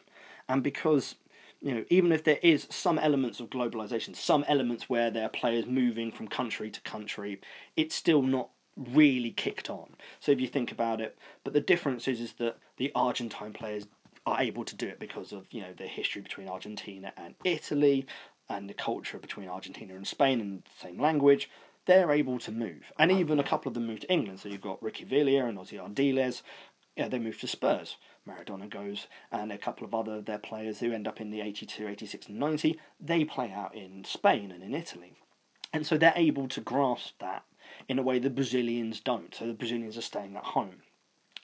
And 0.49 0.63
because, 0.63 1.15
you 1.61 1.73
know, 1.73 1.85
even 1.89 2.11
if 2.11 2.23
there 2.23 2.39
is 2.41 2.67
some 2.71 2.97
elements 2.97 3.39
of 3.39 3.49
globalization, 3.49 4.15
some 4.15 4.43
elements 4.47 4.89
where 4.89 5.11
there 5.11 5.25
are 5.25 5.29
players 5.29 5.65
moving 5.67 6.11
from 6.11 6.27
country 6.27 6.71
to 6.71 6.81
country, 6.81 7.39
it's 7.75 7.93
still 7.93 8.23
not 8.23 8.49
really 8.77 9.31
kicked 9.31 9.69
on. 9.69 9.95
So 10.19 10.31
if 10.31 10.39
you 10.39 10.47
think 10.47 10.71
about 10.71 11.01
it, 11.01 11.17
but 11.43 11.53
the 11.53 11.61
difference 11.61 12.07
is, 12.07 12.21
is 12.21 12.33
that 12.33 12.57
the 12.77 12.91
Argentine 12.95 13.53
players 13.53 13.87
are 14.25 14.41
able 14.41 14.65
to 14.65 14.75
do 14.75 14.87
it 14.87 14.99
because 14.99 15.31
of, 15.31 15.45
you 15.51 15.61
know, 15.61 15.73
the 15.75 15.87
history 15.87 16.21
between 16.21 16.47
Argentina 16.47 17.13
and 17.17 17.35
Italy 17.43 18.05
and 18.49 18.69
the 18.69 18.73
culture 18.73 19.17
between 19.17 19.49
Argentina 19.49 19.95
and 19.95 20.07
Spain 20.07 20.39
and 20.39 20.63
the 20.63 20.87
same 20.87 20.99
language 20.99 21.49
they're 21.87 22.11
able 22.11 22.37
to 22.37 22.51
move. 22.51 22.91
And 22.99 23.11
even 23.11 23.39
a 23.39 23.43
couple 23.43 23.69
of 23.69 23.73
them 23.73 23.87
moved 23.87 24.03
to 24.03 24.11
England. 24.11 24.41
So 24.41 24.49
you've 24.49 24.61
got 24.61 24.83
Ricky 24.83 25.05
Villa 25.05 25.45
and 25.45 25.57
Ossie 25.57 25.79
Ardiles. 25.79 26.43
Yeah, 26.95 27.07
they 27.07 27.17
moved 27.17 27.41
to 27.41 27.47
Spurs. 27.47 27.95
Maradona 28.27 28.69
goes, 28.69 29.07
and 29.31 29.51
a 29.51 29.57
couple 29.57 29.85
of 29.85 29.95
other 29.95 30.19
their 30.19 30.37
players 30.37 30.79
who 30.79 30.91
end 30.91 31.07
up 31.07 31.21
in 31.21 31.31
the 31.31 31.41
82, 31.41 31.87
86, 31.87 32.27
and 32.27 32.39
90, 32.39 32.79
they 32.99 33.23
play 33.23 33.51
out 33.51 33.73
in 33.73 34.03
Spain 34.03 34.51
and 34.51 34.61
in 34.61 34.75
Italy. 34.75 35.13
And 35.71 35.85
so 35.85 35.97
they're 35.97 36.13
able 36.15 36.47
to 36.49 36.61
grasp 36.61 37.13
that 37.19 37.45
in 37.87 37.99
a 37.99 38.03
way 38.03 38.19
the 38.19 38.29
Brazilians 38.29 38.99
don't. 38.99 39.33
So 39.33 39.47
the 39.47 39.53
Brazilians 39.53 39.97
are 39.97 40.01
staying 40.01 40.35
at 40.35 40.43
home. 40.43 40.81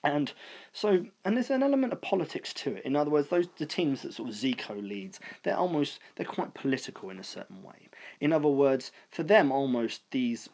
And 0.04 0.32
so, 0.72 1.06
and 1.24 1.34
there's 1.34 1.50
an 1.50 1.62
element 1.62 1.94
of 1.94 2.02
politics 2.02 2.52
to 2.54 2.76
it. 2.76 2.84
In 2.84 2.94
other 2.94 3.10
words, 3.10 3.28
those 3.28 3.48
the 3.56 3.64
teams 3.64 4.02
that 4.02 4.12
sort 4.12 4.28
of 4.28 4.34
Zico 4.34 4.76
leads, 4.76 5.18
they're 5.42 5.56
almost 5.56 5.98
they're 6.16 6.26
quite 6.26 6.52
political 6.52 7.08
in 7.08 7.18
a 7.18 7.24
certain 7.24 7.62
way. 7.62 7.88
In 8.20 8.30
other 8.30 8.48
words, 8.48 8.92
for 9.10 9.22
them, 9.22 9.50
almost 9.50 10.02
these 10.10 10.50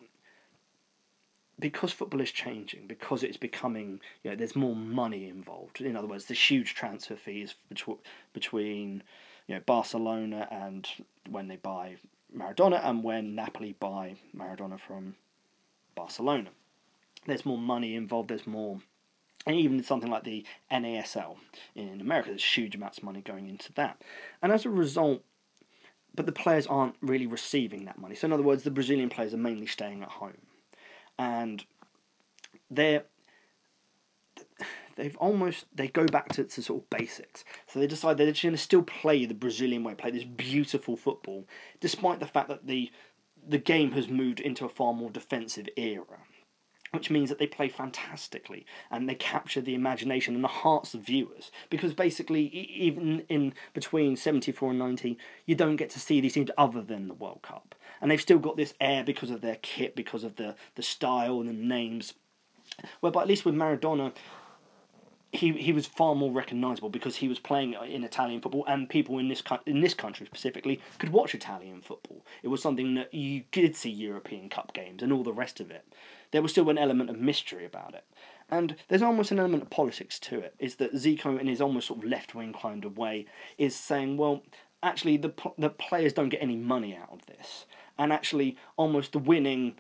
because 1.59 1.93
football 1.93 2.21
is 2.21 2.31
changing, 2.31 2.87
because 2.87 3.23
it's 3.23 3.37
becoming, 3.37 4.01
you 4.23 4.31
know, 4.31 4.37
there's 4.37 4.57
more 4.57 4.75
money 4.75 5.29
involved. 5.29 5.81
In 5.81 5.97
other 5.97 6.09
words, 6.09 6.25
there's 6.25 6.41
huge 6.51 6.75
transfer 6.75 7.17
fees 7.17 7.55
between 7.69 7.99
between, 8.33 9.03
you 9.49 9.57
know, 9.57 9.61
Barcelona 9.67 10.47
and 10.51 10.89
when 11.29 11.49
they 11.49 11.57
buy 11.57 11.97
Maradona 12.35 12.81
and 12.85 13.03
when 13.03 13.35
Napoli 13.35 13.75
buy 13.79 14.15
Maradona 14.35 14.79
from 14.79 15.17
Barcelona. 15.95 16.51
There's 17.27 17.45
more 17.45 17.59
money 17.59 17.95
involved. 17.95 18.29
There's 18.29 18.47
more 18.47 18.81
and 19.47 19.57
even 19.57 19.83
something 19.83 20.11
like 20.11 20.25
the 20.25 20.45
NASL 20.71 21.37
in 21.75 22.01
America, 22.01 22.29
there's 22.29 22.45
huge 22.45 22.75
amounts 22.75 22.99
of 22.99 23.05
money 23.05 23.23
going 23.23 23.49
into 23.49 23.73
that. 23.75 24.03
And 24.43 24.53
as 24.53 24.67
a 24.67 24.71
result, 24.71 25.23
but 26.15 26.27
the 26.27 26.33
players 26.33 26.67
aren't 26.67 26.97
really 27.01 27.27
receiving 27.27 27.85
that 27.87 27.99
money. 27.99 28.15
So, 28.15 28.27
in 28.27 28.33
other 28.33 28.43
words, 28.43 28.65
the 28.65 28.71
Brazilian 28.71 29.09
players 29.09 29.33
are 29.33 29.39
mainly 29.39 29.67
staying 29.67 30.03
at 30.03 30.09
home. 30.09 30.37
And 31.19 31.65
they're 32.71 33.05
they've 34.97 35.17
almost 35.17 35.65
they 35.75 35.89
go 35.89 36.07
back 36.07 36.29
to, 36.31 36.45
to 36.45 36.63
sort 36.63 36.83
of 36.83 36.91
basics. 36.91 37.45
So 37.67 37.79
they 37.79 37.87
decide 37.87 38.19
they're 38.19 38.31
just 38.31 38.43
going 38.43 38.55
to 38.55 38.59
still 38.59 38.83
play 38.83 39.25
the 39.25 39.35
Brazilian 39.35 39.85
way, 39.85 39.95
play 39.95 40.11
this 40.11 40.25
beautiful 40.25 40.97
football, 40.97 41.47
despite 41.81 42.21
the 42.21 42.27
fact 42.27 42.49
that 42.49 42.67
the 42.67 42.91
the 43.47 43.59
game 43.59 43.93
has 43.93 44.09
moved 44.09 44.41
into 44.41 44.65
a 44.65 44.69
far 44.69 44.93
more 44.93 45.11
defensive 45.11 45.69
era 45.77 46.19
which 46.93 47.11
means 47.11 47.29
that 47.29 47.39
they 47.39 47.47
play 47.47 47.69
fantastically 47.69 48.67
and 48.91 49.09
they 49.09 49.15
capture 49.15 49.61
the 49.61 49.75
imagination 49.75 50.35
and 50.35 50.43
the 50.43 50.49
hearts 50.49 50.93
of 50.95 51.03
viewers. 51.03 51.51
Because 51.69 51.95
basically 51.95 52.47
even 52.47 53.21
in 53.29 53.55
between 53.75 54.17
74 54.17 54.71
and 54.71 54.79
90 54.79 55.19
you 55.47 55.55
don't 55.55 55.77
get 55.77 55.91
to 55.91 56.01
see 56.01 56.21
these 56.21 56.35
teams 56.35 56.51
other 56.59 56.83
than 56.83 57.09
the 57.09 57.15
world 57.15 57.43
cup. 57.43 57.75
And 58.01 58.11
they've 58.11 58.21
still 58.21 58.39
got 58.39 58.57
this 58.57 58.75
air 58.81 59.05
because 59.05 59.31
of 59.31 59.41
their 59.41 59.59
kit 59.63 59.95
because 59.95 60.25
of 60.25 60.37
the, 60.37 60.57
the 60.75 60.83
style 60.83 61.41
and 61.41 61.49
the 61.49 61.53
names. 61.55 62.15
Whereby 63.01 63.23
at 63.23 63.29
least 63.29 63.45
with 63.45 63.55
maradona 63.55 64.13
he 65.33 65.53
he 65.53 65.73
was 65.73 65.87
far 65.87 66.15
more 66.15 66.33
recognisable 66.33 66.89
because 66.89 67.17
he 67.17 67.29
was 67.29 67.39
playing 67.39 67.75
in 67.89 68.03
Italian 68.03 68.41
football, 68.41 68.65
and 68.67 68.89
people 68.89 69.19
in 69.19 69.29
this 69.29 69.43
in 69.65 69.81
this 69.81 69.95
country 69.95 70.27
specifically 70.27 70.81
could 70.99 71.11
watch 71.11 71.35
Italian 71.35 71.81
football. 71.83 72.25
It 72.43 72.49
was 72.49 72.61
something 72.61 72.95
that 72.95 73.15
you 73.15 73.45
did 73.53 73.77
see 73.77 73.91
European 73.91 74.49
Cup 74.49 74.73
games 74.73 75.03
and 75.03 75.13
all 75.13 75.23
the 75.23 75.33
rest 75.33 75.61
of 75.61 75.71
it. 75.71 75.85
There 76.33 76.43
was 76.43 76.51
still 76.51 76.69
an 76.69 76.79
element 76.79 77.11
of 77.11 77.19
mystery 77.19 77.65
about 77.65 77.95
it, 77.95 78.05
and 78.49 78.75
there's 78.89 79.03
almost 79.03 79.31
an 79.31 79.39
element 79.39 79.63
of 79.63 79.71
politics 79.71 80.19
to 80.21 80.41
it. 80.41 80.55
Is 80.59 80.77
that 80.77 80.95
Zico, 80.95 81.39
in 81.39 81.47
his 81.47 81.61
almost 81.61 81.89
sort 81.89 82.01
of 82.01 82.09
left 82.09 82.35
wing 82.35 82.53
kind 82.53 82.85
of 82.85 82.99
way, 82.99 83.27
is 83.57 83.77
saying, 83.77 84.17
well, 84.17 84.43
actually 84.83 85.17
the 85.17 85.33
the 85.57 85.71
players 85.71 86.13
don't 86.13 86.31
get 86.31 86.43
any 86.43 86.57
money 86.57 86.97
out 86.97 87.11
of 87.13 87.27
this, 87.27 87.67
and 87.99 88.13
actually 88.13 88.57
almost 88.77 89.13
the 89.13 89.19
winning 89.21 89.77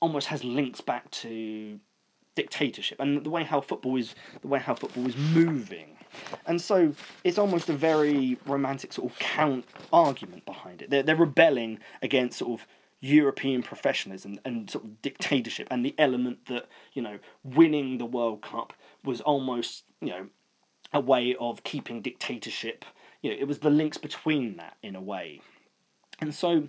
almost 0.00 0.26
has 0.26 0.42
links 0.42 0.80
back 0.80 1.08
to 1.12 1.78
dictatorship 2.34 2.98
and 3.00 3.24
the 3.24 3.30
way 3.30 3.44
how 3.44 3.60
football 3.60 3.96
is 3.96 4.14
the 4.40 4.48
way 4.48 4.58
how 4.58 4.74
football 4.74 5.06
is 5.06 5.16
moving. 5.16 5.96
And 6.46 6.60
so 6.60 6.94
it's 7.24 7.38
almost 7.38 7.68
a 7.68 7.74
very 7.74 8.38
romantic 8.46 8.92
sort 8.92 9.10
of 9.10 9.18
count 9.18 9.64
argument 9.92 10.44
behind 10.44 10.82
it. 10.82 10.90
They're, 10.90 11.02
they're 11.02 11.16
rebelling 11.16 11.78
against 12.02 12.38
sort 12.38 12.60
of 12.60 12.66
European 13.00 13.62
professionalism 13.62 14.38
and 14.44 14.70
sort 14.70 14.84
of 14.84 15.02
dictatorship 15.02 15.66
and 15.70 15.84
the 15.84 15.94
element 15.98 16.46
that 16.46 16.68
you 16.92 17.02
know 17.02 17.18
winning 17.42 17.98
the 17.98 18.06
World 18.06 18.42
Cup 18.42 18.72
was 19.04 19.20
almost 19.20 19.84
you 20.00 20.10
know 20.10 20.26
a 20.92 21.00
way 21.00 21.34
of 21.40 21.64
keeping 21.64 22.00
dictatorship 22.00 22.84
you 23.20 23.30
know 23.30 23.36
it 23.38 23.48
was 23.48 23.58
the 23.58 23.70
links 23.70 23.98
between 23.98 24.56
that 24.56 24.76
in 24.82 24.94
a 24.94 25.00
way. 25.00 25.40
And 26.20 26.32
so 26.32 26.68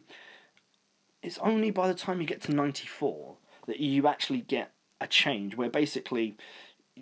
it's 1.21 1.37
only 1.37 1.71
by 1.71 1.87
the 1.87 1.93
time 1.93 2.19
you 2.19 2.27
get 2.27 2.41
to 2.41 2.53
94 2.53 3.37
that 3.67 3.79
you 3.79 4.07
actually 4.07 4.41
get 4.41 4.72
a 5.03 5.07
change 5.07 5.55
where 5.55 5.69
basically 5.69 6.35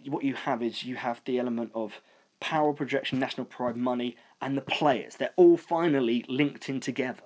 what 0.08 0.24
you 0.24 0.34
have 0.34 0.62
is 0.62 0.84
you 0.84 0.95
have 0.95 1.22
the 1.26 1.39
element 1.39 1.72
of 1.74 2.02
power 2.39 2.74
projection, 2.74 3.20
national 3.20 3.45
pride, 3.45 3.78
money, 3.78 4.18
and 4.41 4.58
the 4.58 4.62
players. 4.62 5.16
They're 5.16 5.34
all 5.36 5.58
finally 5.58 6.26
linked 6.28 6.68
in 6.68 6.80
together 6.80 7.24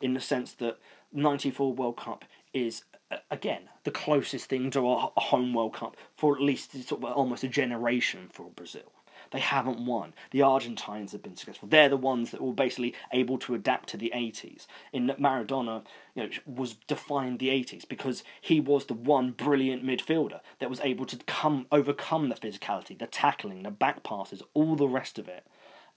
in 0.00 0.14
the 0.14 0.20
sense 0.20 0.52
that 0.54 0.78
94 1.12 1.72
World 1.72 1.98
Cup 1.98 2.24
is 2.52 2.84
again 3.30 3.68
the 3.84 3.90
closest 3.90 4.46
thing 4.46 4.70
to 4.70 4.80
a 4.88 5.20
home 5.20 5.52
World 5.52 5.74
Cup 5.74 5.96
for 6.16 6.34
at 6.34 6.42
least 6.42 6.72
sort 6.88 7.04
of 7.04 7.12
almost 7.12 7.44
a 7.44 7.48
generation 7.48 8.28
for 8.32 8.50
Brazil. 8.50 8.92
They 9.34 9.40
haven't 9.40 9.84
won. 9.84 10.14
The 10.30 10.42
Argentines 10.42 11.10
have 11.10 11.24
been 11.24 11.34
successful. 11.34 11.68
They're 11.68 11.88
the 11.88 11.96
ones 11.96 12.30
that 12.30 12.40
were 12.40 12.52
basically 12.52 12.94
able 13.12 13.36
to 13.38 13.56
adapt 13.56 13.88
to 13.88 13.96
the 13.96 14.12
80s. 14.14 14.68
In 14.92 15.08
Maradona, 15.18 15.82
you 16.14 16.22
know, 16.22 16.28
was 16.46 16.74
defined 16.86 17.40
the 17.40 17.48
80s 17.48 17.88
because 17.88 18.22
he 18.40 18.60
was 18.60 18.86
the 18.86 18.94
one 18.94 19.32
brilliant 19.32 19.84
midfielder 19.84 20.38
that 20.60 20.70
was 20.70 20.78
able 20.84 21.04
to 21.06 21.16
come 21.26 21.66
overcome 21.72 22.28
the 22.28 22.36
physicality, 22.36 22.96
the 22.96 23.08
tackling, 23.08 23.64
the 23.64 23.72
back 23.72 24.04
passes, 24.04 24.40
all 24.54 24.76
the 24.76 24.86
rest 24.86 25.18
of 25.18 25.26
it 25.26 25.44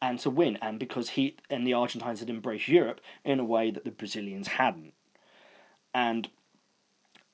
and 0.02 0.18
to 0.18 0.32
win. 0.32 0.58
And 0.60 0.80
because 0.80 1.10
he 1.10 1.36
and 1.48 1.66
the 1.66 1.74
Argentines 1.74 2.22
had 2.22 2.32
embraced 2.32 2.68
Europe 2.68 3.02
in 3.24 3.40
a 3.40 3.46
way 3.46 3.70
that 3.70 3.86
the 3.86 3.92
Brazilians 3.92 4.48
hadn't. 4.48 4.94
And 5.94 6.28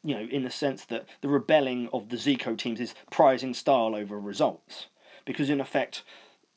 you 0.03 0.15
know, 0.15 0.27
in 0.29 0.43
the 0.43 0.51
sense 0.51 0.83
that 0.83 1.05
the 1.21 1.29
rebelling 1.29 1.87
of 1.93 2.09
the 2.09 2.17
Zico 2.17 2.57
teams 2.57 2.81
is 2.81 2.93
prizing 3.09 3.53
style 3.53 3.95
over 3.95 4.19
results 4.19 4.87
because 5.25 5.49
in 5.49 5.61
effect 5.61 6.03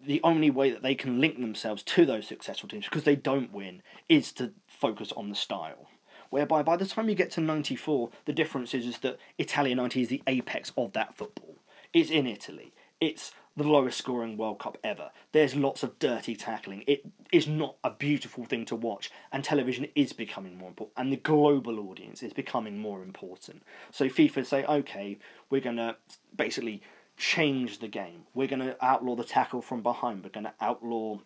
the 0.04 0.20
only 0.22 0.50
way 0.50 0.70
that 0.70 0.82
they 0.82 0.94
can 0.94 1.20
link 1.20 1.40
themselves 1.40 1.82
to 1.82 2.04
those 2.04 2.26
successful 2.26 2.68
teams 2.68 2.84
because 2.84 3.04
they 3.04 3.16
don't 3.16 3.52
win 3.52 3.82
is 4.08 4.32
to 4.32 4.52
focus 4.66 5.12
on 5.16 5.28
the 5.28 5.34
style. 5.34 5.88
Whereby 6.30 6.62
by 6.62 6.76
the 6.76 6.86
time 6.86 7.08
you 7.08 7.14
get 7.14 7.30
to 7.32 7.40
94, 7.40 8.10
the 8.24 8.32
difference 8.32 8.74
is, 8.74 8.86
is 8.86 8.98
that 8.98 9.18
Italia 9.38 9.74
90 9.74 10.02
is 10.02 10.08
the 10.08 10.22
apex 10.26 10.72
of 10.76 10.92
that 10.92 11.16
football. 11.16 11.56
It's 11.92 12.10
in 12.10 12.26
Italy. 12.26 12.72
It's 13.00 13.32
the 13.56 13.64
lowest 13.64 13.96
scoring 13.96 14.36
World 14.36 14.58
Cup 14.58 14.76
ever. 14.84 15.10
There's 15.32 15.56
lots 15.56 15.82
of 15.82 15.98
dirty 15.98 16.36
tackling. 16.36 16.84
It 16.86 17.06
is 17.32 17.46
not 17.46 17.76
a 17.82 17.90
beautiful 17.90 18.44
thing 18.44 18.66
to 18.66 18.76
watch, 18.76 19.10
and 19.32 19.42
television 19.42 19.88
is 19.94 20.12
becoming 20.12 20.58
more 20.58 20.68
important, 20.68 20.98
and 20.98 21.10
the 21.10 21.16
global 21.16 21.80
audience 21.88 22.22
is 22.22 22.34
becoming 22.34 22.78
more 22.78 23.02
important. 23.02 23.62
So 23.90 24.06
FIFA 24.06 24.44
say, 24.44 24.64
okay, 24.64 25.18
we're 25.48 25.62
going 25.62 25.76
to 25.76 25.96
basically 26.36 26.82
change 27.16 27.78
the 27.78 27.88
game. 27.88 28.22
We're 28.34 28.48
going 28.48 28.60
to 28.60 28.84
outlaw 28.84 29.16
the 29.16 29.24
tackle 29.24 29.62
from 29.62 29.82
behind. 29.82 30.22
We're 30.22 30.30
going 30.30 30.44
to 30.44 30.54
outlaw 30.60 31.18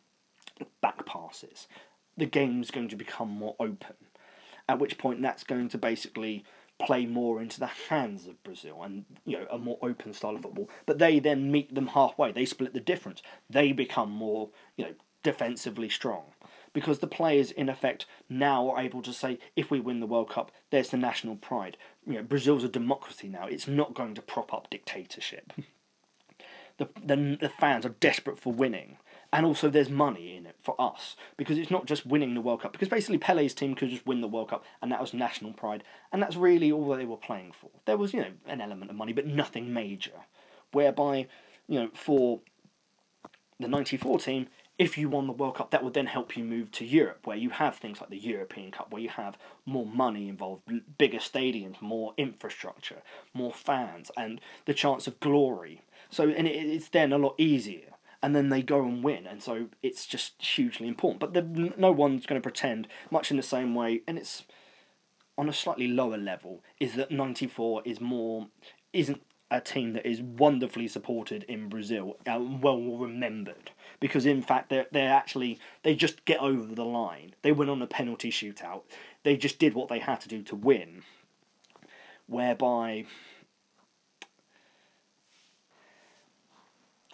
back 0.80 1.04
passes. 1.06 1.66
The 2.16 2.26
game's 2.26 2.70
going 2.70 2.88
to 2.88 2.96
become 2.96 3.28
more 3.28 3.56
open. 3.58 3.96
At 4.68 4.78
which 4.78 4.98
point, 4.98 5.22
that's 5.22 5.44
going 5.44 5.68
to 5.70 5.78
basically 5.78 6.44
play 6.78 7.04
more 7.06 7.42
into 7.42 7.60
the 7.60 7.66
hands 7.66 8.26
of 8.26 8.42
Brazil 8.42 8.82
and 8.82 9.04
you 9.26 9.38
know 9.38 9.46
a 9.50 9.58
more 9.58 9.78
open 9.82 10.12
style 10.12 10.36
of 10.36 10.42
football. 10.42 10.70
But 10.86 10.98
they 10.98 11.18
then 11.18 11.52
meet 11.52 11.74
them 11.74 11.88
halfway. 11.88 12.32
They 12.32 12.44
split 12.44 12.72
the 12.72 12.80
difference. 12.80 13.22
They 13.48 13.72
become 13.72 14.10
more 14.10 14.50
you 14.76 14.84
know 14.86 14.94
defensively 15.22 15.88
strong 15.88 16.24
because 16.72 17.00
the 17.00 17.06
players 17.06 17.50
in 17.50 17.68
effect 17.68 18.06
now 18.28 18.70
are 18.70 18.80
able 18.80 19.02
to 19.02 19.12
say 19.12 19.38
if 19.56 19.70
we 19.70 19.80
win 19.80 20.00
the 20.00 20.06
World 20.06 20.30
Cup, 20.30 20.52
there's 20.70 20.90
the 20.90 20.96
national 20.96 21.36
pride. 21.36 21.76
You 22.06 22.14
know 22.14 22.22
Brazil's 22.22 22.64
a 22.64 22.68
democracy 22.68 23.28
now. 23.28 23.46
It's 23.46 23.68
not 23.68 23.94
going 23.94 24.14
to 24.14 24.22
prop 24.22 24.54
up 24.54 24.70
dictatorship. 24.70 25.52
the, 26.80 26.88
the 27.04 27.36
the 27.40 27.48
fans 27.50 27.84
are 27.84 27.94
desperate 28.00 28.38
for 28.38 28.52
winning 28.52 28.96
and 29.32 29.46
also 29.46 29.68
there's 29.68 29.90
money 29.90 30.34
in 30.34 30.46
it 30.46 30.56
for 30.62 30.74
us 30.80 31.14
because 31.36 31.58
it's 31.58 31.70
not 31.70 31.86
just 31.86 32.06
winning 32.06 32.34
the 32.34 32.40
World 32.40 32.62
Cup 32.62 32.72
because 32.72 32.88
basically 32.88 33.18
Pele's 33.18 33.54
team 33.54 33.74
could 33.74 33.90
just 33.90 34.06
win 34.06 34.22
the 34.22 34.26
World 34.26 34.48
Cup 34.48 34.64
and 34.80 34.90
that 34.90 35.00
was 35.00 35.12
national 35.12 35.52
pride 35.52 35.84
and 36.10 36.22
that's 36.22 36.36
really 36.36 36.72
all 36.72 36.88
they 36.88 37.04
were 37.04 37.16
playing 37.16 37.52
for. 37.52 37.70
There 37.84 37.98
was 37.98 38.14
you 38.14 38.20
know 38.20 38.32
an 38.46 38.60
element 38.60 38.90
of 38.90 38.96
money 38.96 39.12
but 39.12 39.26
nothing 39.26 39.72
major, 39.72 40.24
whereby 40.72 41.26
you 41.68 41.80
know 41.80 41.90
for 41.92 42.40
the 43.58 43.68
'94 43.68 44.18
team. 44.20 44.46
If 44.78 44.96
you 44.96 45.10
won 45.10 45.26
the 45.26 45.34
World 45.34 45.56
Cup, 45.56 45.72
that 45.72 45.84
would 45.84 45.92
then 45.92 46.06
help 46.06 46.38
you 46.38 46.42
move 46.42 46.70
to 46.72 46.86
Europe, 46.86 47.26
where 47.26 47.36
you 47.36 47.50
have 47.50 47.76
things 47.76 48.00
like 48.00 48.08
the 48.08 48.16
European 48.16 48.70
Cup, 48.70 48.90
where 48.90 49.02
you 49.02 49.10
have 49.10 49.36
more 49.66 49.84
money 49.84 50.26
involved, 50.26 50.62
bigger 50.96 51.18
stadiums, 51.18 51.82
more 51.82 52.14
infrastructure, 52.16 53.02
more 53.34 53.52
fans, 53.52 54.10
and 54.16 54.40
the 54.64 54.72
chance 54.72 55.06
of 55.06 55.20
glory. 55.20 55.82
So, 56.10 56.28
and 56.28 56.46
it's 56.46 56.88
then 56.88 57.12
a 57.12 57.18
lot 57.18 57.34
easier 57.38 57.90
and 58.22 58.36
then 58.36 58.50
they 58.50 58.62
go 58.62 58.82
and 58.82 59.02
win, 59.02 59.26
and 59.26 59.42
so 59.42 59.68
it's 59.82 60.06
just 60.06 60.42
hugely 60.42 60.88
important. 60.88 61.20
But 61.20 61.32
the, 61.32 61.72
no 61.76 61.90
one's 61.90 62.26
going 62.26 62.40
to 62.40 62.42
pretend, 62.42 62.86
much 63.10 63.30
in 63.30 63.36
the 63.36 63.42
same 63.42 63.74
way, 63.74 64.02
and 64.06 64.18
it's 64.18 64.44
on 65.38 65.48
a 65.48 65.52
slightly 65.52 65.88
lower 65.88 66.18
level, 66.18 66.62
is 66.78 66.94
that 66.94 67.10
'94 67.10 67.82
is 67.84 68.00
more 68.00 68.48
isn't 68.92 69.22
a 69.50 69.60
team 69.60 69.94
that 69.94 70.06
is 70.06 70.22
wonderfully 70.22 70.86
supported 70.86 71.42
in 71.44 71.68
Brazil, 71.68 72.16
uh, 72.26 72.38
well 72.40 72.80
remembered, 72.80 73.70
because 74.00 74.26
in 74.26 74.42
fact 74.42 74.68
they're 74.68 74.86
they're 74.92 75.12
actually 75.12 75.58
they 75.82 75.94
just 75.94 76.24
get 76.24 76.40
over 76.40 76.74
the 76.74 76.84
line. 76.84 77.34
They 77.42 77.52
went 77.52 77.70
on 77.70 77.80
a 77.80 77.86
penalty 77.86 78.30
shootout. 78.30 78.82
They 79.22 79.36
just 79.36 79.58
did 79.58 79.74
what 79.74 79.88
they 79.88 79.98
had 79.98 80.20
to 80.20 80.28
do 80.28 80.42
to 80.42 80.56
win, 80.56 81.02
whereby 82.26 83.06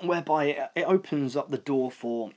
whereby 0.03 0.71
it 0.75 0.85
opens 0.85 1.37
up 1.37 1.51
the 1.51 1.59
door 1.59 1.91
for 1.91 2.31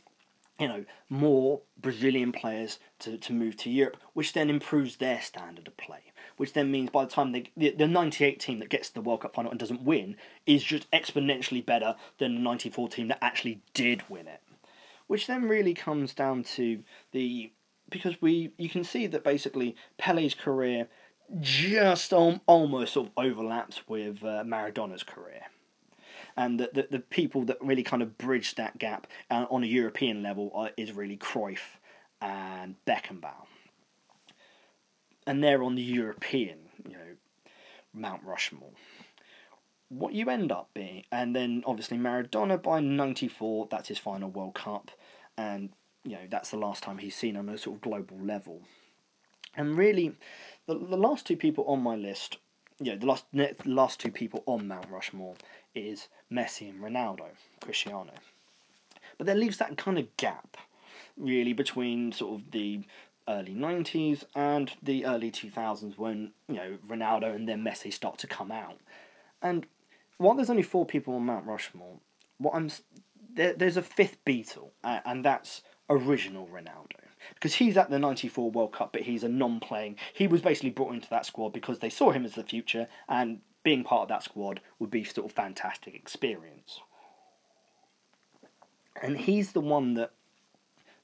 you 0.60 0.68
know 0.68 0.86
more 1.10 1.62
Brazilian 1.78 2.32
players 2.32 2.80
to, 3.00 3.18
to 3.18 3.34
move 3.34 3.58
to 3.58 3.70
Europe, 3.70 3.98
which 4.14 4.34
then 4.34 4.50
improves 4.50 4.98
their 4.98 5.22
standard 5.22 5.68
of 5.68 5.78
play. 5.78 6.12
Which 6.38 6.54
then 6.54 6.72
means 6.72 6.90
by 6.90 7.06
the 7.06 7.12
time 7.12 7.32
they, 7.32 7.52
the 7.56 7.72
the 7.72 7.88
ninety 7.88 8.26
eight 8.26 8.40
team 8.40 8.60
that 8.60 8.70
gets 8.70 8.90
to 8.90 8.96
the 8.96 9.02
World 9.02 9.22
Cup 9.22 9.36
final 9.36 9.52
and 9.52 9.60
doesn't 9.60 9.82
win 9.82 10.16
is 10.46 10.64
just 10.64 10.90
exponentially 10.92 11.66
better 11.66 11.96
than 12.18 12.36
the 12.36 12.42
ninety 12.42 12.70
four 12.70 12.88
team 12.90 13.08
that 13.08 13.24
actually 13.24 13.62
did 13.74 14.04
win 14.10 14.28
it. 14.28 14.42
Which 15.08 15.28
then 15.28 15.50
really 15.50 15.74
comes 15.74 16.14
down 16.14 16.44
to 16.56 16.84
the 17.12 17.52
because 17.90 18.22
we 18.22 18.52
you 18.58 18.70
can 18.70 18.84
see 18.84 19.08
that 19.08 19.24
basically 19.24 19.76
Pele's 19.98 20.36
career 20.36 20.88
just 21.40 22.12
almost 22.12 22.94
sort 22.94 23.08
of 23.08 23.14
overlaps 23.16 23.88
with 23.88 24.24
uh, 24.24 24.44
Maradona's 24.44 25.04
career 25.04 25.44
and 26.38 26.60
the, 26.60 26.70
the, 26.74 26.88
the 26.92 27.00
people 27.00 27.44
that 27.46 27.58
really 27.62 27.84
kind 27.84 28.02
of 28.02 28.18
bridge 28.18 28.56
that 28.56 28.78
gap 28.78 29.08
uh, 29.30 29.46
on 29.50 29.64
a 29.64 29.68
European 29.68 30.24
level 30.24 30.52
are, 30.54 30.72
is 30.78 30.92
really 30.92 31.18
Cruyff 31.18 31.78
and 32.22 32.76
Beckenbauer. 32.86 33.48
And 35.28 35.44
they're 35.44 35.64
on 35.64 35.76
the 35.76 35.82
European, 35.82 36.58
you 36.86 36.94
know, 36.94 37.16
Mount 37.94 38.24
Rushmore. 38.24 38.72
What 39.90 40.14
you 40.14 40.30
end 40.30 40.52
up 40.52 40.70
being, 40.74 41.04
and 41.12 41.36
then 41.36 41.64
obviously 41.66 41.98
Maradona 41.98 42.62
by 42.62 42.80
'94, 42.80 43.68
that's 43.72 43.88
his 43.88 43.98
final 43.98 44.30
World 44.30 44.54
Cup, 44.54 44.92
and 45.36 45.70
you 46.04 46.12
know 46.12 46.28
that's 46.30 46.52
the 46.52 46.58
last 46.58 46.84
time 46.84 47.00
he's 47.00 47.16
seen 47.16 47.36
on 47.36 47.50
a 47.50 47.58
sort 47.58 47.78
of 47.78 47.82
global 47.82 48.18
level. 48.20 48.62
And 49.56 49.76
really, 49.76 50.16
the, 50.68 50.76
the 50.76 50.96
last 50.96 51.26
two 51.26 51.36
people 51.36 51.66
on 51.66 51.82
my 51.82 51.96
list, 51.96 52.38
know, 52.86 52.98
the 52.98 53.06
last 53.06 53.26
the 53.34 53.56
last 53.66 54.00
two 54.00 54.12
people 54.12 54.44
on 54.46 54.68
Mount 54.68 54.88
Rushmore 54.90 55.36
is 55.76 56.08
Messi 56.32 56.70
and 56.70 56.82
Ronaldo, 56.82 57.28
Cristiano. 57.62 58.14
But 59.18 59.28
that 59.28 59.38
leaves 59.38 59.58
that 59.58 59.78
kind 59.78 60.00
of 60.00 60.16
gap, 60.18 60.58
really, 61.18 61.54
between 61.54 62.12
sort 62.12 62.40
of 62.40 62.52
the 62.52 62.84
early 63.28 63.54
90s 63.54 64.24
and 64.34 64.72
the 64.82 65.06
early 65.06 65.30
2000s 65.30 65.98
when, 65.98 66.32
you 66.48 66.56
know, 66.56 66.78
Ronaldo 66.88 67.36
and 67.36 67.48
then 67.48 67.64
Messi 67.64 67.94
start 67.94 68.18
to 68.20 68.28
come 68.28 68.52
out. 68.52 68.78
And 69.42 69.68
while 70.18 70.36
there's 70.36 70.50
only 70.50 70.64
four 70.64 70.86
people 70.86 71.16
on 71.16 71.26
Mount 71.26 71.46
Rushmore, 71.46 71.98
what 72.38 72.56
I'm 72.56 72.72
there, 73.34 73.54
there's 73.54 73.78
a 73.78 73.82
fifth 73.82 74.24
Beatle, 74.26 74.70
uh, 74.84 75.00
and 75.06 75.24
that's 75.24 75.62
original 75.90 76.48
Ronaldo. 76.48 77.09
Because 77.34 77.56
he's 77.56 77.78
at 77.78 77.90
the 77.90 78.00
94 78.00 78.52
World 78.52 78.74
Cup, 78.74 78.94
but 78.94 79.04
he's 79.04 79.24
a 79.24 79.30
non 79.30 79.60
playing. 79.60 79.98
He 80.14 80.28
was 80.28 80.42
basically 80.42 80.70
brought 80.70 80.94
into 80.94 81.10
that 81.10 81.26
squad 81.26 81.54
because 81.54 81.80
they 81.80 81.90
saw 81.90 82.12
him 82.12 82.26
as 82.26 82.36
the 82.36 82.44
future, 82.44 82.88
and 83.08 83.42
being 83.64 83.84
part 83.84 84.04
of 84.04 84.08
that 84.10 84.24
squad 84.24 84.62
would 84.80 84.90
be 84.90 85.04
sort 85.04 85.26
of 85.26 85.36
fantastic 85.36 85.94
experience. 85.94 86.80
And 89.02 89.18
he's 89.18 89.52
the 89.54 89.62
one 89.62 89.94
that 89.96 90.12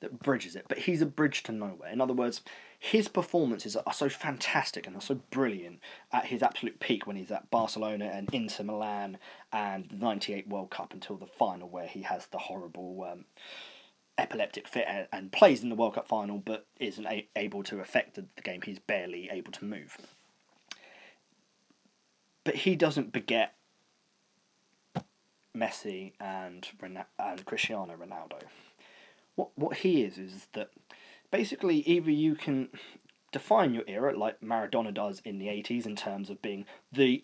that 0.01 0.19
bridges 0.19 0.55
it, 0.55 0.65
but 0.67 0.79
he's 0.79 1.01
a 1.01 1.05
bridge 1.05 1.43
to 1.43 1.51
nowhere. 1.51 1.89
In 1.89 2.01
other 2.01 2.13
words, 2.13 2.41
his 2.77 3.07
performances 3.07 3.75
are 3.75 3.93
so 3.93 4.09
fantastic 4.09 4.85
and 4.85 4.95
are 4.95 5.01
so 5.01 5.15
brilliant 5.31 5.79
at 6.11 6.25
his 6.25 6.43
absolute 6.43 6.79
peak 6.79 7.07
when 7.07 7.15
he's 7.15 7.31
at 7.31 7.49
Barcelona 7.49 8.11
and 8.13 8.29
Inter 8.33 8.63
Milan 8.63 9.17
and 9.51 9.87
the 9.89 9.95
'98 9.95 10.47
World 10.47 10.69
Cup 10.69 10.93
until 10.93 11.17
the 11.17 11.25
final, 11.25 11.69
where 11.69 11.87
he 11.87 12.03
has 12.03 12.27
the 12.27 12.37
horrible 12.37 13.07
um, 13.09 13.25
epileptic 14.17 14.67
fit 14.67 14.87
and 15.11 15.31
plays 15.31 15.61
in 15.63 15.69
the 15.69 15.75
World 15.75 15.95
Cup 15.95 16.07
final, 16.07 16.37
but 16.37 16.65
isn't 16.79 17.05
a- 17.05 17.27
able 17.35 17.63
to 17.63 17.79
affect 17.79 18.15
the 18.15 18.25
game. 18.43 18.61
He's 18.61 18.79
barely 18.79 19.29
able 19.29 19.51
to 19.53 19.65
move 19.65 19.97
but 22.45 22.55
he 22.55 22.77
doesn't 22.77 23.11
beget 23.11 23.55
Messi 25.53 26.13
and 26.21 26.65
and 27.19 27.45
Cristiano 27.45 27.93
Ronaldo. 27.95 28.39
What 29.35 29.49
what 29.55 29.77
he 29.77 30.03
is 30.03 30.17
is 30.17 30.47
that 30.53 30.69
basically 31.31 31.77
either 31.79 32.11
you 32.11 32.35
can 32.35 32.69
define 33.33 33.73
your 33.73 33.83
era 33.87 34.17
like 34.17 34.39
Maradona 34.39 34.93
does 34.93 35.21
in 35.25 35.39
the 35.39 35.49
eighties 35.49 35.85
in 35.85 35.97
terms 35.97 36.29
of 36.29 36.41
being 36.41 36.65
the 36.91 37.23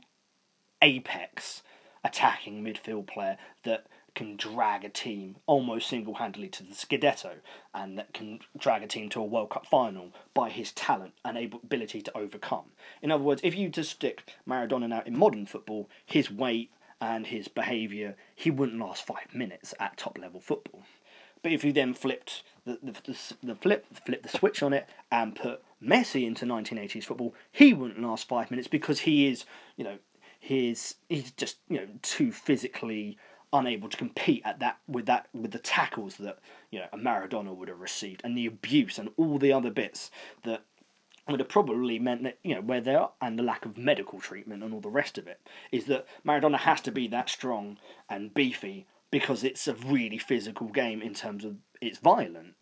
apex 0.81 1.61
attacking 2.03 2.63
midfield 2.63 3.07
player 3.07 3.37
that 3.63 3.85
can 4.13 4.35
drag 4.35 4.83
a 4.83 4.89
team 4.89 5.37
almost 5.45 5.87
single 5.87 6.15
handedly 6.15 6.49
to 6.49 6.63
the 6.63 6.73
Scudetto 6.73 7.35
and 7.73 7.97
that 7.97 8.13
can 8.13 8.39
drag 8.57 8.83
a 8.83 8.87
team 8.87 9.09
to 9.09 9.21
a 9.21 9.25
World 9.25 9.51
Cup 9.51 9.65
final 9.65 10.11
by 10.33 10.49
his 10.49 10.71
talent 10.73 11.13
and 11.23 11.37
ability 11.37 12.01
to 12.01 12.17
overcome. 12.17 12.65
In 13.01 13.11
other 13.11 13.23
words, 13.23 13.41
if 13.43 13.55
you 13.55 13.69
just 13.69 13.91
stick 13.91 14.33
Maradona 14.47 14.89
now 14.89 15.03
in 15.05 15.17
modern 15.17 15.45
football, 15.45 15.89
his 16.05 16.29
weight 16.29 16.71
and 16.99 17.27
his 17.27 17.47
behaviour, 17.47 18.15
he 18.35 18.51
wouldn't 18.51 18.79
last 18.79 19.05
five 19.05 19.33
minutes 19.33 19.73
at 19.79 19.97
top 19.97 20.17
level 20.17 20.39
football. 20.39 20.83
But 21.41 21.53
if 21.53 21.63
you 21.63 21.71
then 21.73 21.93
flipped 21.93 22.43
the, 22.65 22.77
the, 22.83 22.91
the, 22.91 23.35
the 23.43 23.55
flip 23.55 23.87
flip 24.05 24.21
the 24.21 24.29
switch 24.29 24.61
on 24.61 24.73
it 24.73 24.87
and 25.11 25.35
put 25.35 25.63
Messi 25.83 26.27
into 26.27 26.45
1980s 26.45 27.05
football, 27.05 27.33
he 27.51 27.73
wouldn't 27.73 28.01
last 28.01 28.27
five 28.27 28.51
minutes 28.51 28.67
because 28.67 28.99
he 28.99 29.27
is, 29.27 29.45
you 29.75 29.83
know, 29.83 29.97
he's 30.39 30.95
he's 31.07 31.31
just 31.31 31.57
you 31.69 31.77
know 31.77 31.87
too 32.01 32.31
physically 32.31 33.17
unable 33.53 33.89
to 33.89 33.97
compete 33.97 34.41
at 34.45 34.59
that 34.59 34.79
with 34.87 35.05
that 35.05 35.27
with 35.33 35.51
the 35.51 35.59
tackles 35.59 36.15
that 36.17 36.39
you 36.71 36.79
know 36.79 36.85
a 36.93 36.97
Maradona 36.97 37.55
would 37.55 37.67
have 37.67 37.79
received 37.79 38.21
and 38.23 38.37
the 38.37 38.45
abuse 38.45 38.97
and 38.97 39.09
all 39.17 39.37
the 39.37 39.51
other 39.51 39.69
bits 39.69 40.09
that 40.43 40.63
would 41.27 41.39
have 41.39 41.49
probably 41.49 41.99
meant 41.99 42.23
that 42.23 42.37
you 42.43 42.55
know 42.55 42.61
where 42.61 42.81
they 42.81 42.95
are 42.95 43.11
and 43.21 43.37
the 43.37 43.43
lack 43.43 43.65
of 43.65 43.77
medical 43.77 44.19
treatment 44.19 44.63
and 44.63 44.73
all 44.73 44.79
the 44.79 44.89
rest 44.89 45.17
of 45.17 45.27
it 45.27 45.39
is 45.71 45.85
that 45.85 46.05
Maradona 46.25 46.57
has 46.59 46.81
to 46.81 46.91
be 46.91 47.07
that 47.07 47.29
strong 47.29 47.77
and 48.09 48.33
beefy 48.33 48.85
because 49.11 49.43
it's 49.43 49.67
a 49.67 49.75
really 49.75 50.17
physical 50.17 50.67
game 50.67 51.01
in 51.01 51.13
terms 51.13 51.45
of 51.45 51.57
it's 51.81 51.99
violent. 51.99 52.55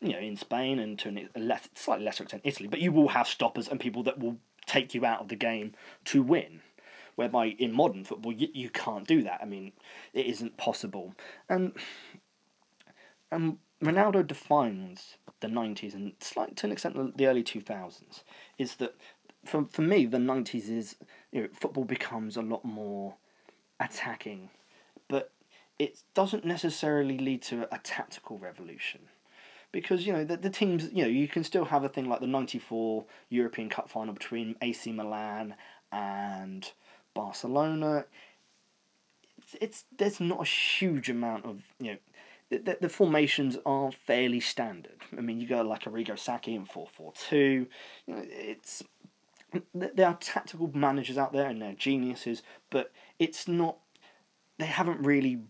You 0.00 0.12
know, 0.12 0.18
in 0.18 0.36
Spain 0.36 0.78
and 0.78 0.98
to 1.00 1.28
a 1.34 1.38
less, 1.38 1.68
slightly 1.74 2.06
lesser 2.06 2.22
extent 2.22 2.42
Italy, 2.44 2.68
but 2.68 2.80
you 2.80 2.90
will 2.90 3.08
have 3.08 3.28
stoppers 3.28 3.68
and 3.68 3.78
people 3.78 4.02
that 4.04 4.18
will 4.18 4.38
take 4.64 4.94
you 4.94 5.04
out 5.04 5.20
of 5.20 5.28
the 5.28 5.36
game 5.36 5.72
to 6.06 6.22
win. 6.22 6.62
Whereby 7.16 7.46
in 7.58 7.72
modern 7.72 8.04
football 8.04 8.32
you, 8.32 8.48
you 8.52 8.70
can't 8.70 9.06
do 9.06 9.22
that. 9.22 9.40
I 9.42 9.44
mean, 9.44 9.72
it 10.12 10.26
isn't 10.26 10.56
possible. 10.56 11.14
And 11.48 11.72
and 13.30 13.58
Ronaldo 13.82 14.26
defines 14.26 15.18
the 15.40 15.48
nineties 15.48 15.94
and 15.94 16.12
slight 16.20 16.56
to 16.56 16.66
an 16.66 16.72
extent 16.72 17.16
the 17.16 17.26
early 17.26 17.42
two 17.42 17.60
thousands 17.60 18.24
is 18.58 18.76
that 18.76 18.94
for 19.44 19.66
for 19.70 19.82
me 19.82 20.06
the 20.06 20.18
nineties 20.18 20.70
is 20.70 20.96
you 21.32 21.42
know 21.42 21.48
football 21.52 21.84
becomes 21.84 22.36
a 22.36 22.42
lot 22.42 22.64
more 22.64 23.16
attacking, 23.80 24.50
but 25.08 25.32
it 25.78 26.02
doesn't 26.14 26.44
necessarily 26.44 27.18
lead 27.18 27.42
to 27.42 27.68
a 27.74 27.78
tactical 27.78 28.38
revolution 28.38 29.00
because 29.72 30.06
you 30.06 30.12
know 30.12 30.24
the, 30.24 30.36
the 30.36 30.50
teams 30.50 30.88
you 30.92 31.02
know 31.02 31.08
you 31.08 31.26
can 31.26 31.42
still 31.42 31.64
have 31.64 31.84
a 31.84 31.88
thing 31.88 32.08
like 32.08 32.20
the 32.20 32.26
94 32.26 33.04
European 33.28 33.68
Cup 33.68 33.90
final 33.90 34.14
between 34.14 34.54
AC 34.62 34.92
Milan 34.92 35.56
and 35.90 36.72
Barcelona 37.14 38.04
it's, 39.38 39.56
it's 39.60 39.84
there's 39.96 40.20
not 40.20 40.42
a 40.42 40.48
huge 40.48 41.08
amount 41.08 41.44
of 41.44 41.62
you 41.78 41.92
know 41.92 41.98
the, 42.50 42.76
the 42.80 42.88
formations 42.88 43.56
are 43.64 43.90
fairly 43.90 44.40
standard. 44.40 45.00
I 45.16 45.20
mean, 45.20 45.40
you 45.40 45.48
go 45.48 45.62
like 45.62 45.84
Arrigo 45.84 46.18
Sacchi 46.18 46.54
in 46.54 46.66
4 46.66 46.86
4 46.92 47.12
2. 47.28 47.66
You 48.06 48.14
know, 48.14 48.22
it's 48.28 48.82
there 49.72 50.08
are 50.08 50.16
tactical 50.20 50.70
managers 50.74 51.16
out 51.16 51.32
there 51.32 51.48
and 51.48 51.62
they're 51.62 51.74
geniuses, 51.74 52.42
but 52.70 52.92
it's 53.18 53.48
not. 53.48 53.78
They 54.58 54.66
haven't 54.66 55.00
really 55.04 55.40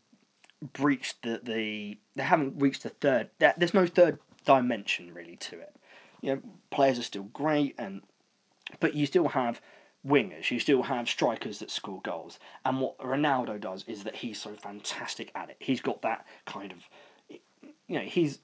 breached 0.73 1.23
the, 1.23 1.41
the 1.43 1.99
they 2.15 2.23
haven't 2.23 2.61
reached 2.61 2.85
the 2.85 2.91
third. 2.91 3.31
There's 3.39 3.75
no 3.75 3.87
third 3.87 4.19
dimension 4.45 5.13
really 5.13 5.37
to 5.37 5.59
it. 5.59 5.75
You 6.21 6.35
know, 6.35 6.43
players 6.71 6.99
are 6.99 7.03
still 7.03 7.25
great, 7.25 7.75
and 7.79 8.03
but 8.81 8.95
you 8.95 9.07
still 9.07 9.29
have 9.29 9.61
wingers. 10.07 10.51
You 10.51 10.59
still 10.59 10.83
have 10.83 11.09
strikers 11.09 11.59
that 11.59 11.71
score 11.71 12.01
goals. 12.03 12.39
And 12.65 12.81
what 12.81 12.99
Ronaldo 12.99 13.61
does 13.61 13.85
is 13.87 14.05
that 14.05 14.17
he's 14.17 14.41
so 14.41 14.51
fantastic 14.55 15.31
at 15.35 15.51
it. 15.51 15.57
He's 15.59 15.81
got 15.81 16.03
that 16.03 16.27
kind 16.47 16.73
of, 16.73 16.89
you 17.29 17.99
know, 17.99 18.01
he's 18.01 18.41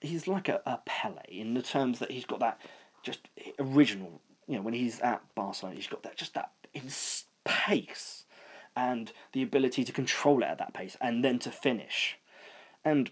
he's 0.00 0.28
like 0.28 0.48
a, 0.48 0.62
a 0.64 0.80
Pele 0.86 1.22
in 1.28 1.54
the 1.54 1.62
terms 1.62 1.98
that 1.98 2.10
he's 2.10 2.24
got 2.24 2.40
that 2.40 2.60
just 3.02 3.20
original. 3.58 4.20
You 4.46 4.56
know, 4.56 4.62
when 4.62 4.74
he's 4.74 5.00
at 5.00 5.22
Barcelona, 5.34 5.76
he's 5.76 5.86
got 5.86 6.02
that 6.04 6.16
just 6.16 6.34
that 6.34 6.52
pace 7.44 8.24
and 8.76 9.12
the 9.32 9.42
ability 9.42 9.84
to 9.84 9.92
control 9.92 10.42
it 10.42 10.46
at 10.46 10.58
that 10.58 10.74
pace 10.74 10.96
and 11.00 11.24
then 11.24 11.38
to 11.40 11.50
finish. 11.50 12.18
And 12.84 13.10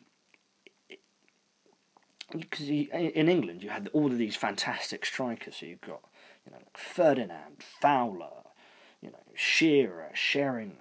because 2.31 2.69
in 2.69 3.29
England 3.29 3.63
you 3.63 3.71
had 3.71 3.89
all 3.93 4.07
of 4.07 4.19
these 4.19 4.37
fantastic 4.37 5.05
strikers. 5.05 5.57
So 5.57 5.67
you've 5.67 5.81
got 5.81 6.03
you 6.47 6.53
know, 6.53 6.63
Ferdinand, 6.75 7.63
Fowler, 7.81 8.45
you 9.01 9.11
know, 9.11 9.19
Shearer, 9.35 10.11
Sheringham, 10.15 10.79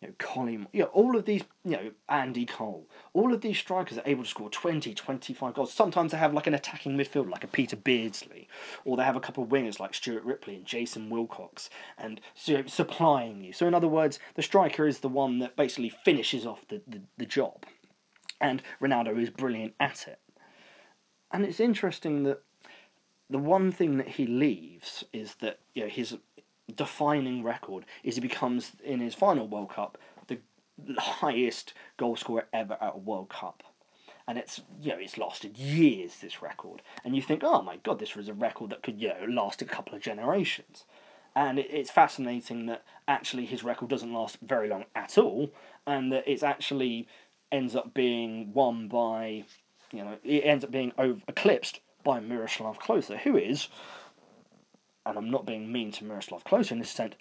you 0.00 0.08
know, 0.08 0.14
Colin, 0.18 0.68
you 0.72 0.82
know, 0.82 0.88
all 0.88 1.16
of 1.16 1.24
these, 1.24 1.42
you 1.64 1.72
know, 1.72 1.90
Andy 2.08 2.46
Cole, 2.46 2.88
all 3.12 3.32
of 3.32 3.40
these 3.40 3.58
strikers 3.58 3.98
are 3.98 4.06
able 4.06 4.22
to 4.22 4.28
score 4.28 4.50
20, 4.50 4.94
25 4.94 5.54
goals. 5.54 5.72
Sometimes 5.72 6.12
they 6.12 6.18
have 6.18 6.34
like 6.34 6.46
an 6.46 6.54
attacking 6.54 6.96
midfield 6.96 7.30
like 7.30 7.44
a 7.44 7.48
Peter 7.48 7.76
Beardsley, 7.76 8.48
or 8.84 8.96
they 8.96 9.04
have 9.04 9.16
a 9.16 9.20
couple 9.20 9.42
of 9.42 9.50
wingers 9.50 9.80
like 9.80 9.94
Stuart 9.94 10.24
Ripley 10.24 10.56
and 10.56 10.64
Jason 10.64 11.10
Wilcox, 11.10 11.70
and 11.98 12.20
so, 12.34 12.62
supplying 12.66 13.42
you. 13.42 13.52
So, 13.52 13.66
in 13.66 13.74
other 13.74 13.88
words, 13.88 14.18
the 14.34 14.42
striker 14.42 14.86
is 14.86 15.00
the 15.00 15.08
one 15.08 15.38
that 15.40 15.56
basically 15.56 15.90
finishes 16.04 16.46
off 16.46 16.68
the, 16.68 16.82
the, 16.86 17.02
the 17.16 17.26
job. 17.26 17.64
And 18.40 18.62
Ronaldo 18.82 19.18
is 19.18 19.30
brilliant 19.30 19.74
at 19.80 20.06
it. 20.06 20.20
And 21.32 21.44
it's 21.44 21.58
interesting 21.58 22.22
that 22.24 22.42
the 23.28 23.38
one 23.38 23.72
thing 23.72 23.96
that 23.98 24.08
he 24.08 24.26
leaves 24.26 25.04
is 25.12 25.36
that 25.36 25.58
you 25.74 25.82
know 25.82 25.88
his 25.88 26.16
defining 26.74 27.42
record 27.42 27.84
is 28.02 28.16
he 28.16 28.20
becomes 28.20 28.72
in 28.84 29.00
his 29.00 29.14
final 29.14 29.46
World 29.46 29.70
Cup 29.70 29.98
the 30.78 31.00
highest 31.00 31.72
goal 31.96 32.16
scorer 32.16 32.46
ever 32.52 32.76
at 32.80 32.94
a 32.94 32.98
World 32.98 33.28
Cup. 33.28 33.62
And 34.28 34.38
it's 34.38 34.60
you 34.80 34.90
know 34.90 34.98
it's 34.98 35.18
lasted 35.18 35.56
years 35.56 36.16
this 36.16 36.42
record, 36.42 36.82
and 37.04 37.14
you 37.14 37.22
think, 37.22 37.42
oh 37.44 37.62
my 37.62 37.76
god, 37.76 38.00
this 38.00 38.16
was 38.16 38.28
a 38.28 38.34
record 38.34 38.70
that 38.70 38.82
could 38.82 39.00
you 39.00 39.08
know 39.08 39.26
last 39.28 39.62
a 39.62 39.64
couple 39.64 39.94
of 39.94 40.02
generations, 40.02 40.84
and 41.36 41.60
it's 41.60 41.92
fascinating 41.92 42.66
that 42.66 42.82
actually 43.06 43.46
his 43.46 43.62
record 43.62 43.88
doesn't 43.88 44.12
last 44.12 44.38
very 44.42 44.68
long 44.68 44.84
at 44.96 45.16
all, 45.16 45.52
and 45.86 46.12
that 46.12 46.24
it's 46.26 46.42
actually 46.42 47.06
ends 47.52 47.76
up 47.76 47.94
being 47.94 48.52
won 48.52 48.88
by, 48.88 49.44
you 49.92 50.02
know, 50.02 50.18
it 50.24 50.40
ends 50.40 50.64
up 50.64 50.72
being 50.72 50.90
over, 50.98 51.20
eclipsed 51.28 51.78
by 52.06 52.20
Miroslav 52.20 52.78
Klose, 52.78 53.18
who 53.18 53.36
is, 53.36 53.66
and 55.04 55.18
I'm 55.18 55.28
not 55.28 55.44
being 55.44 55.72
mean 55.72 55.90
to 55.90 56.04
Miroslav 56.04 56.44
Klose 56.44 56.70
in 56.70 56.78
this 56.78 56.90
sense, 56.90 57.16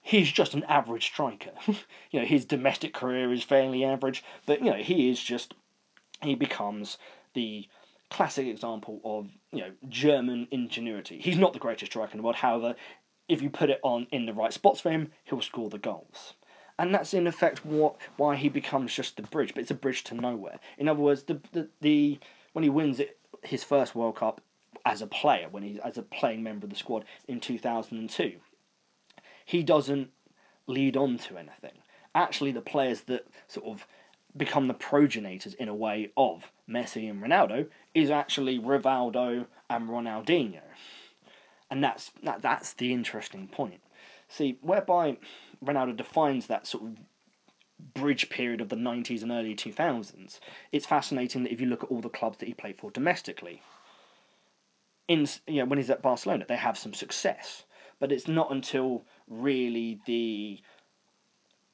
he's 0.00 0.32
just 0.32 0.54
an 0.54 0.64
average 0.64 1.04
striker. 1.04 1.50
you 2.10 2.18
know, 2.18 2.24
his 2.24 2.46
domestic 2.46 2.94
career 2.94 3.30
is 3.30 3.44
fairly 3.44 3.84
average, 3.84 4.24
but 4.46 4.60
you 4.60 4.70
know, 4.70 4.78
he 4.78 5.10
is 5.10 5.22
just 5.22 5.52
he 6.22 6.34
becomes 6.34 6.96
the 7.34 7.68
classic 8.08 8.46
example 8.46 9.00
of 9.04 9.28
you 9.52 9.60
know 9.60 9.72
German 9.86 10.48
ingenuity. 10.50 11.20
He's 11.20 11.38
not 11.38 11.52
the 11.52 11.58
greatest 11.58 11.92
striker 11.92 12.12
in 12.12 12.18
the 12.18 12.24
world, 12.24 12.36
however, 12.36 12.76
if 13.28 13.42
you 13.42 13.50
put 13.50 13.68
it 13.68 13.80
on 13.82 14.06
in 14.10 14.24
the 14.24 14.32
right 14.32 14.52
spots 14.52 14.80
for 14.80 14.90
him, 14.90 15.12
he'll 15.24 15.42
score 15.42 15.68
the 15.68 15.78
goals. 15.78 16.32
And 16.78 16.94
that's 16.94 17.12
in 17.12 17.26
effect 17.26 17.66
what 17.66 17.96
why 18.16 18.36
he 18.36 18.48
becomes 18.48 18.94
just 18.94 19.16
the 19.16 19.22
bridge, 19.22 19.52
but 19.52 19.60
it's 19.60 19.70
a 19.70 19.74
bridge 19.74 20.04
to 20.04 20.14
nowhere. 20.14 20.58
In 20.78 20.88
other 20.88 21.00
words, 21.00 21.24
the 21.24 21.42
the, 21.52 21.68
the 21.82 22.18
when 22.54 22.62
he 22.62 22.70
wins 22.70 22.98
it 22.98 23.19
his 23.42 23.64
first 23.64 23.94
World 23.94 24.16
Cup 24.16 24.40
as 24.84 25.02
a 25.02 25.06
player, 25.06 25.48
when 25.50 25.62
he's 25.62 25.78
as 25.78 25.98
a 25.98 26.02
playing 26.02 26.42
member 26.42 26.66
of 26.66 26.70
the 26.70 26.76
squad 26.76 27.04
in 27.28 27.40
2002. 27.40 28.36
He 29.44 29.62
doesn't 29.62 30.10
lead 30.66 30.96
on 30.96 31.18
to 31.18 31.36
anything. 31.36 31.82
Actually, 32.14 32.52
the 32.52 32.60
players 32.60 33.02
that 33.02 33.26
sort 33.48 33.66
of 33.66 33.86
become 34.36 34.68
the 34.68 34.74
progenitors 34.74 35.54
in 35.54 35.68
a 35.68 35.74
way 35.74 36.10
of 36.16 36.52
Messi 36.68 37.10
and 37.10 37.22
Ronaldo 37.22 37.68
is 37.94 38.10
actually 38.10 38.58
Rivaldo 38.58 39.46
and 39.68 39.88
Ronaldinho. 39.88 40.62
And 41.70 41.82
that's 41.82 42.12
that, 42.22 42.42
that's 42.42 42.72
the 42.72 42.92
interesting 42.92 43.48
point. 43.48 43.80
See, 44.28 44.58
whereby 44.60 45.18
Ronaldo 45.64 45.96
defines 45.96 46.46
that 46.46 46.66
sort 46.66 46.84
of 46.84 46.96
bridge 47.94 48.30
period 48.30 48.60
of 48.60 48.68
the 48.68 48.76
90s 48.76 49.22
and 49.22 49.32
early 49.32 49.54
2000s, 49.54 50.38
it's 50.72 50.86
fascinating 50.86 51.42
that 51.42 51.52
if 51.52 51.60
you 51.60 51.66
look 51.66 51.82
at 51.82 51.90
all 51.90 52.00
the 52.00 52.08
clubs 52.08 52.38
that 52.38 52.46
he 52.46 52.54
played 52.54 52.78
for 52.78 52.90
domestically, 52.90 53.62
in 55.08 55.26
you 55.46 55.60
know, 55.60 55.64
when 55.64 55.78
he's 55.78 55.90
at 55.90 56.02
Barcelona, 56.02 56.44
they 56.48 56.56
have 56.56 56.78
some 56.78 56.94
success. 56.94 57.64
But 57.98 58.12
it's 58.12 58.28
not 58.28 58.52
until 58.52 59.04
really 59.28 60.00
the 60.06 60.60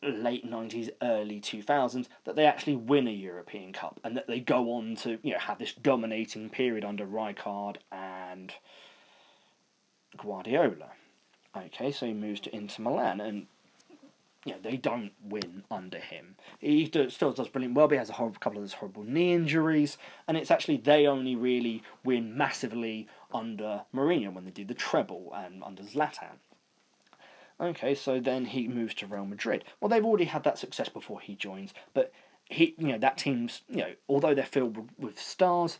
late 0.02 0.48
90s, 0.48 0.90
early 1.02 1.40
2000s 1.40 2.06
that 2.24 2.36
they 2.36 2.46
actually 2.46 2.76
win 2.76 3.08
a 3.08 3.12
European 3.12 3.72
Cup 3.72 4.00
and 4.04 4.16
that 4.16 4.26
they 4.26 4.40
go 4.40 4.72
on 4.72 4.96
to 4.96 5.18
you 5.22 5.32
know 5.32 5.38
have 5.38 5.58
this 5.58 5.74
dominating 5.74 6.50
period 6.50 6.84
under 6.84 7.06
Rijkaard 7.06 7.76
and 7.90 8.52
Guardiola. 10.16 10.92
Okay, 11.56 11.90
so 11.90 12.06
he 12.06 12.12
moves 12.12 12.40
to 12.40 12.54
Inter 12.54 12.82
Milan 12.82 13.20
and 13.20 13.46
you 14.46 14.52
know, 14.52 14.58
they 14.62 14.76
don't 14.76 15.10
win 15.22 15.64
under 15.70 15.98
him. 15.98 16.36
He 16.60 16.86
do, 16.86 17.10
still 17.10 17.32
does 17.32 17.48
brilliant 17.48 17.74
well, 17.74 17.88
but 17.88 17.94
he 17.94 17.98
has 17.98 18.10
a 18.10 18.14
horrible, 18.14 18.38
couple 18.38 18.58
of 18.58 18.62
those 18.62 18.74
horrible 18.74 19.02
knee 19.02 19.34
injuries, 19.34 19.98
and 20.28 20.36
it's 20.36 20.52
actually 20.52 20.76
they 20.76 21.06
only 21.06 21.34
really 21.34 21.82
win 22.04 22.36
massively 22.36 23.08
under 23.34 23.82
Mourinho 23.92 24.32
when 24.32 24.44
they 24.44 24.52
do 24.52 24.64
the 24.64 24.72
treble 24.72 25.32
and 25.34 25.64
under 25.64 25.82
Zlatan. 25.82 26.38
Okay, 27.60 27.94
so 27.94 28.20
then 28.20 28.44
he 28.44 28.68
moves 28.68 28.94
to 28.94 29.06
Real 29.06 29.26
Madrid. 29.26 29.64
Well, 29.80 29.88
they've 29.88 30.04
already 30.04 30.26
had 30.26 30.44
that 30.44 30.58
success 30.58 30.88
before 30.88 31.20
he 31.20 31.34
joins, 31.34 31.74
but 31.92 32.12
he, 32.44 32.74
you 32.78 32.88
know, 32.88 32.98
that 32.98 33.18
team's, 33.18 33.62
you 33.68 33.78
know, 33.78 33.92
although 34.08 34.34
they're 34.34 34.44
filled 34.44 34.90
with 34.98 35.18
stars, 35.18 35.78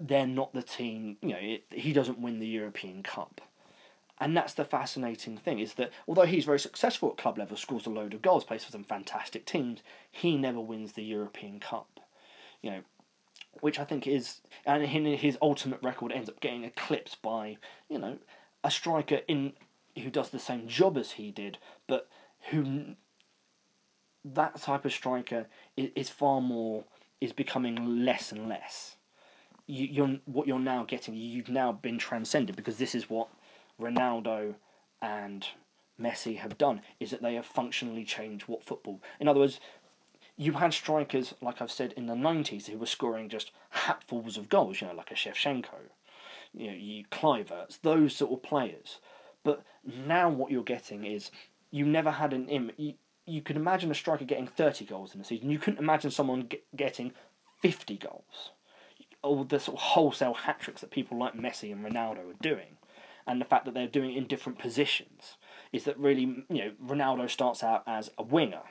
they're 0.00 0.26
not 0.26 0.52
the 0.52 0.62
team. 0.62 1.16
You 1.22 1.28
know, 1.28 1.38
it, 1.40 1.64
he 1.70 1.92
doesn't 1.92 2.18
win 2.18 2.40
the 2.40 2.46
European 2.46 3.02
Cup. 3.04 3.40
And 4.22 4.36
that's 4.36 4.54
the 4.54 4.64
fascinating 4.64 5.36
thing 5.36 5.58
is 5.58 5.74
that 5.74 5.90
although 6.06 6.26
he's 6.26 6.44
very 6.44 6.60
successful 6.60 7.10
at 7.10 7.16
club 7.16 7.38
level, 7.38 7.56
scores 7.56 7.86
a 7.86 7.90
load 7.90 8.14
of 8.14 8.22
goals, 8.22 8.44
plays 8.44 8.62
for 8.62 8.70
some 8.70 8.84
fantastic 8.84 9.44
teams, 9.44 9.80
he 10.12 10.36
never 10.36 10.60
wins 10.60 10.92
the 10.92 11.02
European 11.02 11.58
Cup. 11.58 11.98
You 12.62 12.70
know, 12.70 12.80
which 13.60 13.80
I 13.80 13.84
think 13.84 14.06
is, 14.06 14.40
and 14.64 14.86
his 14.86 15.36
ultimate 15.42 15.82
record 15.82 16.12
ends 16.12 16.28
up 16.28 16.38
getting 16.38 16.62
eclipsed 16.62 17.20
by, 17.20 17.56
you 17.88 17.98
know, 17.98 18.18
a 18.62 18.70
striker 18.70 19.22
in 19.26 19.54
who 20.00 20.08
does 20.08 20.30
the 20.30 20.38
same 20.38 20.68
job 20.68 20.96
as 20.96 21.12
he 21.12 21.32
did, 21.32 21.58
but 21.88 22.08
who 22.50 22.94
that 24.24 24.54
type 24.62 24.84
of 24.84 24.92
striker 24.92 25.46
is, 25.76 25.90
is 25.96 26.10
far 26.10 26.40
more 26.40 26.84
is 27.20 27.32
becoming 27.32 28.04
less 28.04 28.30
and 28.30 28.48
less. 28.48 28.98
You, 29.66 29.84
you're 29.84 30.18
what 30.26 30.46
you're 30.46 30.60
now 30.60 30.84
getting. 30.84 31.16
You've 31.16 31.48
now 31.48 31.72
been 31.72 31.98
transcended 31.98 32.54
because 32.54 32.76
this 32.76 32.94
is 32.94 33.10
what 33.10 33.28
Ronaldo 33.82 34.54
and 35.00 35.46
Messi 36.00 36.38
have 36.38 36.58
done 36.58 36.82
is 37.00 37.10
that 37.10 37.22
they 37.22 37.34
have 37.34 37.46
functionally 37.46 38.04
changed 38.04 38.48
what 38.48 38.64
football. 38.64 39.00
In 39.20 39.28
other 39.28 39.40
words, 39.40 39.60
you 40.36 40.52
had 40.52 40.72
strikers, 40.72 41.34
like 41.40 41.60
I've 41.60 41.70
said, 41.70 41.92
in 41.92 42.06
the 42.06 42.14
90s 42.14 42.66
who 42.66 42.78
were 42.78 42.86
scoring 42.86 43.28
just 43.28 43.52
hatfuls 43.74 44.36
of 44.36 44.48
goals, 44.48 44.80
you 44.80 44.86
know, 44.86 44.94
like 44.94 45.10
a 45.10 45.14
Shevchenko, 45.14 45.90
you 46.54 46.68
know, 46.68 46.76
you 46.76 47.04
Kluivert, 47.10 47.80
those 47.82 48.16
sort 48.16 48.32
of 48.32 48.42
players. 48.42 48.98
But 49.44 49.62
now 49.84 50.28
what 50.28 50.50
you're 50.50 50.62
getting 50.62 51.04
is 51.04 51.30
you 51.70 51.84
never 51.84 52.12
had 52.12 52.32
an 52.32 52.48
Im. 52.48 52.70
You, 52.76 52.94
you 53.26 53.42
could 53.42 53.56
imagine 53.56 53.90
a 53.90 53.94
striker 53.94 54.24
getting 54.24 54.46
30 54.46 54.84
goals 54.84 55.14
in 55.14 55.20
a 55.20 55.24
season. 55.24 55.50
You 55.50 55.58
couldn't 55.58 55.80
imagine 55.80 56.10
someone 56.10 56.42
get, 56.42 56.64
getting 56.74 57.12
50 57.60 57.96
goals. 57.98 58.50
All 59.22 59.44
the 59.44 59.60
sort 59.60 59.76
of 59.78 59.82
wholesale 59.82 60.34
hat 60.34 60.60
tricks 60.60 60.80
that 60.80 60.90
people 60.90 61.18
like 61.18 61.34
Messi 61.34 61.72
and 61.72 61.84
Ronaldo 61.84 62.30
are 62.30 62.42
doing, 62.42 62.76
and 63.26 63.40
the 63.40 63.44
fact 63.44 63.64
that 63.64 63.74
they're 63.74 63.86
doing 63.86 64.12
it 64.12 64.16
in 64.16 64.26
different 64.26 64.58
positions, 64.58 65.36
is 65.72 65.84
that 65.84 65.98
really, 65.98 66.22
you 66.22 66.44
know, 66.48 66.72
Ronaldo 66.84 67.28
starts 67.30 67.62
out 67.62 67.82
as 67.86 68.10
a 68.18 68.22
winger, 68.22 68.62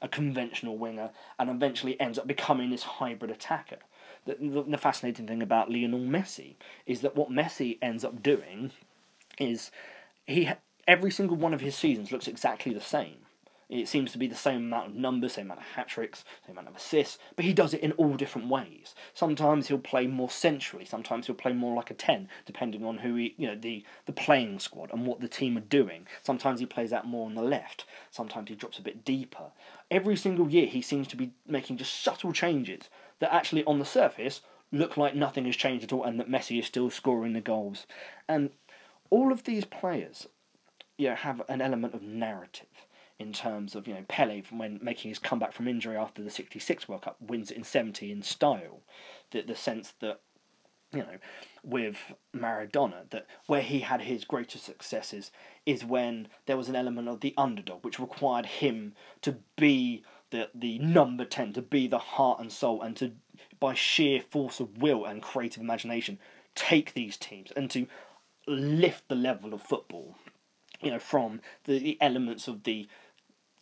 a 0.00 0.08
conventional 0.08 0.76
winger, 0.76 1.10
and 1.38 1.50
eventually 1.50 1.98
ends 2.00 2.18
up 2.18 2.26
becoming 2.26 2.70
this 2.70 2.82
hybrid 2.82 3.30
attacker. 3.30 3.78
The, 4.26 4.36
the, 4.40 4.62
the 4.62 4.78
fascinating 4.78 5.26
thing 5.26 5.42
about 5.42 5.70
Lionel 5.70 6.00
Messi 6.00 6.54
is 6.86 7.00
that 7.00 7.16
what 7.16 7.30
Messi 7.30 7.78
ends 7.82 8.04
up 8.04 8.22
doing 8.22 8.70
is 9.38 9.70
he 10.26 10.50
every 10.86 11.10
single 11.10 11.36
one 11.36 11.54
of 11.54 11.60
his 11.60 11.74
seasons 11.74 12.12
looks 12.12 12.28
exactly 12.28 12.72
the 12.72 12.80
same. 12.80 13.23
It 13.74 13.88
seems 13.88 14.12
to 14.12 14.18
be 14.18 14.28
the 14.28 14.36
same 14.36 14.66
amount 14.66 14.90
of 14.90 14.94
numbers, 14.94 15.32
same 15.32 15.46
amount 15.46 15.58
of 15.58 15.66
hat 15.66 15.88
tricks, 15.88 16.24
same 16.46 16.52
amount 16.52 16.68
of 16.68 16.76
assists, 16.76 17.18
but 17.34 17.44
he 17.44 17.52
does 17.52 17.74
it 17.74 17.80
in 17.80 17.90
all 17.92 18.14
different 18.14 18.46
ways. 18.46 18.94
Sometimes 19.14 19.66
he'll 19.66 19.78
play 19.78 20.06
more 20.06 20.30
centrally, 20.30 20.84
sometimes 20.84 21.26
he'll 21.26 21.34
play 21.34 21.52
more 21.52 21.74
like 21.74 21.90
a 21.90 21.94
10, 21.94 22.28
depending 22.46 22.84
on 22.84 22.98
who 22.98 23.16
he, 23.16 23.34
you 23.36 23.48
know, 23.48 23.56
the, 23.56 23.84
the 24.06 24.12
playing 24.12 24.60
squad 24.60 24.92
and 24.92 25.04
what 25.04 25.20
the 25.20 25.26
team 25.26 25.58
are 25.58 25.60
doing. 25.60 26.06
Sometimes 26.22 26.60
he 26.60 26.66
plays 26.66 26.92
out 26.92 27.04
more 27.04 27.26
on 27.26 27.34
the 27.34 27.42
left, 27.42 27.84
sometimes 28.12 28.48
he 28.48 28.54
drops 28.54 28.78
a 28.78 28.82
bit 28.82 29.04
deeper. 29.04 29.50
Every 29.90 30.14
single 30.14 30.48
year 30.48 30.66
he 30.66 30.80
seems 30.80 31.08
to 31.08 31.16
be 31.16 31.32
making 31.44 31.78
just 31.78 32.00
subtle 32.00 32.32
changes 32.32 32.88
that 33.18 33.34
actually 33.34 33.64
on 33.64 33.80
the 33.80 33.84
surface 33.84 34.42
look 34.70 34.96
like 34.96 35.16
nothing 35.16 35.46
has 35.46 35.56
changed 35.56 35.82
at 35.82 35.92
all 35.92 36.04
and 36.04 36.20
that 36.20 36.30
Messi 36.30 36.60
is 36.60 36.66
still 36.66 36.90
scoring 36.90 37.32
the 37.32 37.40
goals. 37.40 37.88
And 38.28 38.50
all 39.10 39.32
of 39.32 39.42
these 39.42 39.64
players 39.64 40.28
you 40.96 41.08
know, 41.08 41.16
have 41.16 41.42
an 41.48 41.60
element 41.60 41.94
of 41.94 42.02
narrative 42.02 42.68
in 43.18 43.32
terms 43.32 43.74
of 43.74 43.86
you 43.86 43.94
know 43.94 44.04
Pele 44.08 44.42
when 44.50 44.78
making 44.82 45.10
his 45.10 45.18
comeback 45.18 45.52
from 45.52 45.68
injury 45.68 45.96
after 45.96 46.22
the 46.22 46.30
'66 46.30 46.88
World 46.88 47.02
Cup 47.02 47.16
wins 47.20 47.50
it 47.50 47.56
in 47.56 47.64
'70 47.64 48.10
in 48.10 48.22
style, 48.22 48.80
the 49.30 49.42
the 49.42 49.54
sense 49.54 49.94
that 50.00 50.20
you 50.92 51.00
know 51.00 51.18
with 51.62 51.96
Maradona 52.34 53.08
that 53.10 53.26
where 53.46 53.62
he 53.62 53.80
had 53.80 54.02
his 54.02 54.24
greatest 54.24 54.64
successes 54.64 55.30
is 55.66 55.84
when 55.84 56.28
there 56.46 56.56
was 56.56 56.68
an 56.68 56.76
element 56.76 57.08
of 57.08 57.20
the 57.20 57.34
underdog 57.36 57.84
which 57.84 57.98
required 57.98 58.46
him 58.46 58.94
to 59.22 59.36
be 59.56 60.04
the 60.30 60.50
the 60.54 60.78
number 60.78 61.24
10 61.24 61.52
to 61.54 61.62
be 61.62 61.86
the 61.86 61.98
heart 61.98 62.40
and 62.40 62.52
soul 62.52 62.82
and 62.82 62.96
to 62.96 63.12
by 63.60 63.74
sheer 63.74 64.20
force 64.20 64.60
of 64.60 64.78
will 64.78 65.04
and 65.04 65.22
creative 65.22 65.62
imagination 65.62 66.18
take 66.54 66.94
these 66.94 67.16
teams 67.16 67.50
and 67.52 67.70
to 67.70 67.86
lift 68.46 69.08
the 69.08 69.14
level 69.14 69.54
of 69.54 69.62
football 69.62 70.16
you 70.80 70.90
know 70.90 70.98
from 70.98 71.40
the, 71.64 71.78
the 71.78 71.98
elements 72.00 72.46
of 72.46 72.64
the 72.64 72.86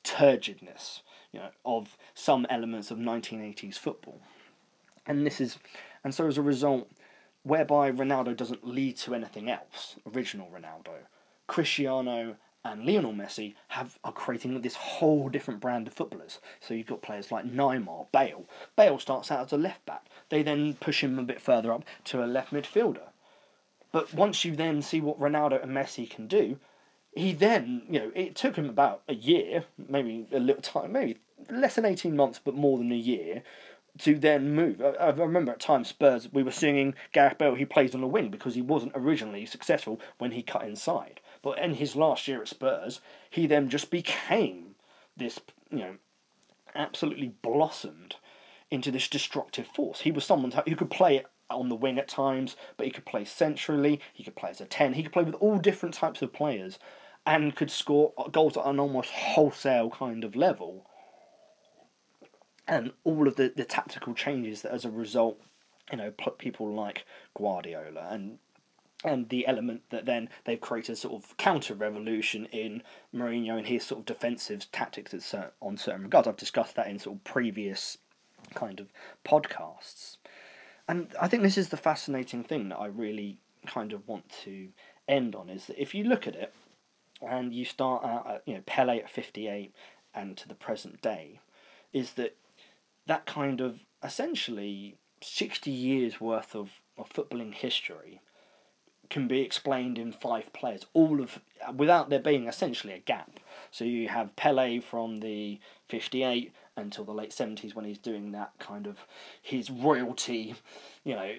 turgidness, 0.04 1.00
you 1.32 1.40
know, 1.40 1.50
of 1.64 1.96
some 2.14 2.46
elements 2.50 2.90
of 2.90 2.98
1980s 2.98 3.76
football. 3.76 4.20
And 5.06 5.26
this 5.26 5.40
is, 5.40 5.58
and 6.04 6.14
so 6.14 6.26
as 6.26 6.38
a 6.38 6.42
result, 6.42 6.90
whereby 7.42 7.90
Ronaldo 7.90 8.36
doesn't 8.36 8.66
lead 8.66 8.96
to 8.98 9.14
anything 9.14 9.50
else, 9.50 9.96
original 10.14 10.48
Ronaldo, 10.48 11.06
Cristiano 11.46 12.36
and 12.64 12.86
Lionel 12.86 13.12
Messi 13.12 13.54
have 13.68 13.98
are 14.04 14.12
creating 14.12 14.60
this 14.60 14.76
whole 14.76 15.28
different 15.28 15.60
brand 15.60 15.88
of 15.88 15.92
footballers. 15.92 16.38
So 16.60 16.74
you've 16.74 16.86
got 16.86 17.02
players 17.02 17.32
like 17.32 17.44
Neymar, 17.44 18.06
Bale. 18.12 18.44
Bale 18.76 18.98
starts 18.98 19.32
out 19.32 19.46
as 19.46 19.52
a 19.52 19.56
left 19.56 19.84
back. 19.84 20.06
They 20.28 20.42
then 20.42 20.74
push 20.74 21.02
him 21.02 21.18
a 21.18 21.24
bit 21.24 21.40
further 21.40 21.72
up 21.72 21.84
to 22.04 22.24
a 22.24 22.26
left 22.26 22.52
midfielder. 22.52 23.08
But 23.90 24.14
once 24.14 24.44
you 24.44 24.54
then 24.54 24.80
see 24.80 25.00
what 25.00 25.20
Ronaldo 25.20 25.62
and 25.62 25.72
Messi 25.72 26.08
can 26.08 26.28
do, 26.28 26.58
he 27.14 27.32
then, 27.32 27.82
you 27.88 27.98
know, 28.00 28.12
it 28.14 28.34
took 28.34 28.56
him 28.56 28.68
about 28.68 29.02
a 29.08 29.14
year, 29.14 29.64
maybe 29.88 30.26
a 30.32 30.38
little 30.38 30.62
time, 30.62 30.92
maybe 30.92 31.18
less 31.50 31.74
than 31.74 31.84
18 31.84 32.16
months, 32.16 32.40
but 32.42 32.54
more 32.54 32.78
than 32.78 32.90
a 32.90 32.96
year, 32.96 33.42
to 33.98 34.18
then 34.18 34.54
move. 34.54 34.80
I, 34.80 34.94
I 34.98 35.10
remember 35.10 35.52
at 35.52 35.60
times 35.60 35.88
Spurs, 35.88 36.32
we 36.32 36.42
were 36.42 36.50
singing 36.50 36.94
Gareth 37.12 37.38
Bale, 37.38 37.54
he 37.54 37.66
plays 37.66 37.94
on 37.94 38.00
the 38.00 38.06
wing 38.06 38.30
because 38.30 38.54
he 38.54 38.62
wasn't 38.62 38.92
originally 38.94 39.44
successful 39.44 40.00
when 40.18 40.32
he 40.32 40.42
cut 40.42 40.64
inside. 40.64 41.20
But 41.42 41.58
in 41.58 41.74
his 41.74 41.96
last 41.96 42.26
year 42.26 42.40
at 42.40 42.48
Spurs, 42.48 43.00
he 43.28 43.46
then 43.46 43.68
just 43.68 43.90
became 43.90 44.76
this, 45.16 45.38
you 45.70 45.78
know, 45.78 45.96
absolutely 46.74 47.34
blossomed 47.42 48.16
into 48.70 48.90
this 48.90 49.08
destructive 49.08 49.66
force. 49.66 50.00
He 50.00 50.12
was 50.12 50.24
someone 50.24 50.52
who 50.66 50.76
could 50.76 50.90
play 50.90 51.24
on 51.50 51.68
the 51.68 51.74
wing 51.74 51.98
at 51.98 52.08
times, 52.08 52.56
but 52.78 52.86
he 52.86 52.92
could 52.92 53.04
play 53.04 53.26
centrally, 53.26 54.00
he 54.14 54.24
could 54.24 54.36
play 54.36 54.48
as 54.48 54.62
a 54.62 54.64
10, 54.64 54.94
he 54.94 55.02
could 55.02 55.12
play 55.12 55.24
with 55.24 55.34
all 55.34 55.58
different 55.58 55.94
types 55.94 56.22
of 56.22 56.32
players 56.32 56.78
and 57.26 57.54
could 57.54 57.70
score 57.70 58.12
goals 58.32 58.56
at 58.56 58.66
an 58.66 58.80
almost 58.80 59.10
wholesale 59.10 59.90
kind 59.90 60.24
of 60.24 60.34
level. 60.34 60.86
And 62.66 62.92
all 63.04 63.26
of 63.28 63.36
the, 63.36 63.52
the 63.54 63.64
tactical 63.64 64.14
changes 64.14 64.62
that, 64.62 64.72
as 64.72 64.84
a 64.84 64.90
result, 64.90 65.40
you 65.90 65.98
know, 65.98 66.12
people 66.38 66.72
like 66.72 67.04
Guardiola 67.36 68.08
and 68.10 68.38
and 69.04 69.28
the 69.30 69.46
element 69.48 69.82
that 69.90 70.06
then 70.06 70.28
they've 70.44 70.60
created 70.60 70.92
a 70.92 70.96
sort 70.96 71.22
of 71.22 71.36
counter 71.36 71.74
revolution 71.74 72.46
in 72.46 72.82
Mourinho 73.12 73.58
and 73.58 73.66
his 73.66 73.84
sort 73.84 74.00
of 74.00 74.06
defensive 74.06 74.70
tactics 74.70 75.34
on 75.60 75.76
certain 75.76 76.04
regards. 76.04 76.28
I've 76.28 76.36
discussed 76.36 76.76
that 76.76 76.86
in 76.86 77.00
sort 77.00 77.16
of 77.16 77.24
previous 77.24 77.98
kind 78.54 78.78
of 78.78 78.92
podcasts. 79.24 80.18
And 80.88 81.12
I 81.20 81.28
think 81.28 81.42
this 81.42 81.58
is 81.58 81.70
the 81.70 81.76
fascinating 81.76 82.44
thing 82.44 82.68
that 82.68 82.78
I 82.78 82.86
really 82.86 83.38
kind 83.66 83.92
of 83.92 84.06
want 84.06 84.28
to 84.44 84.68
end 85.08 85.34
on 85.34 85.48
is 85.48 85.66
that 85.66 85.80
if 85.80 85.94
you 85.94 86.04
look 86.04 86.26
at 86.26 86.34
it, 86.34 86.54
and 87.28 87.54
you 87.54 87.64
start 87.64 88.04
out 88.04 88.26
at 88.26 88.34
uh, 88.34 88.38
you 88.46 88.54
know 88.54 88.62
Pele 88.66 88.98
at 88.98 89.10
fifty 89.10 89.48
eight 89.48 89.74
and 90.14 90.36
to 90.36 90.48
the 90.48 90.54
present 90.54 91.00
day, 91.00 91.40
is 91.92 92.12
that 92.12 92.36
that 93.06 93.26
kind 93.26 93.60
of 93.60 93.80
essentially 94.02 94.96
sixty 95.22 95.70
years 95.70 96.20
worth 96.20 96.54
of, 96.54 96.70
of 96.98 97.08
footballing 97.08 97.54
history 97.54 98.20
can 99.10 99.28
be 99.28 99.40
explained 99.42 99.98
in 99.98 100.10
five 100.10 100.52
players, 100.52 100.86
all 100.94 101.20
of 101.20 101.38
without 101.76 102.08
there 102.08 102.18
being 102.18 102.46
essentially 102.46 102.94
a 102.94 102.98
gap. 102.98 103.38
So 103.70 103.84
you 103.84 104.08
have 104.08 104.36
Pele 104.36 104.80
from 104.80 105.20
the 105.20 105.60
fifty 105.88 106.22
eight 106.22 106.52
until 106.76 107.04
the 107.04 107.12
late 107.12 107.32
seventies 107.32 107.74
when 107.74 107.84
he's 107.84 107.98
doing 107.98 108.32
that 108.32 108.52
kind 108.58 108.86
of 108.86 108.98
his 109.42 109.70
royalty, 109.70 110.54
you 111.04 111.14
know, 111.14 111.34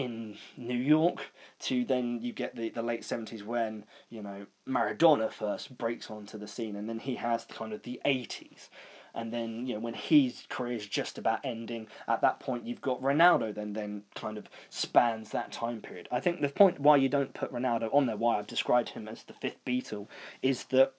in 0.00 0.34
New 0.56 0.78
York 0.78 1.30
to 1.58 1.84
then 1.84 2.20
you 2.22 2.32
get 2.32 2.56
the, 2.56 2.70
the 2.70 2.82
late 2.82 3.02
70s 3.02 3.44
when, 3.44 3.84
you 4.08 4.22
know, 4.22 4.46
Maradona 4.66 5.30
first 5.30 5.76
breaks 5.76 6.10
onto 6.10 6.38
the 6.38 6.48
scene 6.48 6.74
and 6.74 6.88
then 6.88 7.00
he 7.00 7.16
has 7.16 7.44
kind 7.44 7.74
of 7.74 7.82
the 7.82 8.00
80s. 8.06 8.70
And 9.14 9.30
then, 9.32 9.66
you 9.66 9.74
know, 9.74 9.80
when 9.80 9.94
his 9.94 10.44
career 10.48 10.76
is 10.76 10.86
just 10.86 11.18
about 11.18 11.40
ending, 11.44 11.88
at 12.08 12.22
that 12.22 12.40
point 12.40 12.64
you've 12.64 12.80
got 12.80 13.02
Ronaldo 13.02 13.54
then 13.54 13.74
then 13.74 14.04
kind 14.14 14.38
of 14.38 14.48
spans 14.70 15.30
that 15.30 15.52
time 15.52 15.82
period. 15.82 16.08
I 16.10 16.20
think 16.20 16.40
the 16.40 16.48
point 16.48 16.80
why 16.80 16.96
you 16.96 17.10
don't 17.10 17.34
put 17.34 17.52
Ronaldo 17.52 17.92
on 17.94 18.06
there, 18.06 18.16
why 18.16 18.38
I've 18.38 18.46
described 18.46 18.90
him 18.90 19.06
as 19.06 19.24
the 19.24 19.34
fifth 19.34 19.62
Beatle, 19.66 20.06
is 20.40 20.64
that 20.64 20.94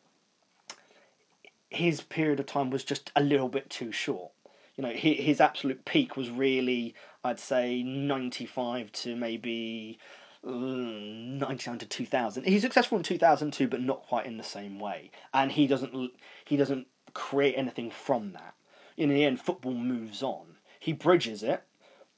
his 1.69 2.01
period 2.01 2.39
of 2.39 2.45
time 2.45 2.69
was 2.69 2.83
just 2.83 3.11
a 3.15 3.23
little 3.23 3.49
bit 3.49 3.69
too 3.69 3.91
short 3.91 4.31
you 4.77 4.83
know, 4.87 4.93
his 4.93 5.41
absolute 5.41 5.85
peak 5.85 6.15
was 6.15 6.29
really, 6.29 6.95
I'd 7.23 7.39
say, 7.39 7.83
95 7.83 8.91
to 8.91 9.15
maybe 9.15 9.99
mm, 10.45 11.39
99 11.39 11.79
to 11.79 11.85
2000. 11.85 12.45
He's 12.45 12.61
successful 12.61 12.97
in 12.97 13.03
2002, 13.03 13.67
but 13.67 13.81
not 13.81 14.03
quite 14.03 14.25
in 14.25 14.37
the 14.37 14.43
same 14.43 14.79
way. 14.79 15.11
And 15.33 15.51
he 15.51 15.67
doesn't, 15.67 16.11
he 16.45 16.57
doesn't 16.57 16.87
create 17.13 17.55
anything 17.55 17.91
from 17.91 18.33
that. 18.33 18.55
In 18.97 19.09
the 19.09 19.23
end, 19.23 19.39
football 19.39 19.73
moves 19.73 20.21
on. 20.23 20.57
He 20.79 20.93
bridges 20.93 21.43
it, 21.43 21.63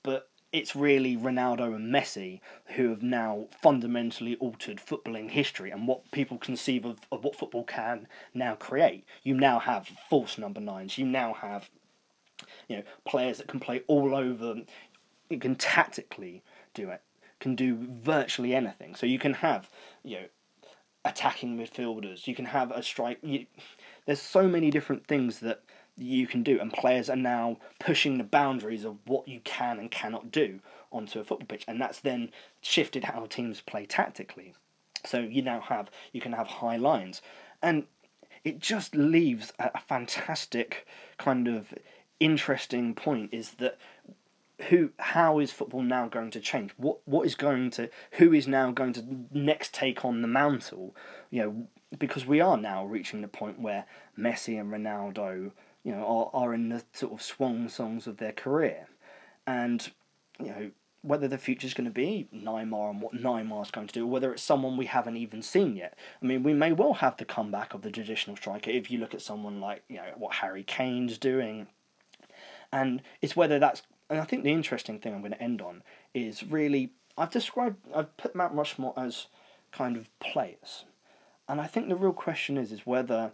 but 0.03 0.29
it's 0.53 0.75
really 0.75 1.17
Ronaldo 1.17 1.75
and 1.75 1.93
Messi 1.93 2.39
who 2.75 2.89
have 2.89 3.01
now 3.01 3.47
fundamentally 3.61 4.35
altered 4.35 4.77
footballing 4.77 5.31
history 5.31 5.71
and 5.71 5.87
what 5.87 6.11
people 6.11 6.37
conceive 6.37 6.85
of, 6.85 6.99
of 7.11 7.23
what 7.23 7.35
football 7.35 7.63
can 7.63 8.07
now 8.33 8.53
create. 8.55 9.03
You 9.23 9.33
now 9.33 9.59
have 9.59 9.89
false 10.09 10.37
number 10.37 10.61
nines. 10.61 10.97
You 10.97 11.05
now 11.05 11.33
have 11.33 11.69
you 12.67 12.77
know 12.77 12.83
players 13.05 13.39
that 13.39 13.47
can 13.47 13.59
play 13.59 13.81
all 13.87 14.15
over. 14.15 14.61
You 15.29 15.39
can 15.39 15.55
tactically 15.55 16.43
do 16.73 16.89
it. 16.89 17.01
Can 17.39 17.55
do 17.55 17.75
virtually 17.75 18.55
anything. 18.55 18.95
So 18.95 19.05
you 19.05 19.19
can 19.19 19.33
have 19.35 19.69
you 20.03 20.17
know 20.17 20.25
attacking 21.05 21.57
midfielders. 21.57 22.27
You 22.27 22.35
can 22.35 22.45
have 22.45 22.71
a 22.71 22.81
strike. 22.81 23.19
You, 23.21 23.45
there's 24.05 24.21
so 24.21 24.47
many 24.47 24.69
different 24.69 25.07
things 25.07 25.39
that 25.39 25.63
you 25.97 26.25
can 26.27 26.43
do, 26.43 26.59
and 26.59 26.71
players 26.71 27.09
are 27.09 27.15
now 27.15 27.57
pushing 27.79 28.17
the 28.17 28.23
boundaries 28.23 28.85
of 28.85 28.97
what 29.05 29.27
you 29.27 29.39
can 29.43 29.79
and 29.79 29.91
cannot 29.91 30.31
do 30.31 30.59
onto 30.91 31.19
a 31.19 31.23
football 31.23 31.47
pitch, 31.47 31.65
and 31.67 31.81
that's 31.81 31.99
then 31.99 32.31
shifted 32.61 33.03
how 33.03 33.25
teams 33.25 33.61
play 33.61 33.85
tactically. 33.85 34.53
So 35.05 35.19
you 35.19 35.41
now 35.41 35.59
have 35.61 35.89
you 36.11 36.21
can 36.21 36.33
have 36.33 36.47
high 36.47 36.77
lines, 36.77 37.21
and 37.61 37.85
it 38.43 38.59
just 38.59 38.95
leaves 38.95 39.53
a, 39.59 39.71
a 39.75 39.79
fantastic 39.79 40.87
kind 41.17 41.47
of 41.47 41.73
interesting 42.19 42.93
point 42.95 43.33
is 43.33 43.51
that 43.51 43.77
who 44.69 44.91
how 44.99 45.39
is 45.39 45.51
football 45.51 45.81
now 45.81 46.07
going 46.07 46.31
to 46.31 46.39
change 46.39 46.71
what 46.77 46.97
what 47.05 47.25
is 47.25 47.35
going 47.35 47.69
to 47.69 47.89
who 48.13 48.33
is 48.33 48.47
now 48.47 48.71
going 48.71 48.93
to 48.93 49.03
next 49.31 49.73
take 49.73 50.03
on 50.03 50.21
the 50.21 50.27
mantle 50.27 50.95
you 51.29 51.41
know 51.41 51.67
because 51.97 52.25
we 52.25 52.41
are 52.41 52.57
now 52.57 52.85
reaching 52.85 53.21
the 53.21 53.27
point 53.27 53.59
where 53.59 53.85
Messi 54.17 54.59
and 54.59 54.71
Ronaldo 54.71 55.51
you 55.83 55.91
know 55.91 56.31
are, 56.33 56.41
are 56.43 56.53
in 56.53 56.69
the 56.69 56.83
sort 56.93 57.13
of 57.13 57.21
swan 57.21 57.69
songs 57.69 58.07
of 58.07 58.17
their 58.17 58.31
career 58.31 58.87
and 59.45 59.91
you 60.39 60.47
know 60.47 60.71
whether 61.03 61.27
the 61.27 61.37
future 61.37 61.67
is 61.67 61.73
going 61.73 61.85
to 61.85 61.91
be 61.91 62.29
Neymar 62.33 62.89
and 62.89 63.01
what 63.01 63.13
Neymar 63.13 63.61
is 63.61 63.71
going 63.71 63.87
to 63.87 63.93
do, 63.93 64.05
or 64.05 64.09
whether 64.09 64.31
it's 64.31 64.41
someone 64.41 64.77
we 64.77 64.85
haven't 64.85 65.17
even 65.17 65.41
seen 65.41 65.75
yet. 65.75 65.97
I 66.21 66.25
mean, 66.25 66.43
we 66.43 66.53
may 66.53 66.71
well 66.71 66.93
have 66.93 67.17
the 67.17 67.25
comeback 67.25 67.73
of 67.73 67.81
the 67.81 67.91
traditional 67.91 68.37
striker 68.37 68.71
if 68.71 68.89
you 68.89 68.97
look 68.97 69.13
at 69.13 69.21
someone 69.21 69.59
like 69.59 69.83
you 69.89 69.97
know 69.97 70.13
what 70.17 70.35
Harry 70.35 70.63
Kane's 70.63 71.17
doing, 71.17 71.67
and 72.71 73.01
it's 73.21 73.35
whether 73.35 73.59
that's. 73.59 73.83
And 74.13 74.21
I 74.21 74.25
think 74.25 74.43
the 74.43 74.51
interesting 74.51 74.99
thing 74.99 75.15
I'm 75.15 75.21
going 75.21 75.31
to 75.31 75.41
end 75.41 75.59
on 75.59 75.81
is 76.13 76.43
really 76.43 76.91
I've 77.17 77.31
described 77.31 77.77
I've 77.95 78.15
put 78.15 78.35
Mount 78.35 78.53
Rushmore 78.53 78.93
as 78.95 79.25
kind 79.71 79.97
of 79.97 80.07
players, 80.19 80.85
and 81.49 81.59
I 81.59 81.65
think 81.65 81.89
the 81.89 81.95
real 81.95 82.13
question 82.13 82.55
is 82.55 82.71
is 82.71 82.85
whether 82.85 83.31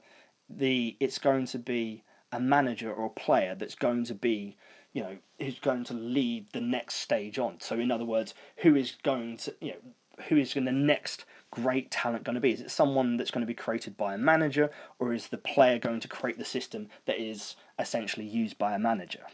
the 0.49 0.95
it's 1.01 1.19
going 1.19 1.47
to 1.47 1.59
be 1.59 2.03
a 2.31 2.39
manager 2.39 2.93
or 2.93 3.07
a 3.07 3.09
player 3.09 3.55
that's 3.55 3.75
going 3.75 4.05
to 4.05 4.13
be 4.13 4.55
you 4.93 5.03
know, 5.03 5.17
who's 5.37 5.59
going 5.59 5.83
to 5.83 5.93
lead 5.93 6.47
the 6.53 6.61
next 6.61 6.95
stage 6.95 7.37
on. 7.37 7.59
So, 7.59 7.77
in 7.77 7.91
other 7.91 8.05
words, 8.05 8.33
who 8.59 8.73
is 8.77 8.93
going 9.03 9.35
to, 9.37 9.53
you 9.59 9.71
know, 9.71 10.23
who 10.29 10.37
is 10.37 10.53
going 10.53 10.65
the 10.65 10.71
next 10.71 11.25
great 11.51 11.91
talent 11.91 12.23
going 12.23 12.35
to 12.35 12.41
be? 12.41 12.53
Is 12.53 12.61
it 12.61 12.71
someone 12.71 13.17
that's 13.17 13.31
going 13.31 13.41
to 13.41 13.47
be 13.47 13.53
created 13.53 13.97
by 13.97 14.13
a 14.13 14.17
manager, 14.17 14.69
or 14.97 15.11
is 15.11 15.27
the 15.27 15.37
player 15.37 15.77
going 15.77 15.99
to 15.99 16.07
create 16.07 16.39
the 16.39 16.45
system 16.45 16.87
that 17.05 17.19
is 17.19 17.57
essentially 17.77 18.25
used 18.25 18.57
by 18.57 18.73
a 18.73 18.79
manager? 18.79 19.25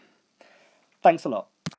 Thanks 1.06 1.24
a 1.26 1.30
lot. 1.30 1.55